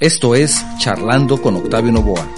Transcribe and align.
Esto 0.00 0.34
es 0.34 0.60
Charlando 0.80 1.40
con 1.40 1.54
Octavio 1.54 1.92
Novoa. 1.92 2.28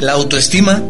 La 0.00 0.14
autoestima 0.14 0.82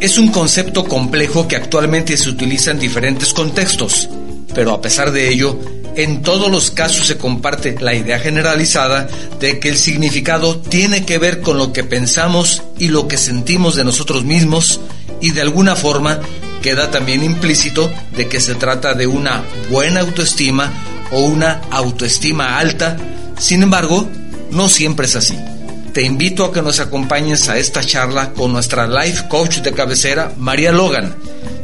es 0.00 0.18
un 0.18 0.32
concepto 0.32 0.84
complejo 0.84 1.46
que 1.46 1.54
actualmente 1.54 2.16
se 2.16 2.28
utiliza 2.28 2.72
en 2.72 2.80
diferentes 2.80 3.32
contextos, 3.32 4.08
pero 4.52 4.72
a 4.72 4.80
pesar 4.80 5.12
de 5.12 5.28
ello, 5.28 5.56
en 5.94 6.22
todos 6.22 6.50
los 6.50 6.72
casos 6.72 7.06
se 7.06 7.16
comparte 7.16 7.76
la 7.80 7.94
idea 7.94 8.18
generalizada 8.18 9.06
de 9.38 9.60
que 9.60 9.68
el 9.68 9.76
significado 9.76 10.58
tiene 10.58 11.06
que 11.06 11.18
ver 11.18 11.40
con 11.40 11.56
lo 11.56 11.72
que 11.72 11.84
pensamos 11.84 12.64
y 12.80 12.88
lo 12.88 13.06
que 13.06 13.16
sentimos 13.16 13.76
de 13.76 13.84
nosotros 13.84 14.24
mismos 14.24 14.80
y 15.20 15.30
de 15.30 15.40
alguna 15.40 15.76
forma 15.76 16.18
queda 16.62 16.90
también 16.90 17.22
implícito 17.22 17.92
de 18.16 18.28
que 18.28 18.40
se 18.40 18.54
trata 18.54 18.94
de 18.94 19.06
una 19.06 19.42
buena 19.70 20.00
autoestima 20.00 20.72
o 21.10 21.20
una 21.20 21.60
autoestima 21.70 22.58
alta. 22.58 22.96
Sin 23.38 23.62
embargo, 23.62 24.08
no 24.50 24.68
siempre 24.68 25.06
es 25.06 25.16
así. 25.16 25.36
Te 25.92 26.02
invito 26.02 26.44
a 26.44 26.52
que 26.52 26.62
nos 26.62 26.80
acompañes 26.80 27.50
a 27.50 27.58
esta 27.58 27.84
charla 27.84 28.32
con 28.32 28.52
nuestra 28.52 28.86
life 28.86 29.28
coach 29.28 29.58
de 29.58 29.72
cabecera, 29.72 30.32
María 30.38 30.72
Logan, 30.72 31.14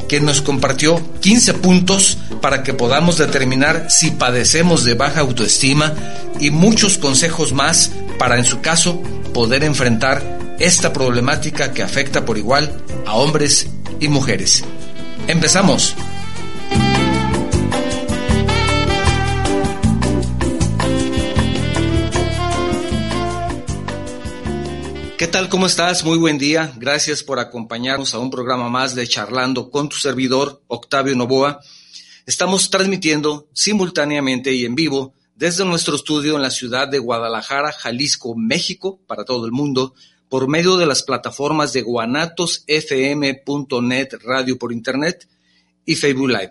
quien 0.06 0.26
nos 0.26 0.42
compartió 0.42 1.00
15 1.20 1.54
puntos 1.54 2.18
para 2.42 2.62
que 2.62 2.74
podamos 2.74 3.16
determinar 3.16 3.86
si 3.88 4.10
padecemos 4.10 4.84
de 4.84 4.94
baja 4.94 5.20
autoestima 5.20 5.94
y 6.40 6.50
muchos 6.50 6.98
consejos 6.98 7.52
más 7.52 7.90
para, 8.18 8.36
en 8.36 8.44
su 8.44 8.60
caso, 8.60 9.00
poder 9.32 9.64
enfrentar 9.64 10.22
esta 10.58 10.92
problemática 10.92 11.72
que 11.72 11.82
afecta 11.82 12.24
por 12.24 12.36
igual 12.36 12.82
a 13.06 13.14
hombres 13.14 13.68
y 14.00 14.08
mujeres. 14.08 14.64
Empezamos. 15.28 15.94
¿Qué 25.18 25.26
tal? 25.26 25.50
¿Cómo 25.50 25.66
estás? 25.66 26.02
Muy 26.02 26.16
buen 26.16 26.38
día. 26.38 26.72
Gracias 26.78 27.22
por 27.22 27.40
acompañarnos 27.40 28.14
a 28.14 28.18
un 28.18 28.30
programa 28.30 28.70
más 28.70 28.94
de 28.94 29.06
Charlando 29.06 29.70
con 29.70 29.90
tu 29.90 29.96
servidor, 29.96 30.62
Octavio 30.66 31.14
Novoa. 31.14 31.60
Estamos 32.24 32.70
transmitiendo 32.70 33.50
simultáneamente 33.52 34.54
y 34.54 34.64
en 34.64 34.74
vivo 34.74 35.12
desde 35.36 35.66
nuestro 35.66 35.96
estudio 35.96 36.36
en 36.36 36.42
la 36.42 36.50
ciudad 36.50 36.88
de 36.88 37.00
Guadalajara, 37.00 37.72
Jalisco, 37.72 38.34
México, 38.34 38.98
para 39.06 39.26
todo 39.26 39.44
el 39.44 39.52
mundo, 39.52 39.94
por 40.28 40.48
medio 40.48 40.76
de 40.76 40.86
las 40.86 41.02
plataformas 41.02 41.72
de 41.72 41.82
guanatosfm.net 41.82 44.08
radio 44.22 44.56
por 44.58 44.72
internet 44.72 45.28
y 45.84 45.96
Facebook 45.96 46.28
Live. 46.28 46.50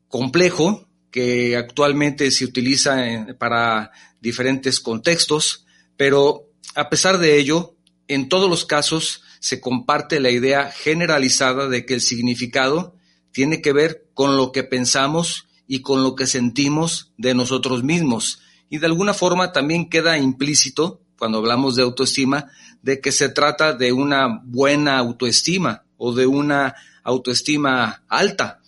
complejo 0.09 0.89
que 1.11 1.56
actualmente 1.56 2.31
se 2.31 2.45
utiliza 2.45 2.97
para 3.39 3.93
diferentes 4.21 4.81
contextos, 4.81 5.65
pero 5.97 6.51
a 6.75 6.91
pesar 6.91 7.19
de 7.19 7.39
ello, 7.39 7.75
en 8.09 8.28
todos 8.28 8.49
los 8.49 8.65
casos 8.65 9.22
se 9.41 9.61
comparte 9.61 10.21
la 10.21 10.31
idea 10.31 10.71
generalizada 10.71 11.69
de 11.69 11.84
que 11.84 11.94
el 11.94 12.00
significado 12.00 12.97
tiene 13.33 13.61
que 13.61 13.72
ver 13.72 14.09
con 14.15 14.37
lo 14.37 14.53
que 14.53 14.65
pensamos 14.65 15.47
y 15.67 15.83
con 15.83 16.03
lo 16.03 16.15
que 16.15 16.27
sentimos 16.27 17.12
de 17.19 17.34
nosotros 17.34 17.83
mismos. 17.83 18.41
Y 18.71 18.78
de 18.78 18.87
alguna 18.87 19.15
forma 19.15 19.53
también 19.53 19.89
queda 19.89 20.19
implícito, 20.19 21.00
cuando 21.19 21.39
hablamos 21.39 21.77
de 21.77 21.83
autoestima, 21.83 22.50
de 22.83 23.00
que 23.00 23.12
se 23.12 23.28
trata 23.28 23.72
de 23.72 23.93
una 23.93 24.41
buena 24.44 24.99
autoestima 24.99 25.84
o 25.97 26.12
de 26.15 26.27
una 26.27 26.75
autoestima 27.03 28.05
alta. 28.09 28.61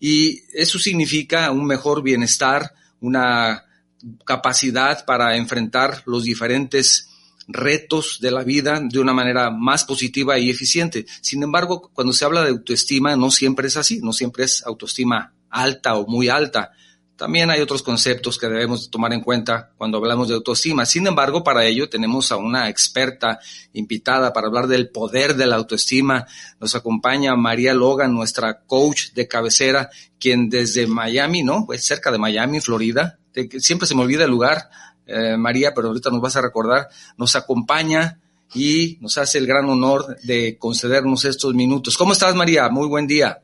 Y 0.00 0.42
eso 0.52 0.78
significa 0.78 1.50
un 1.50 1.66
mejor 1.66 2.02
bienestar, 2.02 2.74
una 3.00 3.64
capacidad 4.24 5.04
para 5.04 5.36
enfrentar 5.36 6.02
los 6.06 6.24
diferentes 6.24 7.08
retos 7.52 8.18
de 8.20 8.30
la 8.30 8.44
vida 8.44 8.80
de 8.82 8.98
una 8.98 9.12
manera 9.12 9.50
más 9.50 9.84
positiva 9.84 10.38
y 10.38 10.50
eficiente. 10.50 11.06
Sin 11.20 11.42
embargo, 11.42 11.90
cuando 11.92 12.12
se 12.12 12.24
habla 12.24 12.42
de 12.42 12.50
autoestima, 12.50 13.16
no 13.16 13.30
siempre 13.30 13.68
es 13.68 13.76
así, 13.76 14.00
no 14.02 14.12
siempre 14.12 14.44
es 14.44 14.64
autoestima 14.66 15.34
alta 15.50 15.96
o 15.96 16.06
muy 16.06 16.28
alta. 16.28 16.72
También 17.22 17.50
hay 17.50 17.60
otros 17.60 17.84
conceptos 17.84 18.36
que 18.36 18.48
debemos 18.48 18.90
tomar 18.90 19.12
en 19.12 19.20
cuenta 19.20 19.70
cuando 19.76 19.98
hablamos 19.98 20.26
de 20.26 20.34
autoestima. 20.34 20.84
Sin 20.84 21.06
embargo, 21.06 21.44
para 21.44 21.64
ello 21.64 21.88
tenemos 21.88 22.32
a 22.32 22.36
una 22.36 22.68
experta 22.68 23.38
invitada 23.74 24.32
para 24.32 24.48
hablar 24.48 24.66
del 24.66 24.88
poder 24.88 25.36
de 25.36 25.46
la 25.46 25.54
autoestima. 25.54 26.26
Nos 26.58 26.74
acompaña 26.74 27.36
María 27.36 27.74
Logan, 27.74 28.12
nuestra 28.12 28.62
coach 28.62 29.12
de 29.12 29.28
cabecera, 29.28 29.88
quien 30.18 30.48
desde 30.48 30.88
Miami, 30.88 31.44
¿no? 31.44 31.64
Pues 31.64 31.84
cerca 31.84 32.10
de 32.10 32.18
Miami, 32.18 32.60
Florida. 32.60 33.20
Siempre 33.58 33.86
se 33.86 33.94
me 33.94 34.02
olvida 34.02 34.24
el 34.24 34.30
lugar 34.30 34.68
eh, 35.06 35.36
María, 35.36 35.72
pero 35.74 35.88
ahorita 35.88 36.10
nos 36.10 36.20
vas 36.20 36.36
a 36.36 36.42
recordar, 36.42 36.88
nos 37.16 37.34
acompaña 37.36 38.20
y 38.54 38.98
nos 39.00 39.18
hace 39.18 39.38
el 39.38 39.46
gran 39.46 39.68
honor 39.68 40.16
de 40.22 40.56
concedernos 40.58 41.24
estos 41.24 41.54
minutos. 41.54 41.96
¿Cómo 41.96 42.12
estás, 42.12 42.34
María? 42.34 42.68
Muy 42.68 42.88
buen 42.88 43.06
día. 43.06 43.42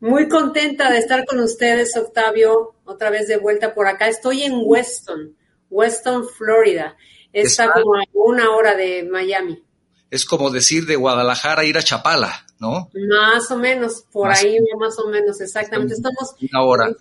Muy 0.00 0.28
contenta 0.28 0.90
de 0.90 0.98
estar 0.98 1.24
con 1.24 1.40
ustedes, 1.40 1.96
Octavio, 1.96 2.74
otra 2.84 3.10
vez 3.10 3.26
de 3.26 3.38
vuelta 3.38 3.74
por 3.74 3.86
acá. 3.86 4.08
Estoy 4.08 4.42
en 4.42 4.52
Weston, 4.62 5.34
Weston, 5.70 6.28
Florida. 6.28 6.96
Está, 7.32 7.72
como 7.72 7.96
a 7.96 8.02
una 8.12 8.50
hora 8.50 8.74
de 8.74 9.08
Miami. 9.10 9.62
Es 10.10 10.26
como 10.26 10.50
decir 10.50 10.86
de 10.86 10.96
Guadalajara 10.96 11.64
ir 11.64 11.78
a 11.78 11.82
Chapala, 11.82 12.43
¿no? 12.58 12.90
Más 13.08 13.50
o 13.50 13.58
menos, 13.58 14.04
por 14.12 14.30
ahí 14.30 14.58
más 14.78 14.98
o 14.98 15.08
menos, 15.08 15.40
exactamente. 15.40 15.94
Estamos 15.94 16.34
una 16.40 16.62
hora. 16.62 16.96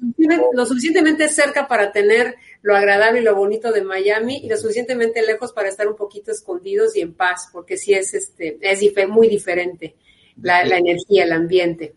lo 0.53 0.65
suficientemente 0.65 1.27
cerca 1.29 1.67
para 1.67 1.91
tener 1.91 2.35
lo 2.61 2.75
agradable 2.75 3.21
y 3.21 3.23
lo 3.23 3.35
bonito 3.35 3.71
de 3.71 3.83
Miami 3.83 4.37
y 4.43 4.49
lo 4.49 4.57
suficientemente 4.57 5.25
lejos 5.25 5.53
para 5.53 5.69
estar 5.69 5.87
un 5.87 5.95
poquito 5.95 6.31
escondidos 6.31 6.95
y 6.95 7.01
en 7.01 7.13
paz, 7.13 7.49
porque 7.51 7.77
sí 7.77 7.93
es 7.93 8.13
este 8.13 8.57
es 8.61 8.81
muy 9.07 9.27
diferente 9.27 9.95
la, 10.41 10.65
la 10.65 10.77
energía, 10.77 11.23
el 11.23 11.33
ambiente. 11.33 11.95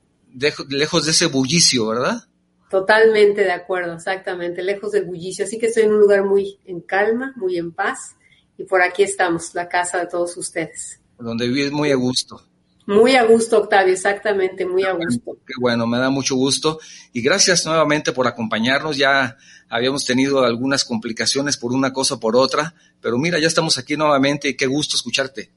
lejos 0.68 1.04
de 1.04 1.10
ese 1.12 1.26
bullicio, 1.26 1.86
¿verdad? 1.86 2.22
Totalmente 2.70 3.42
de 3.42 3.52
acuerdo, 3.52 3.94
exactamente, 3.94 4.62
lejos 4.62 4.92
del 4.92 5.04
bullicio. 5.04 5.44
Así 5.44 5.58
que 5.58 5.66
estoy 5.66 5.84
en 5.84 5.92
un 5.92 6.00
lugar 6.00 6.24
muy 6.24 6.58
en 6.64 6.80
calma, 6.80 7.32
muy 7.36 7.56
en 7.56 7.72
paz 7.72 8.16
y 8.58 8.64
por 8.64 8.82
aquí 8.82 9.02
estamos, 9.02 9.54
la 9.54 9.68
casa 9.68 9.98
de 9.98 10.06
todos 10.06 10.36
ustedes. 10.36 11.00
Donde 11.18 11.46
vives 11.48 11.72
muy 11.72 11.92
a 11.92 11.94
gusto. 11.94 12.42
Muy 12.86 13.16
a 13.16 13.24
gusto, 13.24 13.58
Octavio, 13.58 13.92
exactamente, 13.92 14.64
muy 14.64 14.84
a 14.84 14.92
gusto. 14.92 15.36
Qué 15.44 15.54
bueno, 15.60 15.88
me 15.88 15.98
da 15.98 16.08
mucho 16.08 16.36
gusto. 16.36 16.78
Y 17.12 17.20
gracias 17.20 17.66
nuevamente 17.66 18.12
por 18.12 18.28
acompañarnos. 18.28 18.96
Ya 18.96 19.36
habíamos 19.68 20.04
tenido 20.04 20.44
algunas 20.44 20.84
complicaciones 20.84 21.56
por 21.56 21.72
una 21.72 21.92
cosa 21.92 22.14
o 22.14 22.20
por 22.20 22.36
otra, 22.36 22.74
pero 23.00 23.18
mira, 23.18 23.40
ya 23.40 23.48
estamos 23.48 23.76
aquí 23.76 23.96
nuevamente 23.96 24.48
y 24.48 24.56
qué 24.56 24.66
gusto 24.66 24.96
escucharte. 24.96 25.50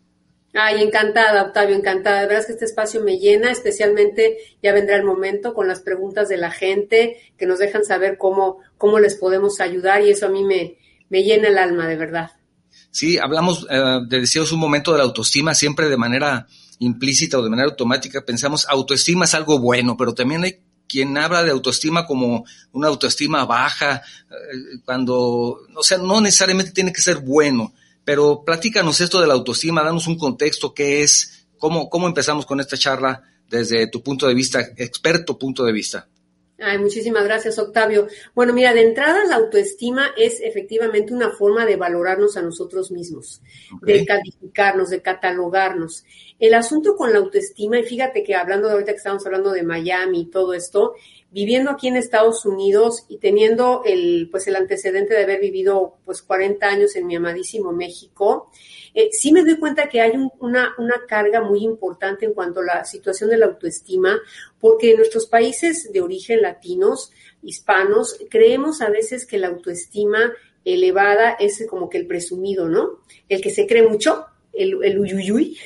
Ay, 0.56 0.81
encantada, 0.81 1.44
Octavio, 1.44 1.76
encantada. 1.76 2.22
De 2.22 2.26
verdad 2.26 2.42
es 2.42 2.48
que 2.48 2.54
este 2.54 2.66
espacio 2.66 3.04
me 3.04 3.20
llena, 3.20 3.52
especialmente 3.52 4.38
ya 4.64 4.74
vendrá 4.74 4.96
el 4.96 5.04
momento 5.04 5.54
con 5.54 5.68
las 5.68 5.81
preguntas 5.81 6.28
de 6.30 6.38
la 6.38 6.50
gente 6.50 7.18
que 7.38 7.46
nos 7.46 7.60
dejan 7.60 7.86
saber 7.86 8.18
cómo, 8.18 8.58
cómo 8.78 8.98
les 8.98 9.14
podemos 9.16 9.60
ayudar 9.60 10.02
y 10.02 10.10
eso 10.10 10.26
a 10.26 10.30
mí 10.30 10.44
me, 10.44 10.78
me 11.10 11.24
llena 11.24 11.50
el 11.50 11.60
alma, 11.60 11.88
de 11.88 11.96
verdad. 11.96 12.31
Sí, 12.90 13.20
hablamos, 13.20 13.68
eh, 13.70 14.00
decíamos 14.10 14.52
un 14.52 14.60
momento 14.60 14.92
de 14.92 14.98
la 14.98 15.04
autoestima 15.04 15.54
siempre 15.54 15.90
de 15.90 15.98
manera 15.98 16.48
implícita 16.80 17.38
o 17.38 17.44
de 17.44 17.50
manera 17.50 17.70
automática 17.70 18.26
pensamos 18.26 18.66
autoestima 18.68 19.26
es 19.26 19.34
algo 19.34 19.60
bueno, 19.60 19.96
pero 19.96 20.14
también 20.14 20.44
hay 20.44 20.60
quien 20.90 21.18
habla 21.18 21.44
de 21.44 21.52
autoestima 21.52 22.06
como 22.06 22.46
una 22.72 22.88
autoestima 22.88 23.46
baja, 23.46 24.02
eh, 24.30 24.80
cuando, 24.84 25.62
o 25.76 25.84
sea, 25.84 26.00
no 26.00 26.20
necesariamente 26.20 26.72
tiene 26.72 26.92
que 26.92 27.02
ser 27.02 27.20
bueno, 27.20 27.74
pero 28.04 28.44
platícanos 28.44 29.00
esto 29.00 29.22
de 29.22 29.28
la 29.28 29.36
autoestima, 29.36 29.84
danos 29.84 30.08
un 30.08 30.18
contexto, 30.18 30.74
qué 30.74 31.04
es, 31.04 31.46
cómo, 31.60 31.90
cómo 31.90 32.08
empezamos 32.08 32.46
con 32.46 32.60
esta 32.60 32.76
charla 32.76 33.22
desde 33.48 33.88
tu 33.88 34.02
punto 34.02 34.28
de 34.28 34.34
vista, 34.34 34.62
experto 34.78 35.38
punto 35.38 35.64
de 35.64 35.74
vista. 35.74 36.09
Ay, 36.62 36.78
muchísimas 36.78 37.24
gracias, 37.24 37.58
Octavio. 37.58 38.08
Bueno, 38.36 38.54
mira, 38.54 38.74
de 38.74 38.82
entrada 38.82 39.24
la 39.26 39.36
autoestima 39.36 40.12
es 40.18 40.42
efectivamente 40.42 41.14
una 41.14 41.32
forma 41.32 41.66
de 41.66 41.78
valorarnos 41.78 42.36
a 42.36 42.42
nosotros 42.42 42.92
mismos, 42.92 43.42
de 43.82 44.06
calificarnos, 44.06 44.90
de 44.90 45.02
catalogarnos. 45.02 46.04
El 46.38 46.54
asunto 46.54 46.96
con 46.96 47.14
la 47.14 47.20
autoestima, 47.20 47.80
y 47.80 47.84
fíjate 47.84 48.24
que 48.24 48.36
hablando 48.36 48.68
de 48.68 48.74
ahorita 48.74 48.92
que 48.92 48.98
estamos 48.98 49.26
hablando 49.26 49.52
de 49.52 49.64
Miami 49.64 50.22
y 50.22 50.26
todo 50.30 50.54
esto, 50.54 50.96
viviendo 51.31 51.70
aquí 51.70 51.88
en 51.88 51.96
Estados 51.96 52.46
Unidos 52.46 53.06
y 53.08 53.18
teniendo 53.18 53.84
el, 53.86 54.30
pues 54.31 54.48
el 54.48 54.56
antecedente 54.56 55.14
de 55.14 55.24
haber 55.24 55.40
vivido 55.40 55.98
pues 56.06 56.22
40 56.22 56.66
años 56.66 56.96
en 56.96 57.06
mi 57.06 57.16
amadísimo 57.16 57.72
México, 57.72 58.50
eh, 58.94 59.10
sí 59.12 59.31
me 59.31 59.44
doy 59.44 59.58
cuenta 59.58 59.90
que 59.90 60.02
hay 60.02 60.14
una, 60.40 60.74
una 60.78 61.06
carga 61.08 61.42
muy 61.42 61.64
importante 61.64 62.26
en 62.26 62.34
cuanto 62.34 62.62
a 62.62 62.66
la 62.66 62.86
situación 62.86 63.30
de 63.30 63.38
la 63.38 63.46
autoestima, 63.46 64.20
porque 64.60 64.92
en 64.92 64.98
nuestros 64.98 65.28
países 65.28 65.92
de 65.94 66.02
origen 66.02 66.42
latinos, 66.42 67.12
hispanos, 67.44 68.20
creemos 68.30 68.81
a 68.81 68.90
veces 68.90 69.26
que 69.26 69.38
la 69.38 69.48
autoestima 69.48 70.34
elevada 70.66 71.31
es 71.40 71.66
como 71.70 71.90
que 71.90 72.00
el 72.00 72.08
presumido, 72.08 72.68
¿no? 72.68 73.00
El 73.28 73.42
que 73.42 73.52
se 73.52 73.68
cree 73.68 73.88
mucho, 73.88 74.26
el, 74.52 74.84
el 74.84 75.00
uyuyuy, 75.00 75.58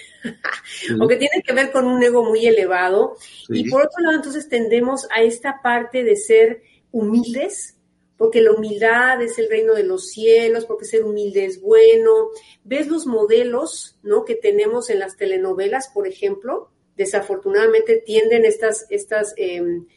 o 0.99 1.07
que 1.07 1.17
tiene 1.17 1.41
que 1.45 1.53
ver 1.53 1.71
con 1.71 1.85
un 1.85 2.01
ego 2.03 2.23
muy 2.23 2.45
elevado. 2.45 3.17
Y 3.49 3.69
por 3.69 3.85
otro 3.85 4.03
lado, 4.03 4.15
entonces 4.15 4.49
tendemos 4.49 5.07
a 5.11 5.21
esta 5.21 5.61
parte 5.61 6.03
de 6.03 6.15
ser 6.15 6.61
humildes, 6.91 7.77
porque 8.17 8.41
la 8.41 8.51
humildad 8.51 9.21
es 9.21 9.37
el 9.39 9.49
reino 9.49 9.73
de 9.73 9.83
los 9.83 10.09
cielos, 10.09 10.65
porque 10.65 10.85
ser 10.85 11.03
humilde 11.03 11.45
es 11.45 11.61
bueno. 11.61 12.29
¿Ves 12.63 12.87
los 12.87 13.05
modelos, 13.05 13.97
¿no? 14.03 14.23
que 14.23 14.35
tenemos 14.35 14.89
en 14.89 14.99
las 14.99 15.17
telenovelas, 15.17 15.89
por 15.93 16.07
ejemplo? 16.07 16.69
Desafortunadamente 16.95 18.03
tienden 18.05 18.45
estas, 18.45 18.85
estas 18.89 19.33
em, 19.35 19.87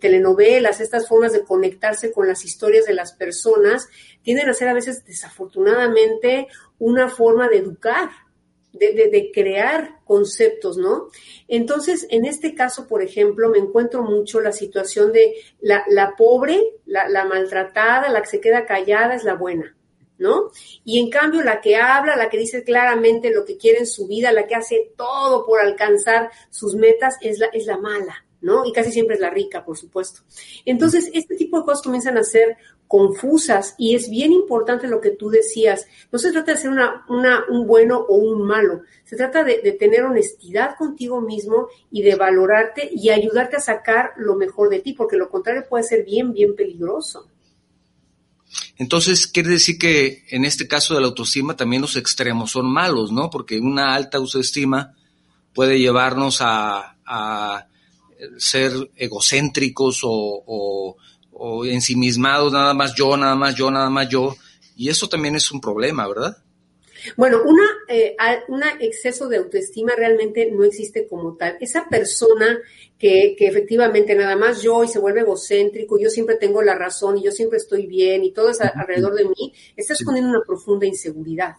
telenovelas, 0.00 0.80
estas 0.80 1.08
formas 1.08 1.32
de 1.32 1.44
conectarse 1.44 2.12
con 2.12 2.28
las 2.28 2.44
historias 2.44 2.84
de 2.84 2.94
las 2.94 3.12
personas, 3.14 3.88
tienden 4.22 4.48
a 4.48 4.54
ser 4.54 4.68
a 4.68 4.74
veces 4.74 5.04
desafortunadamente 5.04 6.48
una 6.78 7.08
forma 7.08 7.48
de 7.48 7.58
educar, 7.58 8.10
de, 8.72 9.30
crear 9.32 10.00
conceptos, 10.04 10.76
¿no? 10.76 11.08
Entonces, 11.48 12.06
en 12.10 12.24
este 12.24 12.54
caso, 12.54 12.86
por 12.86 13.02
ejemplo, 13.02 13.48
me 13.48 13.58
encuentro 13.58 14.02
mucho 14.02 14.40
la 14.40 14.52
situación 14.52 15.12
de 15.12 15.34
la, 15.60 15.84
la 15.88 16.14
pobre, 16.16 16.60
la, 16.86 17.08
la, 17.08 17.24
maltratada, 17.24 18.08
la 18.08 18.22
que 18.22 18.28
se 18.28 18.40
queda 18.40 18.66
callada 18.66 19.14
es 19.14 19.24
la 19.24 19.34
buena, 19.34 19.76
¿no? 20.18 20.50
Y 20.84 21.00
en 21.00 21.10
cambio, 21.10 21.42
la 21.42 21.60
que 21.60 21.76
habla, 21.76 22.16
la 22.16 22.28
que 22.28 22.38
dice 22.38 22.64
claramente 22.64 23.30
lo 23.30 23.44
que 23.44 23.56
quiere 23.56 23.80
en 23.80 23.86
su 23.86 24.06
vida, 24.06 24.32
la 24.32 24.46
que 24.46 24.54
hace 24.54 24.92
todo 24.96 25.44
por 25.44 25.60
alcanzar 25.60 26.30
sus 26.50 26.74
metas, 26.74 27.16
es 27.20 27.38
la, 27.38 27.46
es 27.46 27.66
la 27.66 27.78
mala. 27.78 28.24
¿No? 28.42 28.66
Y 28.66 28.72
casi 28.72 28.92
siempre 28.92 29.14
es 29.14 29.20
la 29.20 29.30
rica, 29.30 29.64
por 29.64 29.78
supuesto. 29.78 30.20
Entonces, 30.66 31.08
este 31.14 31.36
tipo 31.36 31.58
de 31.58 31.64
cosas 31.64 31.82
comienzan 31.82 32.18
a 32.18 32.24
ser 32.24 32.56
confusas 32.92 33.74
y 33.78 33.94
es 33.94 34.10
bien 34.10 34.32
importante 34.32 34.86
lo 34.86 35.00
que 35.00 35.12
tú 35.12 35.30
decías. 35.30 35.86
No 36.10 36.18
se 36.18 36.30
trata 36.30 36.52
de 36.52 36.58
ser 36.58 36.70
una, 36.70 37.06
un 37.48 37.66
bueno 37.66 37.98
o 38.06 38.16
un 38.16 38.46
malo, 38.46 38.82
se 39.04 39.16
trata 39.16 39.44
de, 39.44 39.60
tener 39.80 40.02
honestidad 40.02 40.76
contigo 40.76 41.22
mismo 41.22 41.68
y 41.90 42.02
de 42.02 42.16
valorarte 42.16 42.90
y 42.92 43.08
ayudarte 43.08 43.56
a 43.56 43.60
sacar 43.60 44.10
lo 44.18 44.36
mejor 44.36 44.68
de 44.68 44.80
ti, 44.80 44.92
porque 44.92 45.16
lo 45.16 45.30
contrario 45.30 45.64
puede 45.66 45.84
ser 45.84 46.04
bien, 46.04 46.34
bien 46.34 46.54
peligroso. 46.54 47.28
Entonces, 48.76 49.26
quiere 49.26 49.48
decir 49.48 49.78
que 49.78 50.24
en 50.28 50.44
este 50.44 50.68
caso 50.68 50.94
de 50.94 51.00
la 51.00 51.06
autoestima 51.06 51.56
también 51.56 51.80
los 51.80 51.96
extremos 51.96 52.50
son 52.50 52.70
malos, 52.70 53.10
¿no? 53.10 53.30
Porque 53.30 53.58
una 53.58 53.94
alta 53.94 54.18
autoestima 54.18 54.94
puede 55.54 55.78
llevarnos 55.78 56.40
a 56.42 57.68
ser 58.38 58.72
egocéntricos 58.96 60.00
o, 60.04 60.96
o, 61.32 61.64
ensimismados, 61.64 62.52
nada 62.52 62.74
más 62.74 62.94
yo, 62.94 63.16
nada 63.16 63.34
más 63.34 63.54
yo, 63.54 63.70
nada 63.70 63.90
más 63.90 64.08
yo. 64.08 64.36
Y 64.76 64.88
eso 64.88 65.08
también 65.08 65.34
es 65.34 65.50
un 65.50 65.60
problema, 65.60 66.06
¿verdad? 66.08 66.36
Bueno, 67.16 67.42
una, 67.44 67.64
eh, 67.88 68.16
un 68.48 68.62
exceso 68.80 69.28
de 69.28 69.38
autoestima 69.38 69.92
realmente 69.96 70.50
no 70.52 70.62
existe 70.64 71.08
como 71.08 71.36
tal. 71.36 71.56
Esa 71.60 71.88
persona 71.88 72.60
que, 72.96 73.34
que, 73.36 73.48
efectivamente 73.48 74.14
nada 74.14 74.36
más 74.36 74.62
yo 74.62 74.84
y 74.84 74.88
se 74.88 75.00
vuelve 75.00 75.20
egocéntrico, 75.20 75.98
yo 75.98 76.08
siempre 76.08 76.36
tengo 76.36 76.62
la 76.62 76.76
razón 76.76 77.18
y 77.18 77.24
yo 77.24 77.32
siempre 77.32 77.58
estoy 77.58 77.86
bien 77.86 78.24
y 78.24 78.32
todo 78.32 78.50
es 78.50 78.60
alrededor 78.60 79.14
de 79.14 79.24
mí, 79.24 79.52
está 79.76 79.94
escondiendo 79.94 80.30
una 80.30 80.46
profunda 80.46 80.86
inseguridad. 80.86 81.56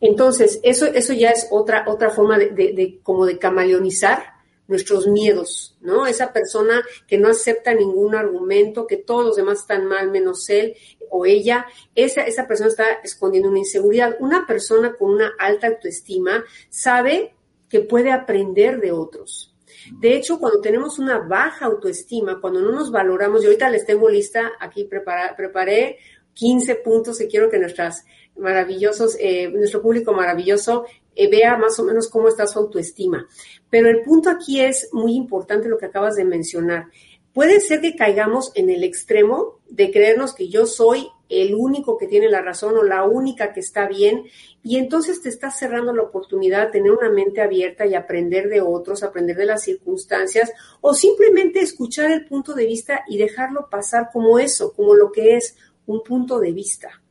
Entonces, 0.00 0.60
eso, 0.62 0.86
eso 0.86 1.12
ya 1.12 1.30
es 1.30 1.48
otra, 1.50 1.84
otra 1.88 2.10
forma 2.10 2.38
de, 2.38 2.50
de, 2.50 2.72
de 2.72 3.00
como 3.02 3.26
de 3.26 3.38
camaleonizar 3.38 4.37
nuestros 4.68 5.08
miedos, 5.08 5.76
¿no? 5.80 6.06
Esa 6.06 6.32
persona 6.32 6.82
que 7.06 7.18
no 7.18 7.28
acepta 7.28 7.74
ningún 7.74 8.14
argumento, 8.14 8.86
que 8.86 8.98
todos 8.98 9.24
los 9.24 9.36
demás 9.36 9.60
están 9.60 9.86
mal 9.86 10.10
menos 10.10 10.48
él 10.50 10.76
o 11.10 11.26
ella, 11.26 11.66
esa, 11.94 12.22
esa 12.22 12.46
persona 12.46 12.68
está 12.68 12.92
escondiendo 13.02 13.48
una 13.48 13.58
inseguridad. 13.58 14.16
Una 14.20 14.46
persona 14.46 14.94
con 14.94 15.10
una 15.10 15.32
alta 15.38 15.68
autoestima 15.68 16.44
sabe 16.68 17.34
que 17.68 17.80
puede 17.80 18.12
aprender 18.12 18.80
de 18.80 18.92
otros. 18.92 19.54
De 20.00 20.14
hecho, 20.14 20.38
cuando 20.38 20.60
tenemos 20.60 20.98
una 20.98 21.18
baja 21.18 21.66
autoestima, 21.66 22.40
cuando 22.40 22.60
no 22.60 22.70
nos 22.70 22.90
valoramos, 22.90 23.42
y 23.42 23.46
ahorita 23.46 23.70
les 23.70 23.86
tengo 23.86 24.08
lista, 24.08 24.52
aquí 24.60 24.84
preparé 24.84 25.98
15 26.34 26.74
puntos 26.76 27.18
que 27.18 27.26
quiero 27.26 27.50
que 27.50 27.58
nuestras 27.58 28.04
maravillosos, 28.36 29.16
eh, 29.18 29.48
nuestro 29.48 29.82
público 29.82 30.12
maravilloso 30.12 30.84
eh, 31.18 31.28
vea 31.28 31.56
más 31.56 31.78
o 31.80 31.84
menos 31.84 32.08
cómo 32.08 32.28
está 32.28 32.46
su 32.46 32.60
autoestima. 32.60 33.26
Pero 33.68 33.90
el 33.90 34.02
punto 34.02 34.30
aquí 34.30 34.60
es 34.60 34.88
muy 34.92 35.14
importante 35.16 35.68
lo 35.68 35.76
que 35.76 35.86
acabas 35.86 36.14
de 36.14 36.24
mencionar. 36.24 36.86
Puede 37.32 37.58
ser 37.60 37.80
que 37.80 37.96
caigamos 37.96 38.52
en 38.54 38.70
el 38.70 38.84
extremo 38.84 39.58
de 39.68 39.90
creernos 39.90 40.32
que 40.32 40.48
yo 40.48 40.64
soy 40.64 41.08
el 41.28 41.56
único 41.56 41.98
que 41.98 42.06
tiene 42.06 42.28
la 42.28 42.40
razón 42.40 42.76
o 42.76 42.84
la 42.84 43.04
única 43.04 43.52
que 43.52 43.60
está 43.60 43.88
bien 43.88 44.26
y 44.62 44.78
entonces 44.78 45.20
te 45.20 45.28
estás 45.28 45.58
cerrando 45.58 45.92
la 45.92 46.04
oportunidad 46.04 46.66
de 46.66 46.72
tener 46.72 46.92
una 46.92 47.10
mente 47.10 47.42
abierta 47.42 47.84
y 47.84 47.94
aprender 47.94 48.48
de 48.48 48.60
otros, 48.60 49.02
aprender 49.02 49.36
de 49.36 49.46
las 49.46 49.64
circunstancias 49.64 50.52
o 50.80 50.94
simplemente 50.94 51.60
escuchar 51.60 52.12
el 52.12 52.26
punto 52.26 52.54
de 52.54 52.64
vista 52.64 53.02
y 53.08 53.18
dejarlo 53.18 53.68
pasar 53.68 54.08
como 54.12 54.38
eso, 54.38 54.72
como 54.72 54.94
lo 54.94 55.10
que 55.10 55.36
es 55.36 55.56
un 55.84 56.02
punto 56.02 56.38
de 56.38 56.52
vista. 56.52 57.02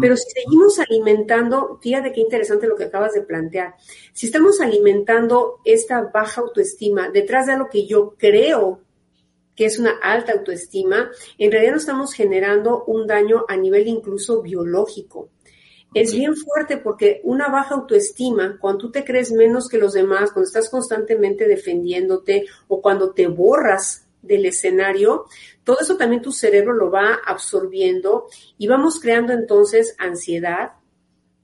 Pero 0.00 0.16
si 0.16 0.30
seguimos 0.30 0.78
alimentando, 0.78 1.78
fíjate 1.80 2.12
qué 2.12 2.20
interesante 2.20 2.66
lo 2.66 2.76
que 2.76 2.84
acabas 2.84 3.14
de 3.14 3.22
plantear, 3.22 3.74
si 4.12 4.26
estamos 4.26 4.60
alimentando 4.60 5.60
esta 5.64 6.02
baja 6.02 6.42
autoestima 6.42 7.10
detrás 7.10 7.46
de 7.46 7.56
lo 7.56 7.68
que 7.68 7.86
yo 7.86 8.14
creo 8.18 8.80
que 9.56 9.66
es 9.66 9.78
una 9.78 9.98
alta 10.02 10.32
autoestima, 10.32 11.10
en 11.38 11.52
realidad 11.52 11.72
no 11.72 11.78
estamos 11.78 12.14
generando 12.14 12.84
un 12.84 13.06
daño 13.06 13.44
a 13.48 13.56
nivel 13.56 13.88
incluso 13.88 14.42
biológico. 14.42 15.28
Es 15.92 16.14
bien 16.14 16.36
fuerte 16.36 16.76
porque 16.76 17.20
una 17.24 17.48
baja 17.48 17.74
autoestima, 17.74 18.58
cuando 18.60 18.78
tú 18.78 18.90
te 18.92 19.04
crees 19.04 19.32
menos 19.32 19.68
que 19.68 19.78
los 19.78 19.92
demás, 19.92 20.30
cuando 20.32 20.46
estás 20.46 20.70
constantemente 20.70 21.48
defendiéndote 21.48 22.46
o 22.68 22.80
cuando 22.80 23.10
te 23.10 23.26
borras 23.26 24.06
del 24.22 24.46
escenario, 24.46 25.24
todo 25.70 25.82
eso 25.82 25.96
también 25.96 26.20
tu 26.20 26.32
cerebro 26.32 26.72
lo 26.72 26.90
va 26.90 27.20
absorbiendo 27.24 28.26
y 28.58 28.66
vamos 28.66 28.98
creando 28.98 29.32
entonces 29.32 29.94
ansiedad, 30.00 30.72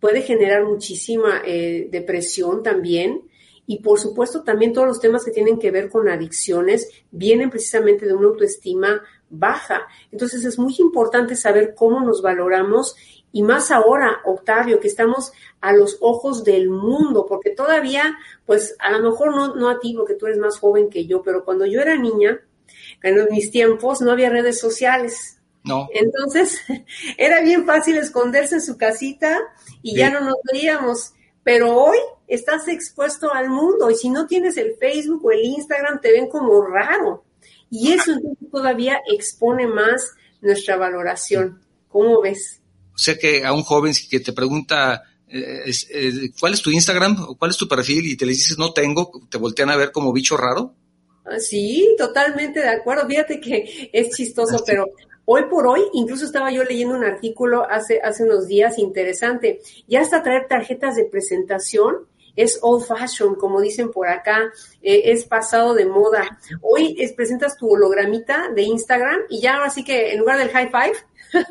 puede 0.00 0.22
generar 0.22 0.64
muchísima 0.64 1.42
eh, 1.44 1.86
depresión 1.92 2.64
también. 2.64 3.22
Y 3.68 3.82
por 3.82 4.00
supuesto 4.00 4.42
también 4.42 4.72
todos 4.72 4.88
los 4.88 4.98
temas 4.98 5.24
que 5.24 5.30
tienen 5.30 5.60
que 5.60 5.70
ver 5.70 5.88
con 5.88 6.08
adicciones 6.08 6.90
vienen 7.12 7.50
precisamente 7.50 8.04
de 8.04 8.14
una 8.14 8.26
autoestima 8.26 9.00
baja. 9.30 9.86
Entonces 10.10 10.44
es 10.44 10.58
muy 10.58 10.74
importante 10.80 11.36
saber 11.36 11.76
cómo 11.76 12.00
nos 12.00 12.20
valoramos 12.20 12.96
Y 13.30 13.44
más 13.44 13.70
ahora, 13.70 14.22
Octavio, 14.24 14.80
que 14.80 14.88
estamos 14.88 15.30
a 15.60 15.72
los 15.72 15.98
ojos 16.00 16.42
del 16.42 16.68
mundo, 16.68 17.26
porque 17.26 17.50
todavía, 17.50 18.18
pues 18.44 18.74
a 18.80 18.90
lo 18.90 19.08
mejor 19.08 19.36
no, 19.36 19.54
no 19.54 19.68
a 19.68 19.78
ti, 19.78 19.94
porque 19.96 20.14
tú 20.14 20.26
eres 20.26 20.38
más 20.38 20.58
joven 20.58 20.90
que 20.90 21.06
yo, 21.06 21.22
pero 21.22 21.44
cuando 21.44 21.64
yo 21.64 21.80
era 21.80 21.96
niña, 21.96 22.40
en 23.06 23.28
mis 23.30 23.50
tiempos 23.50 24.00
no 24.00 24.12
había 24.12 24.30
redes 24.30 24.58
sociales. 24.60 25.38
No. 25.64 25.88
Entonces, 25.92 26.60
era 27.18 27.40
bien 27.40 27.66
fácil 27.66 27.96
esconderse 27.96 28.56
en 28.56 28.62
su 28.62 28.76
casita 28.76 29.38
y 29.82 29.96
ya 29.96 30.10
no 30.10 30.20
nos 30.20 30.36
veíamos. 30.52 31.12
Pero 31.42 31.76
hoy 31.76 31.98
estás 32.26 32.66
expuesto 32.68 33.32
al 33.32 33.50
mundo 33.50 33.90
y 33.90 33.94
si 33.94 34.08
no 34.08 34.26
tienes 34.26 34.56
el 34.56 34.76
Facebook 34.78 35.24
o 35.24 35.30
el 35.30 35.44
Instagram 35.44 36.00
te 36.00 36.12
ven 36.12 36.28
como 36.28 36.60
raro. 36.62 37.24
Y 37.70 37.92
eso 37.92 38.12
entonces 38.12 38.50
todavía 38.50 39.00
expone 39.12 39.66
más 39.66 40.12
nuestra 40.40 40.76
valoración. 40.76 41.60
¿Cómo 41.88 42.20
ves? 42.20 42.60
O 42.94 42.98
sea 42.98 43.16
que 43.18 43.44
a 43.44 43.52
un 43.52 43.62
joven 43.62 43.92
que 44.10 44.20
te 44.20 44.32
pregunta 44.32 45.02
eh, 45.28 45.70
eh, 45.90 46.30
cuál 46.38 46.54
es 46.54 46.62
tu 46.62 46.70
Instagram 46.70 47.26
o 47.28 47.36
cuál 47.36 47.50
es 47.50 47.56
tu 47.56 47.68
perfil 47.68 48.06
y 48.06 48.16
te 48.16 48.26
le 48.26 48.32
dices 48.32 48.58
no 48.58 48.72
tengo, 48.72 49.10
te 49.28 49.38
voltean 49.38 49.70
a 49.70 49.76
ver 49.76 49.92
como 49.92 50.12
bicho 50.12 50.36
raro. 50.36 50.74
Sí, 51.38 51.94
totalmente 51.98 52.60
de 52.60 52.68
acuerdo. 52.68 53.06
Fíjate 53.06 53.40
que 53.40 53.90
es 53.92 54.10
chistoso, 54.10 54.62
pero 54.64 54.86
hoy 55.24 55.44
por 55.50 55.66
hoy, 55.66 55.82
incluso 55.92 56.24
estaba 56.24 56.50
yo 56.50 56.62
leyendo 56.64 56.94
un 56.94 57.04
artículo 57.04 57.66
hace, 57.68 58.00
hace 58.00 58.24
unos 58.24 58.46
días 58.46 58.78
interesante. 58.78 59.60
Ya 59.88 60.00
hasta 60.00 60.22
traer 60.22 60.46
tarjetas 60.48 60.96
de 60.96 61.04
presentación 61.04 62.06
es 62.36 62.58
old 62.62 62.84
fashion, 62.84 63.34
como 63.34 63.60
dicen 63.60 63.90
por 63.90 64.08
acá, 64.08 64.52
eh, 64.82 65.02
es 65.06 65.24
pasado 65.24 65.74
de 65.74 65.86
moda. 65.86 66.38
Hoy 66.60 66.94
es, 66.98 67.12
presentas 67.14 67.56
tu 67.56 67.70
hologramita 67.70 68.50
de 68.54 68.62
Instagram 68.62 69.22
y 69.30 69.40
ya 69.40 69.64
así 69.64 69.82
que 69.82 70.12
en 70.12 70.20
lugar 70.20 70.38
del 70.38 70.50
high 70.50 70.70
five, 70.70 70.96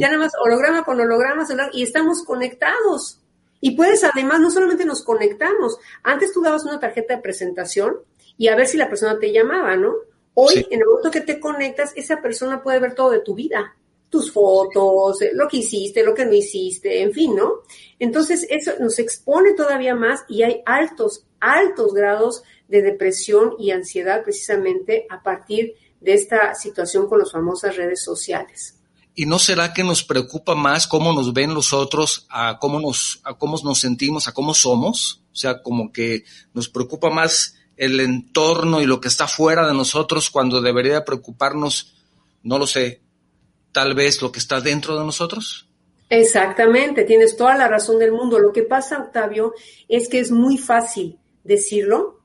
ya 0.00 0.08
nada 0.08 0.18
más 0.18 0.32
holograma 0.42 0.82
con 0.82 1.00
holograma 1.00 1.46
y 1.72 1.82
estamos 1.82 2.24
conectados. 2.24 3.20
Y 3.60 3.76
puedes 3.76 4.04
además, 4.04 4.40
no 4.40 4.50
solamente 4.50 4.84
nos 4.84 5.02
conectamos, 5.02 5.78
antes 6.02 6.32
tú 6.32 6.42
dabas 6.42 6.64
una 6.64 6.80
tarjeta 6.80 7.16
de 7.16 7.22
presentación 7.22 7.96
y 8.36 8.48
a 8.48 8.56
ver 8.56 8.66
si 8.66 8.76
la 8.76 8.88
persona 8.88 9.18
te 9.18 9.32
llamaba, 9.32 9.76
¿no? 9.76 9.94
Hoy, 10.34 10.66
en 10.70 10.80
el 10.80 10.86
momento 10.86 11.10
que 11.10 11.20
te 11.20 11.38
conectas, 11.38 11.92
esa 11.96 12.20
persona 12.20 12.62
puede 12.62 12.80
ver 12.80 12.94
todo 12.94 13.10
de 13.10 13.20
tu 13.20 13.34
vida 13.34 13.74
tus 14.14 14.30
fotos, 14.30 15.20
eh, 15.22 15.32
lo 15.34 15.48
que 15.48 15.56
hiciste, 15.56 16.04
lo 16.04 16.14
que 16.14 16.24
no 16.24 16.32
hiciste, 16.32 17.02
en 17.02 17.12
fin, 17.12 17.34
¿no? 17.34 17.62
Entonces, 17.98 18.46
eso 18.48 18.70
nos 18.78 19.00
expone 19.00 19.54
todavía 19.54 19.96
más 19.96 20.20
y 20.28 20.44
hay 20.44 20.62
altos, 20.66 21.24
altos 21.40 21.92
grados 21.92 22.44
de 22.68 22.82
depresión 22.82 23.56
y 23.58 23.72
ansiedad 23.72 24.22
precisamente 24.22 25.04
a 25.10 25.20
partir 25.20 25.74
de 26.00 26.14
esta 26.14 26.54
situación 26.54 27.08
con 27.08 27.18
las 27.18 27.32
famosas 27.32 27.74
redes 27.74 28.04
sociales. 28.04 28.78
¿Y 29.16 29.26
no 29.26 29.40
será 29.40 29.72
que 29.72 29.82
nos 29.82 30.04
preocupa 30.04 30.54
más 30.54 30.86
cómo 30.86 31.12
nos 31.12 31.32
ven 31.32 31.52
los 31.52 31.72
otros, 31.72 32.28
a 32.30 32.60
cómo 32.60 32.78
nos, 32.78 33.20
a 33.24 33.34
cómo 33.34 33.58
nos 33.64 33.80
sentimos, 33.80 34.28
a 34.28 34.32
cómo 34.32 34.54
somos? 34.54 35.22
O 35.32 35.36
sea, 35.36 35.60
como 35.60 35.92
que 35.92 36.22
nos 36.52 36.68
preocupa 36.68 37.10
más 37.10 37.56
el 37.76 38.00
entorno 38.00 38.80
y 38.80 38.86
lo 38.86 39.00
que 39.00 39.08
está 39.08 39.26
fuera 39.26 39.66
de 39.66 39.74
nosotros 39.74 40.30
cuando 40.30 40.60
debería 40.60 41.04
preocuparnos, 41.04 41.94
no 42.42 42.58
lo 42.58 42.66
sé, 42.66 43.00
tal 43.72 43.94
vez 43.94 44.22
lo 44.22 44.30
que 44.30 44.38
está 44.38 44.60
dentro 44.60 44.98
de 44.98 45.04
nosotros? 45.04 45.68
Exactamente, 46.08 47.04
tienes 47.04 47.36
toda 47.36 47.56
la 47.56 47.66
razón 47.66 47.98
del 47.98 48.12
mundo. 48.12 48.38
Lo 48.38 48.52
que 48.52 48.62
pasa, 48.62 49.00
Octavio, 49.00 49.54
es 49.88 50.08
que 50.08 50.20
es 50.20 50.30
muy 50.30 50.58
fácil 50.58 51.18
decirlo, 51.42 52.20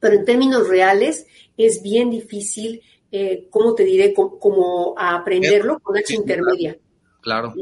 pero 0.00 0.14
en 0.16 0.24
términos 0.24 0.68
reales 0.68 1.26
es 1.56 1.82
bien 1.82 2.10
difícil, 2.10 2.80
eh, 3.10 3.48
¿cómo 3.50 3.74
te 3.74 3.84
diré? 3.84 4.14
Como, 4.14 4.94
aprenderlo 4.96 5.78
con 5.80 5.96
H 5.96 6.14
intermedia. 6.14 6.78
Claro, 7.20 7.54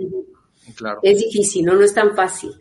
claro. 0.77 1.01
Es 1.03 1.19
difícil, 1.19 1.65
¿no? 1.65 1.75
No 1.75 1.85
es 1.85 1.93
tan 1.93 2.15
fácil. 2.15 2.53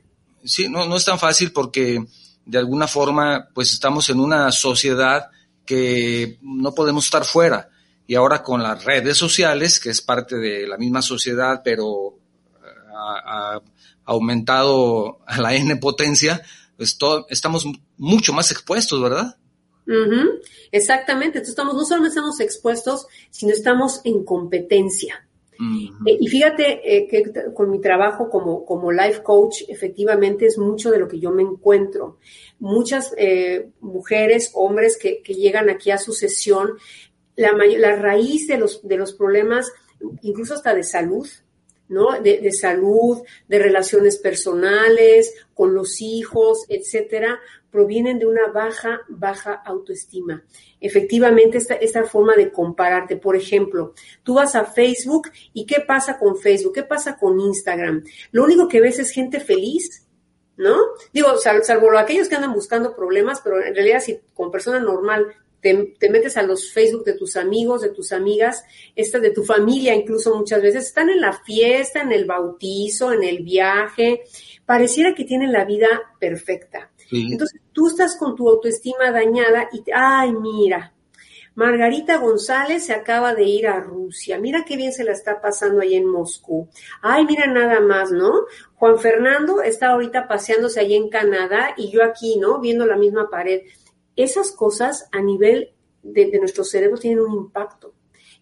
Sí, 0.44 0.68
no, 0.68 0.86
no 0.88 0.96
es 0.96 1.06
tan 1.06 1.20
fácil 1.20 1.52
porque 1.52 2.04
de 2.50 2.58
alguna 2.58 2.88
forma, 2.88 3.48
pues 3.54 3.72
estamos 3.72 4.10
en 4.10 4.20
una 4.20 4.52
sociedad 4.52 5.28
que 5.66 6.40
no 6.42 6.74
podemos 6.74 7.06
estar 7.06 7.24
fuera 7.24 7.70
y 8.08 8.16
ahora 8.16 8.42
con 8.42 8.64
las 8.64 8.84
redes 8.84 9.18
sociales, 9.18 9.80
que 9.80 9.92
es 9.92 10.02
parte 10.02 10.38
de 10.38 10.68
la 10.68 10.78
misma 10.78 11.04
sociedad, 11.04 11.62
pero 11.64 12.18
eh, 12.56 12.92
ha, 12.96 13.62
aumentado 14.06 15.20
a 15.28 15.38
la 15.42 15.54
N 15.54 15.76
potencia, 15.76 16.42
pues 16.76 16.98
estamos 17.30 17.66
mucho 17.98 18.34
más 18.34 18.52
expuestos, 18.52 19.00
¿verdad? 19.00 19.38
Exactamente, 20.72 21.38
entonces 21.38 21.50
estamos, 21.50 21.76
no 21.76 21.86
solamente 21.86 22.10
estamos 22.10 22.40
expuestos, 22.40 23.06
sino 23.30 23.54
estamos 23.54 24.02
en 24.06 24.24
competencia. 24.24 25.29
Eh, 25.60 26.18
y 26.20 26.28
fíjate 26.28 26.82
eh, 26.86 27.08
que 27.08 27.54
con 27.54 27.70
mi 27.70 27.82
trabajo 27.82 28.30
como, 28.30 28.66
como 28.66 28.92
life 28.92 29.22
coach, 29.24 29.64
efectivamente 29.68 30.46
es 30.46 30.58
mucho 30.58 30.90
de 30.90 31.00
lo 31.00 31.08
que 31.08 31.20
yo 31.20 31.32
me 31.32 31.44
encuentro. 31.44 32.18
Muchas 32.60 33.14
mujeres, 33.80 34.52
hombres 34.54 34.98
que, 34.98 35.22
que, 35.22 35.34
llegan 35.34 35.70
aquí 35.70 35.92
a 35.92 35.98
su 35.98 36.14
sesión 36.14 36.78
la, 37.40 37.54
la 37.54 37.96
raíz 37.96 38.48
de 38.48 38.58
los, 38.58 38.86
de 38.86 38.98
los 38.98 39.14
problemas, 39.14 39.72
incluso 40.22 40.56
hasta 40.56 40.76
de 40.76 40.84
salud, 40.84 41.28
¿no? 41.88 42.22
De, 42.22 42.52
salud, 42.52 43.20
de 43.48 43.60
relaciones 43.60 44.18
personales, 44.18 45.34
con 45.54 45.74
los 45.74 46.02
hijos, 46.02 46.66
etcétera, 46.68 47.40
provienen 47.72 48.20
de 48.20 48.26
una 48.26 48.48
baja, 48.48 49.02
baja 49.08 49.54
autoestima. 49.54 50.44
Efectivamente, 50.80 51.58
esta, 51.58 51.76
esta 51.76 52.04
forma 52.04 52.36
de 52.36 52.52
compararte, 52.52 53.18
por 53.18 53.36
ejemplo, 53.36 53.94
tú 54.24 54.36
vas 54.36 54.56
a 54.56 54.66
Facebook 54.66 55.30
y 55.54 55.66
¿qué 55.66 55.82
pasa 55.82 56.18
con 56.18 56.38
Facebook? 56.38 56.74
¿Qué 56.74 56.84
pasa 56.84 57.18
con 57.18 57.40
Instagram? 57.40 58.04
Lo 58.32 58.44
único 58.44 58.68
que 58.68 58.82
ves 58.82 59.00
es 59.00 59.12
gente 59.12 59.40
feliz, 59.40 60.08
¿no? 60.58 60.76
Digo, 61.14 61.38
salvo 61.38 61.98
aquellos 61.98 62.28
que 62.28 62.36
andan 62.36 62.54
buscando 62.54 62.96
problemas, 62.96 63.42
pero 63.42 63.64
en 63.64 63.74
realidad 63.74 64.02
si 64.02 64.20
con 64.34 64.52
persona 64.52 64.80
normal 64.80 65.28
te, 65.62 66.10
metes 66.10 66.38
a 66.38 66.44
los 66.44 66.72
Facebook 66.72 67.04
de 67.04 67.14
tus 67.14 67.36
amigos, 67.36 67.82
de 67.82 67.90
tus 67.90 68.12
amigas, 68.12 68.64
esta 68.96 69.20
de 69.20 69.32
tu 69.32 69.44
familia 69.44 69.94
incluso 69.94 70.36
muchas 70.36 70.62
veces, 70.62 70.86
están 70.86 71.10
en 71.10 71.22
la 71.22 71.34
fiesta, 71.34 72.02
en 72.02 72.12
el 72.12 72.26
bautizo, 72.26 73.12
en 73.12 73.24
el 73.24 73.44
viaje, 73.44 74.24
pareciera 74.66 75.14
que 75.14 75.26
tienen 75.26 75.52
la 75.52 75.66
vida 75.66 75.88
perfecta. 76.20 76.92
Entonces 77.12 77.62
tú 77.74 77.88
estás 77.88 78.18
con 78.18 78.36
tu 78.36 78.48
autoestima 78.50 79.12
dañada 79.12 79.70
y, 79.72 79.84
ay, 79.94 80.32
mira, 80.34 80.94
Margarita 81.56 82.18
González 82.18 82.86
se 82.86 82.94
acaba 82.94 83.34
de 83.34 83.44
ir 83.44 83.68
a 83.68 83.80
Rusia. 83.80 84.40
Mira 84.40 84.64
qué 84.66 84.78
bien 84.78 84.94
se 84.94 85.04
la 85.04 85.12
está 85.12 85.42
pasando 85.42 85.82
ahí 85.82 85.96
en 85.96 86.06
Moscú. 86.06 86.70
Ay, 87.02 87.26
mira 87.26 87.48
nada 87.48 87.82
más, 87.82 88.12
¿no? 88.12 88.46
Juan 88.76 89.00
Fernando 89.00 89.62
está 89.62 89.90
ahorita 89.90 90.28
paseándose 90.28 90.80
ahí 90.80 90.94
en 90.96 91.10
Canadá 91.10 91.74
y 91.76 91.90
yo 91.90 92.04
aquí, 92.04 92.38
¿no? 92.38 92.60
Viendo 92.60 92.86
la 92.86 92.96
misma 92.96 93.30
pared 93.30 93.64
esas 94.24 94.52
cosas 94.52 95.08
a 95.12 95.22
nivel 95.22 95.72
de, 96.04 96.38
nuestro 96.40 96.64
cerebro 96.64 96.98
tienen 96.98 97.22
un 97.22 97.34
impacto. 97.34 97.94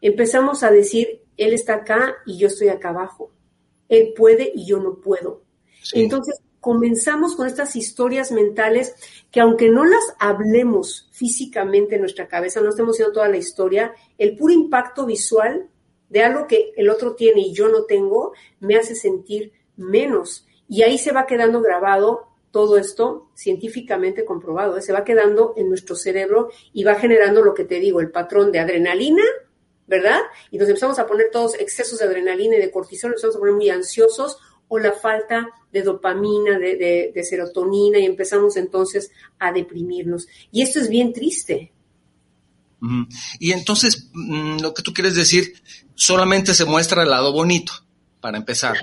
Empezamos 0.01 0.63
a 0.63 0.71
decir, 0.71 1.21
él 1.38 1.53
está 1.53 1.75
acá 1.75 2.15
y 2.25 2.38
yo 2.38 2.47
estoy 2.47 2.69
acá 2.69 2.89
abajo. 2.89 3.31
Él 3.88 4.13
puede 4.15 4.51
y 4.53 4.65
yo 4.65 4.79
no 4.79 4.95
puedo. 4.95 5.43
Entonces, 5.93 6.39
comenzamos 6.67 7.38
con 7.38 7.47
estas 7.47 7.77
historias 7.77 8.29
mentales 8.33 8.93
que 9.31 9.39
aunque 9.39 9.69
no 9.69 9.86
las 9.86 10.03
hablemos 10.19 11.07
físicamente 11.13 11.95
en 11.95 12.01
nuestra 12.01 12.27
cabeza, 12.27 12.59
no 12.59 12.71
estemos 12.71 12.95
haciendo 12.95 13.13
toda 13.13 13.29
la 13.29 13.38
historia, 13.38 13.93
el 14.17 14.36
puro 14.36 14.51
impacto 14.51 15.05
visual 15.05 15.69
de 16.09 16.24
algo 16.24 16.45
que 16.45 16.74
el 16.75 16.89
otro 16.89 17.15
tiene 17.15 17.39
y 17.39 17.53
yo 17.53 17.69
no 17.69 17.86
tengo, 17.86 18.33
me 18.59 18.75
hace 18.75 18.95
sentir 18.95 19.53
menos. 19.77 20.45
Y 20.67 20.81
ahí 20.81 20.97
se 20.97 21.13
va 21.13 21.25
quedando 21.25 21.62
grabado 21.62 22.27
todo 22.51 22.77
esto 22.77 23.29
científicamente 23.33 24.25
comprobado, 24.25 24.75
¿eh? 24.75 24.81
se 24.81 24.91
va 24.91 25.05
quedando 25.05 25.53
en 25.55 25.69
nuestro 25.69 25.95
cerebro 25.95 26.50
y 26.74 26.83
va 26.83 26.95
generando 26.95 27.41
lo 27.43 27.53
que 27.53 27.63
te 27.63 27.79
digo, 27.79 28.01
el 28.01 28.12
patrón 28.12 28.51
de 28.51 28.59
adrenalina, 28.59 29.24
¿verdad? 29.88 30.19
Y 30.51 30.57
nos 30.57 30.67
empezamos 30.67 31.00
a 31.00 31.07
poner 31.07 31.27
todos 31.31 31.55
excesos 31.55 32.00
de 32.00 32.05
adrenalina 32.07 32.57
y 32.57 32.59
de 32.59 32.71
cortisol, 32.71 33.12
nos 33.12 33.24
empezamos 33.24 33.38
a 33.38 33.39
poner 33.39 33.55
muy 33.55 33.69
ansiosos 33.69 34.38
o 34.67 34.79
la 34.79 34.93
falta 34.93 35.47
de 35.71 35.81
dopamina, 35.81 36.57
de, 36.59 37.24
serotonina 37.24 38.00
y 38.00 38.05
empezamos 38.05 38.57
entonces 38.57 39.12
a 39.39 39.51
deprimirnos. 39.51 40.27
Y 40.51 40.62
esto 40.62 40.79
es 40.79 40.89
bien 40.89 41.13
triste. 41.13 41.71
Y 43.39 43.51
entonces, 43.51 44.09
mm, 44.13 44.59
lo 44.62 44.74
que 44.74 44.83
tú 44.83 44.93
quieres 44.93 45.15
decir, 45.15 45.62
solamente 45.95 46.53
se 46.53 46.65
muestra 46.65 47.03
el 47.03 47.09
lado 47.09 47.33
bonito, 47.33 47.74
para 48.21 48.38
empezar. 48.38 48.77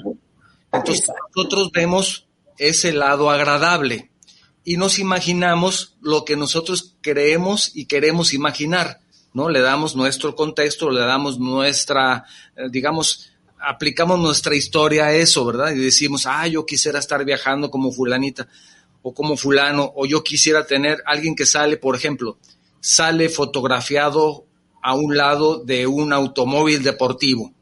Entonces, 0.73 1.11
nosotros 1.35 1.71
vemos 1.73 2.27
ese 2.59 2.93
lado 2.93 3.31
agradable 3.31 4.11
y 4.65 4.77
nos 4.77 4.99
imaginamos 4.99 5.97
lo 6.01 6.25
que 6.25 6.37
nosotros 6.37 6.97
creemos 7.03 7.71
y 7.75 7.87
queremos 7.87 8.33
imaginar, 8.33 9.01
¿no? 9.33 9.49
Le 9.49 9.61
damos 9.61 9.95
nuestro 9.95 10.35
contexto, 10.35 10.91
le 10.91 11.01
damos 11.01 11.39
nuestra, 11.39 12.25
eh, 12.57 12.69
digamos, 12.71 13.34
aplicamos 13.67 14.19
nuestra 14.19 14.55
historia 14.55 15.07
a 15.07 15.15
eso, 15.15 15.45
¿verdad? 15.45 15.73
Y 15.73 15.79
decimos, 15.79 16.27
ah, 16.27 16.47
yo 16.47 16.65
quisiera 16.67 16.99
estar 16.99 17.25
viajando 17.25 17.71
como 17.71 17.93
fulanita 17.93 18.49
o 19.03 19.13
como 19.13 19.37
fulano, 19.37 19.93
o 19.97 20.07
yo 20.07 20.25
quisiera 20.25 20.67
tener 20.67 21.03
alguien 21.05 21.35
que 21.35 21.45
sale, 21.45 21.77
por 21.77 21.95
ejemplo, 21.95 22.39
sale 22.81 23.29
fotografiado 23.29 24.47
a 24.83 24.95
un 24.95 25.17
lado 25.17 25.63
de 25.63 25.87
un 25.87 26.13
automóvil 26.13 26.83
deportivo. 26.83 27.53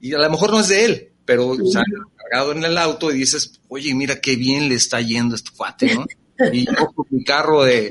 Y 0.00 0.12
a 0.12 0.18
lo 0.18 0.30
mejor 0.30 0.50
no 0.50 0.60
es 0.60 0.68
de 0.68 0.84
él, 0.84 1.12
pero 1.24 1.54
sale 1.72 1.86
cargado 2.16 2.52
en 2.52 2.64
el 2.64 2.76
auto 2.76 3.10
y 3.10 3.18
dices, 3.18 3.60
oye, 3.68 3.94
mira 3.94 4.20
qué 4.20 4.36
bien 4.36 4.68
le 4.68 4.74
está 4.74 5.00
yendo 5.00 5.34
a 5.34 5.36
este 5.36 5.50
cuate, 5.56 5.94
¿no? 5.94 6.06
Y 6.52 6.66
yo 6.66 6.86
con 6.94 7.06
mi 7.10 7.24
carro 7.24 7.64
de 7.64 7.88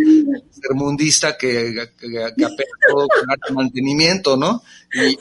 sermundista 0.51 1.37
que, 1.37 1.89
que, 1.99 2.07
que 2.07 2.23
apenas 2.23 2.79
todo 2.87 3.07
con 3.45 3.55
mantenimiento, 3.55 4.37
¿no? 4.37 4.63
Y, 4.93 5.17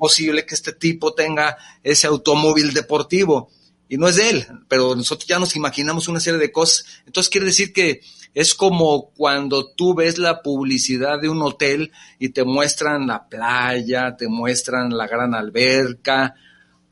posible 0.00 0.44
que 0.44 0.56
este 0.56 0.72
tipo 0.72 1.14
tenga 1.14 1.56
ese 1.84 2.08
automóvil 2.08 2.72
deportivo. 2.72 3.50
Y 3.88 3.98
no 3.98 4.08
es 4.08 4.16
de 4.16 4.30
él, 4.30 4.46
pero 4.68 4.96
nosotros 4.96 5.28
ya 5.28 5.38
nos 5.38 5.54
imaginamos 5.56 6.08
una 6.08 6.20
serie 6.20 6.40
de 6.40 6.50
cosas. 6.50 6.86
Entonces 7.06 7.30
quiere 7.30 7.46
decir 7.46 7.72
que 7.72 8.00
es 8.34 8.54
como 8.54 9.10
cuando 9.10 9.72
tú 9.72 9.94
ves 9.94 10.18
la 10.18 10.42
publicidad 10.42 11.20
de 11.20 11.28
un 11.28 11.42
hotel 11.42 11.92
y 12.18 12.30
te 12.30 12.44
muestran 12.44 13.06
la 13.06 13.28
playa, 13.28 14.16
te 14.16 14.28
muestran 14.28 14.96
la 14.96 15.06
gran 15.06 15.34
alberca, 15.34 16.34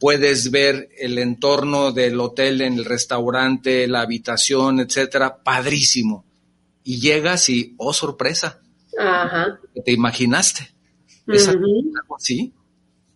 puedes 0.00 0.50
ver 0.50 0.88
el 0.98 1.18
entorno 1.18 1.92
del 1.92 2.18
hotel 2.20 2.60
en 2.60 2.74
el 2.74 2.84
restaurante, 2.84 3.86
la 3.86 4.00
habitación, 4.00 4.80
etcétera, 4.80 5.42
padrísimo. 5.42 6.24
Y 6.82 7.00
llegas 7.00 7.48
y, 7.48 7.74
oh, 7.76 7.92
sorpresa. 7.92 8.60
Ajá. 8.98 9.60
¿Te 9.84 9.92
imaginaste? 9.92 10.74
¿Es 11.26 11.46
algo 11.46 12.16
así? 12.16 12.52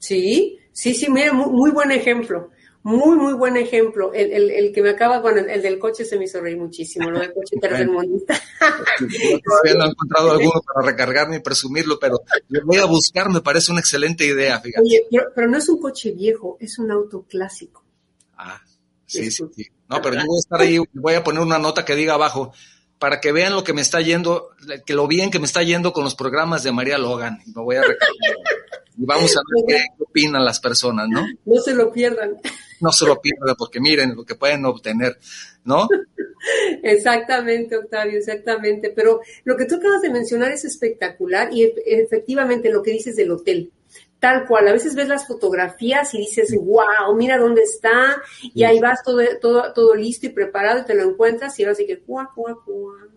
Sí, 0.03 0.59
sí, 0.73 0.95
sí, 0.95 1.09
mira, 1.09 1.33
muy, 1.33 1.49
muy 1.49 1.71
buen 1.71 1.93
ejemplo. 1.93 2.51
Muy, 2.83 3.17
muy 3.17 3.35
buen 3.35 3.57
ejemplo. 3.57 4.13
El, 4.13 4.33
el, 4.33 4.51
el 4.51 4.73
que 4.73 4.83
me 4.83 4.91
acaba, 4.91 5.21
bueno, 5.21 5.39
el, 5.39 5.49
el 5.49 5.63
del 5.63 5.79
coche 5.79 6.05
se 6.05 6.19
me 6.19 6.25
hizo 6.25 6.41
reír 6.41 6.59
muchísimo, 6.59 7.09
lo 7.09 7.21
del 7.21 7.33
coche 7.33 7.57
tercermundista. 7.61 8.35
Todavía 8.99 9.75
no 9.79 9.85
he 9.85 9.91
encontrado 9.91 10.33
alguno 10.33 10.61
para 10.61 10.91
recargarme 10.91 11.37
y 11.37 11.39
presumirlo, 11.39 12.01
pero 12.01 12.21
lo 12.49 12.67
voy 12.67 12.79
a 12.79 12.87
buscar, 12.87 13.31
me 13.31 13.43
parece 13.43 13.71
una 13.71 13.81
excelente 13.81 14.27
idea, 14.27 14.59
fíjate. 14.59 14.83
Oye, 14.83 15.07
pero, 15.09 15.27
pero 15.33 15.49
no 15.49 15.59
es 15.59 15.69
un 15.69 15.81
coche 15.81 16.11
viejo, 16.11 16.57
es 16.59 16.81
un 16.81 16.91
auto 16.91 17.25
clásico. 17.29 17.85
Ah, 18.37 18.61
sí, 19.07 19.31
sí, 19.31 19.45
sí. 19.55 19.67
No, 19.89 20.03
pero 20.03 20.17
yo 20.17 20.27
voy 20.27 20.39
a 20.39 20.41
estar 20.41 20.61
ahí, 20.61 20.79
voy 20.95 21.15
a 21.15 21.23
poner 21.23 21.43
una 21.43 21.61
nota 21.61 21.85
que 21.85 21.95
diga 21.95 22.15
abajo, 22.15 22.53
para 22.99 23.21
que 23.21 23.31
vean 23.31 23.53
lo 23.53 23.63
que 23.63 23.73
me 23.73 23.83
está 23.83 24.01
yendo, 24.01 24.51
que 24.85 24.95
lo 24.95 25.07
bien 25.07 25.31
que 25.31 25.39
me 25.39 25.47
está 25.47 25.63
yendo 25.63 25.93
con 25.93 26.03
los 26.03 26.17
programas 26.17 26.65
de 26.65 26.73
María 26.73 26.99
Logan. 26.99 27.41
Y 27.47 27.53
me 27.53 27.63
voy 27.63 27.77
a 27.77 27.83
recargar. 27.83 28.09
Y 28.99 29.05
vamos 29.07 29.37
a 29.37 29.41
ver 29.41 29.65
qué 29.67 30.03
opinan 30.03 30.45
las 30.45 30.61
personas, 30.61 31.09
¿no? 31.09 31.25
No 31.45 31.61
se 31.61 31.75
lo 31.75 31.91
pierdan. 31.93 32.37
No 32.81 32.93
se 32.93 33.07
lo 33.07 33.21
pierdan, 33.21 33.55
porque 33.57 33.81
miren 33.81 34.15
lo 34.15 34.25
que 34.25 34.35
pueden 34.35 34.65
obtener, 34.65 35.19
¿no? 35.65 35.89
Exactamente, 36.83 37.77
Octavio, 37.77 38.19
exactamente. 38.19 38.91
Pero 38.91 39.21
lo 39.45 39.57
que 39.57 39.67
tú 39.67 39.77
acabas 39.77 40.03
de 40.03 40.11
mencionar 40.11 40.51
es 40.51 40.65
espectacular 40.65 41.51
y 41.53 41.73
efectivamente 41.87 42.71
lo 42.71 42.83
que 42.83 42.91
dices 42.91 43.15
del 43.15 43.31
hotel. 43.31 43.71
Tal 44.19 44.47
cual, 44.47 44.69
a 44.69 44.73
veces 44.73 44.95
ves 44.95 45.09
las 45.09 45.27
fotografías 45.27 46.15
y 46.15 46.19
dices, 46.19 46.55
wow, 46.57 47.15
mira 47.17 47.39
dónde 47.39 47.63
está, 47.63 48.23
y 48.55 48.63
ahí 48.65 48.79
vas 48.79 49.03
todo, 49.05 49.21
todo, 49.41 49.73
todo 49.73 49.95
listo 49.95 50.27
y 50.27 50.31
preparado 50.31 50.81
y 50.81 50.85
te 50.85 50.95
lo 50.95 51.03
encuentras 51.03 51.59
y 51.59 51.65
ahora 51.65 51.75
sí 51.75 51.87
que, 51.87 51.99
cuá, 52.01 52.31
cuá, 52.35 52.57
cuá. 52.65 53.09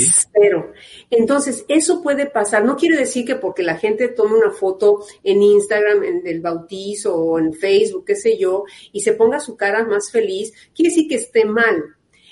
Sí. 0.00 0.28
Pero, 0.32 0.72
entonces, 1.10 1.64
eso 1.68 2.02
puede 2.02 2.26
pasar. 2.26 2.64
No 2.64 2.76
quiere 2.76 2.96
decir 2.96 3.24
que 3.24 3.36
porque 3.36 3.62
la 3.62 3.76
gente 3.76 4.08
tome 4.08 4.36
una 4.36 4.50
foto 4.50 5.04
en 5.22 5.42
Instagram, 5.42 6.02
en 6.02 6.26
el 6.26 6.40
bautizo 6.40 7.16
o 7.16 7.38
en 7.38 7.52
Facebook, 7.52 8.04
qué 8.06 8.16
sé 8.16 8.38
yo, 8.38 8.64
y 8.92 9.00
se 9.00 9.12
ponga 9.12 9.40
su 9.40 9.56
cara 9.56 9.84
más 9.84 10.10
feliz, 10.10 10.52
quiere 10.74 10.90
decir 10.90 11.08
que 11.08 11.16
esté 11.16 11.44
mal. 11.44 11.82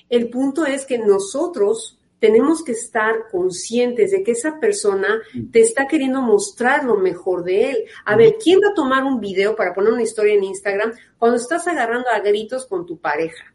El 0.08 0.28
punto 0.28 0.66
es 0.66 0.84
que 0.84 0.98
nosotros 0.98 1.98
tenemos 2.22 2.62
que 2.62 2.70
estar 2.70 3.28
conscientes 3.32 4.12
de 4.12 4.22
que 4.22 4.30
esa 4.30 4.60
persona 4.60 5.20
te 5.50 5.60
está 5.60 5.88
queriendo 5.88 6.22
mostrar 6.22 6.84
lo 6.84 6.96
mejor 6.96 7.42
de 7.42 7.70
él. 7.70 7.84
A 8.04 8.16
ver, 8.16 8.36
¿quién 8.40 8.60
va 8.60 8.70
a 8.70 8.74
tomar 8.74 9.02
un 9.02 9.18
video 9.18 9.56
para 9.56 9.74
poner 9.74 9.92
una 9.92 10.04
historia 10.04 10.34
en 10.34 10.44
Instagram 10.44 10.92
cuando 11.18 11.36
estás 11.36 11.66
agarrando 11.66 12.08
a 12.10 12.20
gritos 12.20 12.66
con 12.66 12.86
tu 12.86 12.96
pareja? 12.98 13.51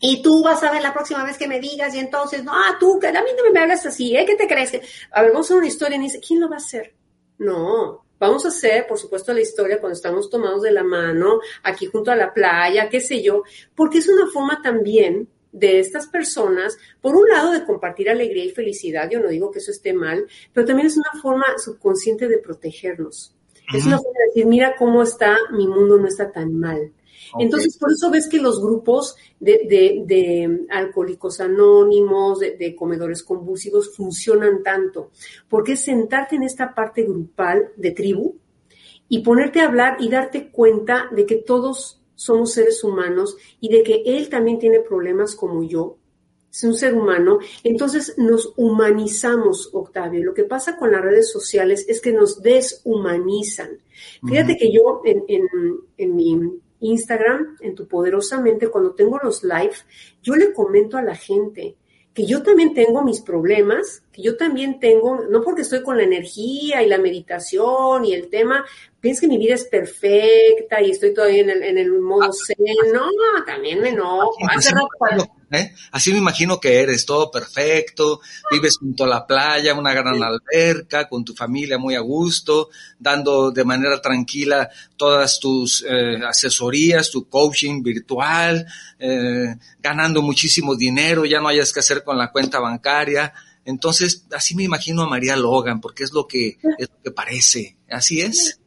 Y 0.00 0.22
tú 0.22 0.42
vas 0.42 0.62
a 0.62 0.72
ver 0.72 0.82
la 0.82 0.94
próxima 0.94 1.22
vez 1.24 1.36
que 1.36 1.46
me 1.46 1.60
digas, 1.60 1.94
y 1.94 1.98
entonces, 1.98 2.42
no, 2.42 2.52
ah, 2.54 2.76
tú, 2.80 2.98
que 2.98 3.08
a 3.08 3.12
mí 3.12 3.30
no 3.36 3.52
me 3.52 3.60
hablas 3.60 3.84
así, 3.84 4.16
¿eh? 4.16 4.24
¿Qué 4.26 4.34
te 4.34 4.48
crees? 4.48 4.70
que 4.70 4.82
A 5.12 5.20
ver, 5.20 5.30
vamos 5.30 5.46
a 5.46 5.48
hacer 5.48 5.56
una 5.58 5.68
historia 5.68 5.96
en 5.96 6.02
Instagram. 6.02 6.26
¿Quién 6.26 6.40
lo 6.40 6.48
va 6.48 6.54
a 6.56 6.58
hacer? 6.58 6.94
No, 7.36 8.04
vamos 8.18 8.44
a 8.44 8.48
hacer, 8.48 8.86
por 8.86 8.98
supuesto, 8.98 9.32
la 9.32 9.40
historia 9.40 9.78
cuando 9.78 9.94
estamos 9.94 10.30
tomados 10.30 10.62
de 10.62 10.72
la 10.72 10.84
mano, 10.84 11.40
aquí 11.62 11.86
junto 11.86 12.10
a 12.10 12.16
la 12.16 12.32
playa, 12.32 12.88
qué 12.88 13.00
sé 13.00 13.22
yo, 13.22 13.42
porque 13.74 13.98
es 13.98 14.08
una 14.08 14.26
forma 14.30 14.60
también 14.62 15.28
de 15.52 15.80
estas 15.80 16.06
personas, 16.06 16.78
por 17.00 17.16
un 17.16 17.28
lado, 17.28 17.52
de 17.52 17.64
compartir 17.64 18.08
alegría 18.08 18.44
y 18.44 18.50
felicidad, 18.50 19.10
yo 19.10 19.20
no 19.20 19.28
digo 19.28 19.50
que 19.50 19.58
eso 19.58 19.70
esté 19.70 19.92
mal, 19.92 20.26
pero 20.52 20.66
también 20.66 20.86
es 20.86 20.96
una 20.96 21.20
forma 21.20 21.46
subconsciente 21.58 22.28
de 22.28 22.38
protegernos. 22.38 23.34
Es 23.74 23.86
una 23.86 23.98
forma 23.98 24.18
de 24.18 24.26
decir, 24.26 24.46
mira 24.46 24.74
cómo 24.76 25.02
está, 25.02 25.36
mi 25.52 25.66
mundo 25.66 25.96
no 25.96 26.08
está 26.08 26.30
tan 26.32 26.58
mal. 26.58 26.92
Entonces, 27.38 27.76
por 27.78 27.92
eso 27.92 28.10
ves 28.10 28.28
que 28.28 28.40
los 28.40 28.60
grupos 28.60 29.14
de, 29.38 29.60
de- 29.68 30.02
de 30.06 30.66
alcohólicos 30.70 31.40
anónimos, 31.40 32.38
de, 32.40 32.56
de 32.56 32.74
comedores 32.74 33.22
convulsivos, 33.22 33.94
funcionan 33.96 34.62
tanto, 34.62 35.10
porque 35.48 35.72
es 35.72 35.80
sentarte 35.84 36.36
en 36.36 36.42
esta 36.42 36.74
parte 36.74 37.02
grupal 37.04 37.68
de 37.76 37.90
tribu 37.92 38.36
y 39.08 39.20
ponerte 39.20 39.60
a 39.60 39.66
hablar 39.66 39.96
y 40.00 40.08
darte 40.08 40.50
cuenta 40.50 41.08
de 41.12 41.26
que 41.26 41.36
todos 41.36 42.00
somos 42.14 42.52
seres 42.52 42.84
humanos 42.84 43.36
y 43.60 43.68
de 43.70 43.82
que 43.82 44.02
él 44.04 44.28
también 44.28 44.58
tiene 44.58 44.80
problemas 44.80 45.34
como 45.34 45.62
yo, 45.62 45.96
es 46.52 46.64
un 46.64 46.74
ser 46.74 46.94
humano, 46.94 47.38
entonces 47.62 48.14
nos 48.18 48.52
humanizamos, 48.56 49.70
Octavio. 49.72 50.24
Lo 50.24 50.34
que 50.34 50.42
pasa 50.42 50.76
con 50.76 50.90
las 50.90 51.00
redes 51.00 51.30
sociales 51.30 51.86
es 51.88 52.00
que 52.00 52.12
nos 52.12 52.42
deshumanizan. 52.42 53.78
Fíjate 54.26 54.56
que 54.56 54.72
yo 54.72 55.00
en, 55.04 55.22
en, 55.28 55.46
en 55.96 56.16
mi 56.16 56.36
Instagram, 56.80 57.56
en 57.60 57.74
tu 57.74 57.86
poderosamente, 57.86 58.68
cuando 58.68 58.94
tengo 58.94 59.18
los 59.22 59.44
live, 59.44 59.74
yo 60.22 60.34
le 60.34 60.52
comento 60.52 60.96
a 60.96 61.02
la 61.02 61.14
gente 61.14 61.76
que 62.12 62.26
yo 62.26 62.42
también 62.42 62.74
tengo 62.74 63.04
mis 63.04 63.20
problemas, 63.20 64.02
que 64.20 64.26
yo 64.26 64.36
también 64.36 64.78
tengo, 64.78 65.24
no 65.28 65.42
porque 65.42 65.62
estoy 65.62 65.82
con 65.82 65.96
la 65.96 66.04
energía 66.04 66.82
y 66.82 66.88
la 66.88 66.98
meditación 66.98 68.04
y 68.04 68.12
el 68.12 68.28
tema, 68.28 68.64
pienso 69.00 69.22
que 69.22 69.28
mi 69.28 69.38
vida 69.38 69.54
es 69.54 69.64
perfecta 69.64 70.80
y 70.82 70.90
estoy 70.90 71.14
todavía 71.14 71.42
en 71.42 71.50
el, 71.50 71.62
en 71.62 71.78
el 71.78 71.92
modo 71.92 72.30
zen, 72.32 72.92
no, 72.92 73.08
también 73.46 73.80
me 73.80 73.88
enojo. 73.90 74.36
Hace 74.48 74.72
rato 74.74 74.88
¿eh? 75.50 75.72
Así 75.92 76.12
me 76.12 76.18
imagino 76.18 76.60
que 76.60 76.80
eres 76.80 77.06
todo 77.06 77.30
perfecto, 77.30 78.20
vives 78.50 78.76
junto 78.78 79.04
a 79.04 79.08
la 79.08 79.26
playa, 79.26 79.74
una 79.74 79.92
gran 79.92 80.22
alberca, 80.22 81.08
con 81.08 81.24
tu 81.24 81.34
familia 81.34 81.78
muy 81.78 81.94
a 81.94 82.00
gusto, 82.00 82.68
dando 82.98 83.50
de 83.50 83.64
manera 83.64 84.00
tranquila 84.00 84.68
todas 84.96 85.40
tus 85.40 85.84
eh, 85.88 86.20
asesorías, 86.26 87.10
tu 87.10 87.28
coaching 87.28 87.82
virtual, 87.82 88.66
eh, 88.98 89.56
ganando 89.80 90.22
muchísimo 90.22 90.76
dinero, 90.76 91.24
ya 91.24 91.40
no 91.40 91.48
hayas 91.48 91.72
que 91.72 91.80
hacer 91.80 92.04
con 92.04 92.18
la 92.18 92.30
cuenta 92.30 92.60
bancaria. 92.60 93.32
Entonces, 93.64 94.26
así 94.32 94.54
me 94.54 94.64
imagino 94.64 95.02
a 95.02 95.08
María 95.08 95.36
Logan, 95.36 95.80
porque 95.80 96.04
es 96.04 96.12
lo 96.12 96.26
que, 96.26 96.58
es 96.78 96.88
lo 96.88 97.02
que 97.04 97.10
parece. 97.10 97.76
Así 97.88 98.20
es. 98.20 98.60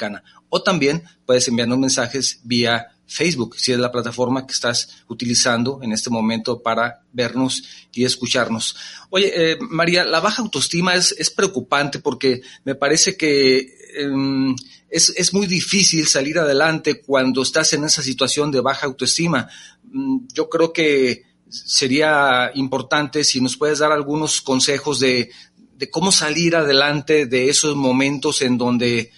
o 0.50 0.62
también 0.62 1.04
puedes 1.26 1.48
enviarnos 1.48 1.80
mensajes 1.80 2.40
vía 2.44 2.96
Facebook, 3.08 3.56
si 3.58 3.72
es 3.72 3.80
la 3.80 3.92
plataforma 3.92 4.46
que 4.48 4.54
estás 4.54 5.04
utilizando 5.08 5.80
en 5.84 5.92
este 5.92 6.10
momento 6.10 6.62
para 6.62 7.04
vernos 7.14 7.64
y 7.94 8.04
escucharnos. 8.04 8.76
Oye, 9.10 9.52
eh, 9.52 9.58
María, 9.60 10.04
la 10.04 10.20
baja 10.20 10.42
autoestima 10.42 10.96
es, 10.96 11.30
preocupante 11.36 12.00
porque 12.00 12.42
me 12.64 12.76
parece 12.76 13.16
que 13.16 13.68
em, 13.96 14.56
es, 14.90 15.34
muy 15.34 15.46
difícil 15.46 16.08
salir 16.08 16.40
adelante 16.40 17.02
cuando 17.02 17.44
estás 17.44 17.74
en 17.74 17.84
esa 17.84 18.02
situación 18.02 18.52
de 18.52 18.62
baja 18.62 18.88
autoestima. 18.88 19.48
Mm, 19.84 20.28
yo 20.34 20.50
creo 20.50 20.74
que 20.74 21.24
sería 21.50 22.52
importante 22.56 23.24
si 23.24 23.40
nos 23.40 23.56
puedes 23.56 23.80
dar 23.80 23.92
algunos 23.92 24.42
consejos 24.42 25.00
de 25.00 25.30
cómo 25.92 26.12
salir 26.12 26.56
adelante 26.56 27.28
de 27.28 27.50
esos 27.50 27.76
momentos 27.76 28.42
en 28.42 28.58
donde 28.58 29.12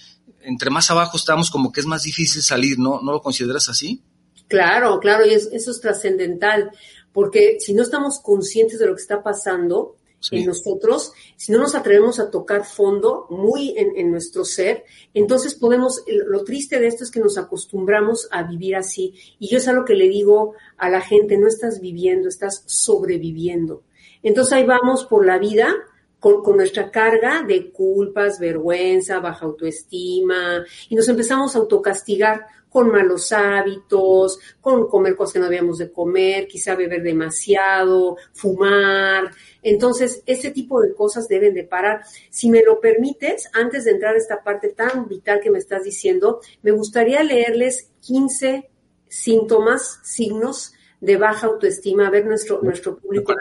entre 0.48 0.70
más 0.70 0.90
abajo 0.90 1.18
estamos, 1.18 1.52
como 1.52 1.74
que 1.74 1.82
es 1.82 1.86
más 1.86 2.04
difícil 2.04 2.42
salir, 2.42 2.80
¿no? 2.80 3.02
¿No 3.02 3.12
lo 3.12 3.22
consideras 3.22 3.68
así? 3.68 4.02
Claro, 4.48 4.98
claro, 5.00 5.26
y 5.26 5.34
eso 5.34 5.52
es 5.52 5.82
trascendental, 5.82 6.72
porque 7.12 7.58
si 7.60 7.74
no 7.74 7.84
estamos 7.84 8.20
conscientes 8.22 8.80
de 8.80 8.88
lo 8.88 8.96
que 8.96 9.02
está 9.02 9.22
pasando 9.22 9.98
en 10.32 10.46
nosotros, 10.46 11.12
si 11.36 11.52
no 11.52 11.60
nos 11.60 11.76
atrevemos 11.76 12.20
a 12.20 12.32
tocar 12.32 12.66
fondo 12.66 13.28
muy 13.30 13.76
en, 13.78 14.10
nuestro 14.10 14.46
ser, 14.46 14.86
entonces 15.14 15.54
podemos, 15.54 16.04
lo 16.08 16.44
triste 16.46 16.80
de 16.80 16.88
esto 16.88 17.04
es 17.04 17.12
que 17.12 17.20
nos 17.20 17.38
acostumbramos 17.38 18.30
a 18.32 18.44
vivir 18.44 18.78
así. 18.78 19.14
Y 19.40 19.50
yo 19.50 19.58
es 19.58 19.68
algo 19.68 19.84
que 19.84 19.96
le 19.96 20.08
digo 20.08 20.54
a 20.78 20.90
la 20.90 21.02
gente, 21.02 21.38
no 21.38 21.48
estás 21.48 21.82
viviendo, 21.82 22.30
estás 22.30 22.64
sobreviviendo. 22.66 23.84
Entonces 24.24 24.54
ahí 24.54 24.66
vamos 24.66 25.06
por 25.06 25.26
la 25.26 25.38
vida 25.40 25.76
con, 26.20 26.58
nuestra 26.58 26.90
carga 26.90 27.44
de 27.44 27.72
culpas, 27.72 28.40
vergüenza, 28.40 29.20
baja 29.20 29.46
autoestima, 29.46 30.66
y 30.90 30.96
nos 30.96 31.08
empezamos 31.08 31.56
a 31.56 31.60
autocastigar 31.60 32.46
con 32.70 32.92
malos 32.92 33.32
hábitos, 33.32 34.40
con 34.60 34.88
comer 34.88 35.16
cosas 35.16 35.34
que 35.34 35.40
no 35.40 35.46
habíamos 35.46 35.78
de 35.78 35.92
comer, 35.92 36.48
quizá 36.48 36.76
beber 36.76 37.02
demasiado, 37.02 38.18
fumar. 38.34 39.32
Entonces, 39.64 40.22
este 40.26 40.52
tipo 40.52 40.82
de 40.82 40.94
cosas 40.94 41.28
deben 41.28 41.54
de 41.54 41.64
parar. 41.64 42.02
Si 42.30 42.50
me 42.50 42.62
lo 42.62 42.80
permites, 42.80 43.50
antes 43.54 43.86
de 43.86 43.92
entrar 43.92 44.16
a 44.16 44.18
esta 44.18 44.44
parte 44.44 44.70
tan 44.70 45.08
vital 45.08 45.40
que 45.40 45.50
me 45.50 45.60
estás 45.60 45.84
diciendo, 45.84 46.42
me 46.62 46.72
gustaría 46.72 47.24
leerles 47.24 47.90
15 48.02 48.70
síntomas, 49.08 50.00
signos 50.04 50.74
de 51.00 51.18
baja 51.18 51.48
autoestima, 51.48 52.08
a 52.08 52.10
ver 52.10 52.26
nuestro, 52.26 52.62
nuestro 52.62 52.98
público 52.98 53.34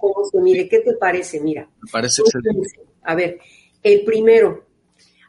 cómo, 0.00 0.24
se 0.24 0.40
mire. 0.40 0.68
¿Qué 0.68 0.80
te 0.80 0.94
parece? 0.94 1.40
Mira. 1.40 1.68
Me 1.82 1.90
parece 1.90 2.22
excelente. 2.22 2.80
A 3.02 3.14
ver, 3.14 3.38
el 3.82 4.04
primero, 4.04 4.64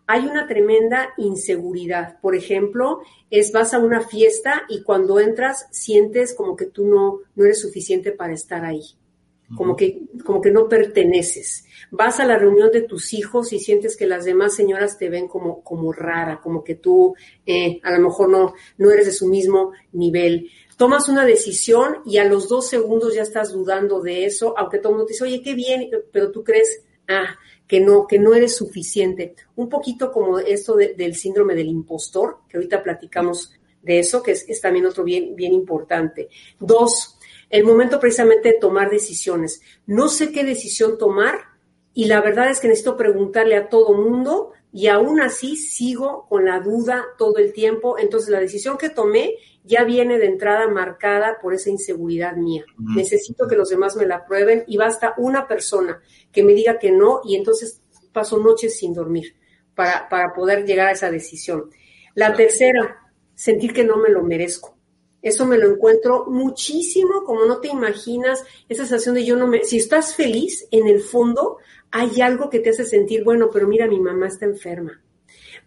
hay 0.07 0.25
una 0.25 0.47
tremenda 0.47 1.13
inseguridad. 1.17 2.19
Por 2.19 2.35
ejemplo, 2.35 2.99
es 3.29 3.51
vas 3.51 3.73
a 3.73 3.79
una 3.79 4.01
fiesta 4.01 4.63
y 4.67 4.83
cuando 4.83 5.19
entras 5.19 5.67
sientes 5.71 6.35
como 6.35 6.55
que 6.55 6.65
tú 6.65 6.85
no, 6.85 7.19
no 7.35 7.45
eres 7.45 7.61
suficiente 7.61 8.11
para 8.11 8.33
estar 8.33 8.65
ahí. 8.65 8.83
Como 9.55 9.75
que, 9.75 10.03
como 10.25 10.39
que 10.39 10.49
no 10.49 10.69
perteneces. 10.69 11.65
Vas 11.91 12.21
a 12.21 12.25
la 12.25 12.37
reunión 12.37 12.71
de 12.71 12.83
tus 12.83 13.13
hijos 13.13 13.51
y 13.51 13.59
sientes 13.59 13.97
que 13.97 14.05
las 14.05 14.23
demás 14.23 14.55
señoras 14.55 14.97
te 14.97 15.09
ven 15.09 15.27
como, 15.27 15.61
como 15.61 15.91
rara, 15.91 16.39
como 16.41 16.63
que 16.63 16.75
tú 16.75 17.15
eh, 17.45 17.81
a 17.83 17.91
lo 17.91 17.99
mejor 17.99 18.29
no, 18.29 18.53
no 18.77 18.91
eres 18.91 19.07
de 19.07 19.11
su 19.11 19.27
mismo 19.27 19.73
nivel 19.91 20.49
tomas 20.81 21.07
una 21.09 21.27
decisión 21.27 21.97
y 22.07 22.17
a 22.17 22.25
los 22.25 22.49
dos 22.49 22.67
segundos 22.67 23.13
ya 23.13 23.21
estás 23.21 23.53
dudando 23.53 24.01
de 24.01 24.25
eso, 24.25 24.55
aunque 24.57 24.79
todo 24.79 24.89
el 24.89 24.95
mundo 24.95 25.05
te 25.05 25.13
dice, 25.13 25.25
oye, 25.25 25.43
qué 25.43 25.53
bien, 25.53 25.91
pero 26.11 26.31
tú 26.31 26.43
crees, 26.43 26.81
ah, 27.07 27.37
que 27.67 27.79
no, 27.79 28.07
que 28.07 28.17
no 28.17 28.33
eres 28.33 28.55
suficiente. 28.55 29.35
Un 29.57 29.69
poquito 29.69 30.11
como 30.11 30.39
esto 30.39 30.75
del 30.75 31.13
síndrome 31.13 31.53
del 31.53 31.67
impostor, 31.67 32.37
que 32.49 32.57
ahorita 32.57 32.81
platicamos 32.81 33.53
de 33.83 33.99
eso, 33.99 34.23
que 34.23 34.31
es, 34.31 34.49
es 34.49 34.59
también 34.59 34.87
otro 34.87 35.03
bien, 35.03 35.35
bien 35.35 35.53
importante. 35.53 36.29
Dos, 36.59 37.15
el 37.51 37.63
momento 37.63 37.99
precisamente 37.99 38.53
de 38.53 38.57
tomar 38.59 38.89
decisiones. 38.89 39.61
No 39.85 40.09
sé 40.09 40.31
qué 40.31 40.43
decisión 40.43 40.97
tomar 40.97 41.41
y 41.93 42.05
la 42.05 42.21
verdad 42.21 42.49
es 42.49 42.59
que 42.59 42.67
necesito 42.67 42.97
preguntarle 42.97 43.55
a 43.55 43.69
todo 43.69 43.93
mundo 43.93 44.53
y 44.73 44.87
aún 44.87 45.21
así 45.21 45.57
sigo 45.57 46.25
con 46.27 46.45
la 46.45 46.59
duda 46.59 47.05
todo 47.19 47.37
el 47.37 47.53
tiempo. 47.53 47.99
Entonces 47.99 48.29
la 48.29 48.39
decisión 48.39 48.79
que 48.79 48.89
tomé 48.89 49.35
ya 49.63 49.83
viene 49.83 50.17
de 50.17 50.25
entrada 50.25 50.67
marcada 50.67 51.37
por 51.41 51.53
esa 51.53 51.69
inseguridad 51.69 52.35
mía. 52.35 52.65
Necesito 52.77 53.47
que 53.47 53.55
los 53.55 53.69
demás 53.69 53.95
me 53.95 54.05
la 54.05 54.25
prueben 54.25 54.63
y 54.67 54.77
basta 54.77 55.13
una 55.17 55.47
persona 55.47 56.01
que 56.31 56.43
me 56.43 56.53
diga 56.53 56.79
que 56.79 56.91
no 56.91 57.21
y 57.23 57.35
entonces 57.35 57.81
paso 58.11 58.39
noches 58.39 58.77
sin 58.77 58.93
dormir 58.93 59.35
para, 59.75 60.09
para 60.09 60.33
poder 60.33 60.65
llegar 60.65 60.87
a 60.87 60.91
esa 60.91 61.11
decisión. 61.11 61.69
La 62.15 62.33
tercera, 62.33 63.11
sentir 63.35 63.73
que 63.73 63.83
no 63.83 63.97
me 63.97 64.09
lo 64.09 64.23
merezco. 64.23 64.77
Eso 65.21 65.45
me 65.45 65.59
lo 65.59 65.69
encuentro 65.69 66.25
muchísimo, 66.25 67.23
como 67.25 67.45
no 67.45 67.59
te 67.59 67.67
imaginas, 67.67 68.43
esa 68.67 68.85
sensación 68.85 69.13
de 69.15 69.23
yo 69.23 69.35
no 69.35 69.45
me... 69.45 69.63
Si 69.63 69.77
estás 69.77 70.15
feliz, 70.15 70.67
en 70.71 70.87
el 70.87 70.99
fondo 70.99 71.57
hay 71.91 72.21
algo 72.21 72.49
que 72.49 72.59
te 72.59 72.71
hace 72.71 72.85
sentir, 72.85 73.23
bueno, 73.23 73.49
pero 73.53 73.67
mira, 73.67 73.87
mi 73.87 73.99
mamá 73.99 74.27
está 74.27 74.45
enferma 74.45 74.99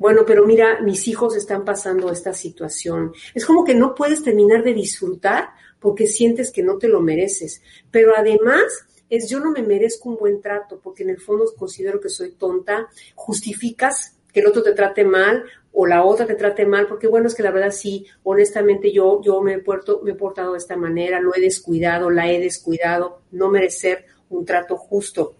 bueno, 0.04 0.24
pero 0.26 0.44
mira, 0.44 0.82
mis 0.82 1.08
hijos 1.08 1.34
están 1.34 1.64
pasando 1.64 2.12
esta 2.12 2.34
situación. 2.34 3.14
Es 3.32 3.46
como 3.46 3.64
que 3.64 3.74
no 3.74 3.94
puedes 3.94 4.22
terminar 4.22 4.62
de 4.62 4.74
disfrutar 4.74 5.48
porque 5.80 6.06
sientes 6.06 6.52
que 6.52 6.62
no 6.62 6.76
te 6.76 6.88
lo 6.88 7.00
mereces. 7.00 7.62
Pero 7.90 8.12
además 8.14 8.64
es 9.08 9.30
yo 9.30 9.40
no 9.40 9.50
me 9.50 9.62
merezco 9.62 10.10
un 10.10 10.18
buen 10.18 10.42
trato 10.42 10.78
porque 10.78 11.04
en 11.04 11.08
el 11.08 11.22
fondo 11.22 11.46
considero 11.56 12.02
que 12.02 12.10
soy 12.10 12.32
tonta, 12.32 12.90
justificas 13.14 14.18
que 14.30 14.40
el 14.40 14.46
otro 14.46 14.62
te 14.62 14.72
trate 14.72 15.06
mal 15.06 15.42
o 15.72 15.86
la 15.86 16.04
otra 16.04 16.26
te 16.26 16.34
trate 16.34 16.66
mal, 16.66 16.86
porque 16.86 17.06
bueno, 17.06 17.28
es 17.28 17.34
que 17.34 17.42
la 17.42 17.50
verdad 17.50 17.70
sí, 17.70 18.06
honestamente 18.24 18.92
yo, 18.92 19.22
yo 19.22 19.40
me, 19.40 19.54
he 19.54 19.58
puerto, 19.60 20.02
me 20.04 20.10
he 20.10 20.16
portado 20.16 20.52
de 20.52 20.58
esta 20.58 20.76
manera, 20.76 21.18
lo 21.18 21.34
he 21.34 21.40
descuidado, 21.40 22.10
la 22.10 22.30
he 22.30 22.38
descuidado, 22.38 23.22
no 23.30 23.48
merecer 23.48 24.04
un 24.28 24.44
trato 24.44 24.76
justo. 24.76 25.32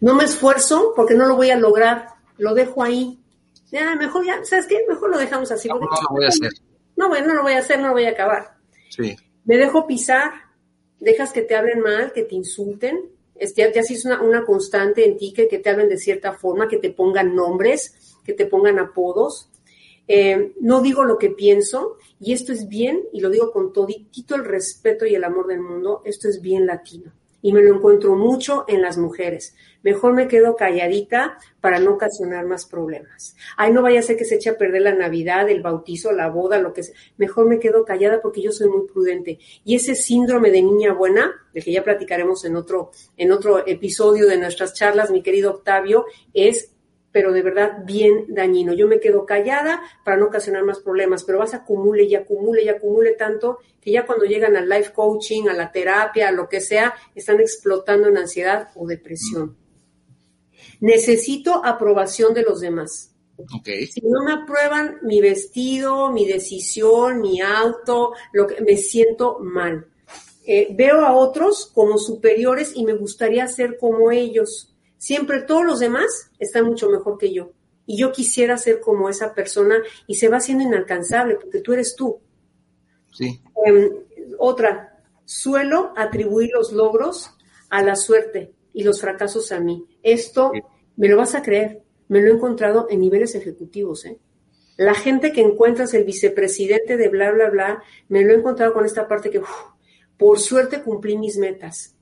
No 0.00 0.14
me 0.14 0.22
esfuerzo 0.22 0.92
porque 0.94 1.14
no 1.14 1.26
lo 1.26 1.34
voy 1.34 1.50
a 1.50 1.56
lograr, 1.56 2.10
lo 2.38 2.54
dejo 2.54 2.84
ahí. 2.84 3.18
Ya, 3.70 3.94
mejor 3.96 4.24
ya, 4.24 4.44
¿sabes 4.44 4.66
qué? 4.66 4.84
Mejor 4.88 5.10
lo 5.10 5.18
dejamos 5.18 5.50
así. 5.50 5.68
No, 5.68 5.74
no 5.76 5.86
lo 5.86 6.08
voy 6.10 6.24
a 6.24 6.28
hacer. 6.28 6.52
No, 6.96 7.08
bueno, 7.08 7.28
no 7.28 7.34
lo 7.34 7.42
voy 7.42 7.54
a 7.54 7.58
hacer, 7.58 7.78
no 7.80 7.88
lo 7.88 7.92
voy 7.94 8.04
a 8.04 8.10
acabar. 8.10 8.56
Sí. 8.88 9.16
Me 9.44 9.56
dejo 9.56 9.86
pisar, 9.86 10.32
dejas 11.00 11.32
que 11.32 11.42
te 11.42 11.56
hablen 11.56 11.80
mal, 11.80 12.12
que 12.12 12.22
te 12.22 12.34
insulten. 12.34 13.10
ya, 13.56 13.72
ya 13.72 13.82
sí 13.82 13.94
es 13.94 14.04
una, 14.04 14.22
una, 14.22 14.44
constante 14.44 15.04
en 15.04 15.16
ti 15.16 15.32
que, 15.32 15.48
que 15.48 15.58
te 15.58 15.70
hablen 15.70 15.88
de 15.88 15.98
cierta 15.98 16.32
forma, 16.34 16.68
que 16.68 16.78
te 16.78 16.90
pongan 16.90 17.34
nombres, 17.34 18.16
que 18.24 18.32
te 18.32 18.46
pongan 18.46 18.78
apodos. 18.78 19.50
Eh, 20.06 20.54
no 20.60 20.82
digo 20.82 21.04
lo 21.04 21.18
que 21.18 21.30
pienso, 21.30 21.96
y 22.20 22.32
esto 22.32 22.52
es 22.52 22.68
bien, 22.68 23.02
y 23.12 23.20
lo 23.20 23.30
digo 23.30 23.50
con 23.50 23.72
toditito 23.72 24.34
el 24.34 24.44
respeto 24.44 25.06
y 25.06 25.14
el 25.14 25.24
amor 25.24 25.46
del 25.46 25.60
mundo, 25.60 26.02
esto 26.04 26.28
es 26.28 26.40
bien 26.40 26.66
latino 26.66 27.12
y 27.44 27.52
me 27.52 27.60
lo 27.60 27.74
encuentro 27.74 28.16
mucho 28.16 28.64
en 28.68 28.80
las 28.80 28.96
mujeres. 28.96 29.54
Mejor 29.82 30.14
me 30.14 30.28
quedo 30.28 30.56
calladita 30.56 31.36
para 31.60 31.78
no 31.78 31.92
ocasionar 31.92 32.46
más 32.46 32.64
problemas. 32.64 33.36
Ay, 33.58 33.70
no 33.70 33.82
vaya 33.82 34.00
a 34.00 34.02
ser 34.02 34.16
que 34.16 34.24
se 34.24 34.36
eche 34.36 34.48
a 34.48 34.56
perder 34.56 34.80
la 34.80 34.94
Navidad, 34.94 35.50
el 35.50 35.60
bautizo, 35.60 36.10
la 36.12 36.30
boda, 36.30 36.58
lo 36.58 36.72
que 36.72 36.84
sea. 36.84 36.96
Mejor 37.18 37.46
me 37.46 37.58
quedo 37.58 37.84
callada 37.84 38.22
porque 38.22 38.40
yo 38.40 38.50
soy 38.50 38.70
muy 38.70 38.86
prudente. 38.86 39.38
Y 39.62 39.74
ese 39.74 39.94
síndrome 39.94 40.50
de 40.50 40.62
niña 40.62 40.94
buena, 40.94 41.34
del 41.52 41.62
que 41.62 41.72
ya 41.72 41.84
platicaremos 41.84 42.46
en 42.46 42.56
otro, 42.56 42.92
en 43.18 43.30
otro 43.30 43.66
episodio 43.66 44.26
de 44.26 44.38
nuestras 44.38 44.72
charlas, 44.72 45.10
mi 45.10 45.22
querido 45.22 45.50
Octavio, 45.50 46.06
es 46.32 46.73
pero 47.14 47.32
de 47.32 47.42
verdad 47.42 47.84
bien 47.84 48.24
dañino. 48.26 48.72
Yo 48.72 48.88
me 48.88 48.98
quedo 48.98 49.24
callada 49.24 49.80
para 50.04 50.16
no 50.16 50.26
ocasionar 50.26 50.64
más 50.64 50.80
problemas, 50.80 51.22
pero 51.22 51.38
vas 51.38 51.54
acumule 51.54 52.02
y 52.02 52.16
acumule 52.16 52.64
y 52.64 52.68
acumule 52.68 53.12
tanto 53.12 53.58
que 53.80 53.92
ya 53.92 54.04
cuando 54.04 54.24
llegan 54.24 54.56
al 54.56 54.68
life 54.68 54.92
coaching, 54.92 55.46
a 55.46 55.52
la 55.52 55.70
terapia, 55.70 56.26
a 56.26 56.32
lo 56.32 56.48
que 56.48 56.60
sea, 56.60 56.92
están 57.14 57.38
explotando 57.38 58.08
en 58.08 58.18
ansiedad 58.18 58.70
o 58.74 58.84
depresión. 58.88 59.56
Necesito 60.80 61.64
aprobación 61.64 62.34
de 62.34 62.42
los 62.42 62.60
demás. 62.60 63.14
Si 63.92 64.00
no 64.00 64.24
me 64.24 64.32
aprueban 64.32 64.98
mi 65.02 65.20
vestido, 65.20 66.10
mi 66.10 66.26
decisión, 66.26 67.20
mi 67.20 67.40
auto, 67.40 68.12
lo 68.32 68.48
que 68.48 68.60
me 68.60 68.76
siento 68.76 69.38
mal. 69.38 69.86
eh, 70.46 70.68
veo 70.72 71.06
a 71.06 71.14
otros 71.14 71.70
como 71.72 71.96
superiores 71.96 72.72
y 72.74 72.84
me 72.84 72.94
gustaría 72.94 73.46
ser 73.46 73.78
como 73.78 74.10
ellos. 74.10 74.73
Siempre 75.04 75.42
todos 75.42 75.66
los 75.66 75.80
demás 75.80 76.30
están 76.38 76.64
mucho 76.64 76.88
mejor 76.88 77.18
que 77.18 77.30
yo. 77.30 77.52
Y 77.84 77.98
yo 77.98 78.10
quisiera 78.10 78.56
ser 78.56 78.80
como 78.80 79.10
esa 79.10 79.34
persona 79.34 79.76
y 80.06 80.14
se 80.14 80.30
va 80.30 80.38
haciendo 80.38 80.64
inalcanzable 80.64 81.34
porque 81.34 81.60
tú 81.60 81.74
eres 81.74 81.94
tú. 81.94 82.20
Sí. 83.12 83.38
Em, 83.66 83.90
otra, 84.38 85.04
suelo 85.26 85.92
atribuir 85.94 86.52
los 86.54 86.72
logros 86.72 87.36
a 87.68 87.82
la 87.82 87.96
suerte 87.96 88.54
y 88.72 88.82
los 88.82 89.02
fracasos 89.02 89.52
a 89.52 89.60
mí. 89.60 89.84
Esto 90.02 90.52
me 90.96 91.08
lo 91.08 91.18
vas 91.18 91.34
a 91.34 91.42
creer, 91.42 91.82
me 92.08 92.22
lo 92.22 92.28
he 92.28 92.36
encontrado 92.36 92.86
en 92.88 93.00
niveles 93.00 93.34
ejecutivos. 93.34 94.06
¿eh? 94.06 94.18
La 94.78 94.94
gente 94.94 95.32
que 95.32 95.42
encuentras, 95.42 95.92
el 95.92 96.04
vicepresidente 96.04 96.96
de 96.96 97.10
bla, 97.10 97.30
bla, 97.30 97.50
bla, 97.50 97.82
me 98.08 98.22
lo 98.24 98.32
he 98.32 98.36
encontrado 98.36 98.72
con 98.72 98.86
esta 98.86 99.06
parte 99.06 99.28
que, 99.28 99.42
por 100.16 100.40
suerte, 100.40 100.82
cumplí 100.82 101.18
mis 101.18 101.36
metas. 101.36 101.93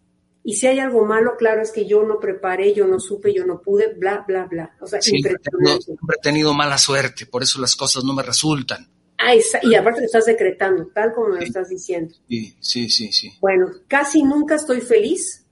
Y 0.45 0.55
si 0.55 0.67
hay 0.67 0.81
algo 0.81 1.05
malo, 1.05 1.37
claro, 1.37 1.63
es 1.63 1.71
que 1.71 1.87
yo 1.87 2.03
no 2.03 2.19
preparé, 2.19 2.75
yo 2.75 2.87
no 2.87 2.99
supe, 2.99 3.33
yo 3.33 3.47
no 3.47 3.61
pude, 3.61 3.95
bla, 3.95 4.25
bla, 4.27 4.47
bla. 4.47 4.77
O 4.81 4.87
sea, 4.87 5.01
siempre, 5.01 5.35
he 5.35 6.21
tenido 6.21 6.53
mala 6.53 6.79
suerte, 6.79 7.27
por 7.27 7.43
eso 7.43 7.61
las 7.61 7.77
cosas 7.77 8.03
no 8.03 8.13
me 8.13 8.23
resultan. 8.23 8.89
Ah, 9.19 9.35
y 9.37 9.75
aparte 9.77 10.01
lo 10.01 10.07
estás 10.07 10.25
decretando, 10.25 10.89
tal 10.89 11.13
como 11.13 11.29
lo 11.29 11.37
estás 11.37 11.69
diciendo. 11.69 12.13
Sí, 12.29 12.57
sí, 12.59 12.89
sí, 12.89 13.13
sí. 13.13 13.33
Bueno, 13.41 13.71
casi 13.87 14.25
nunca 14.25 14.57
estoy 14.57 14.81
feliz. 14.81 15.47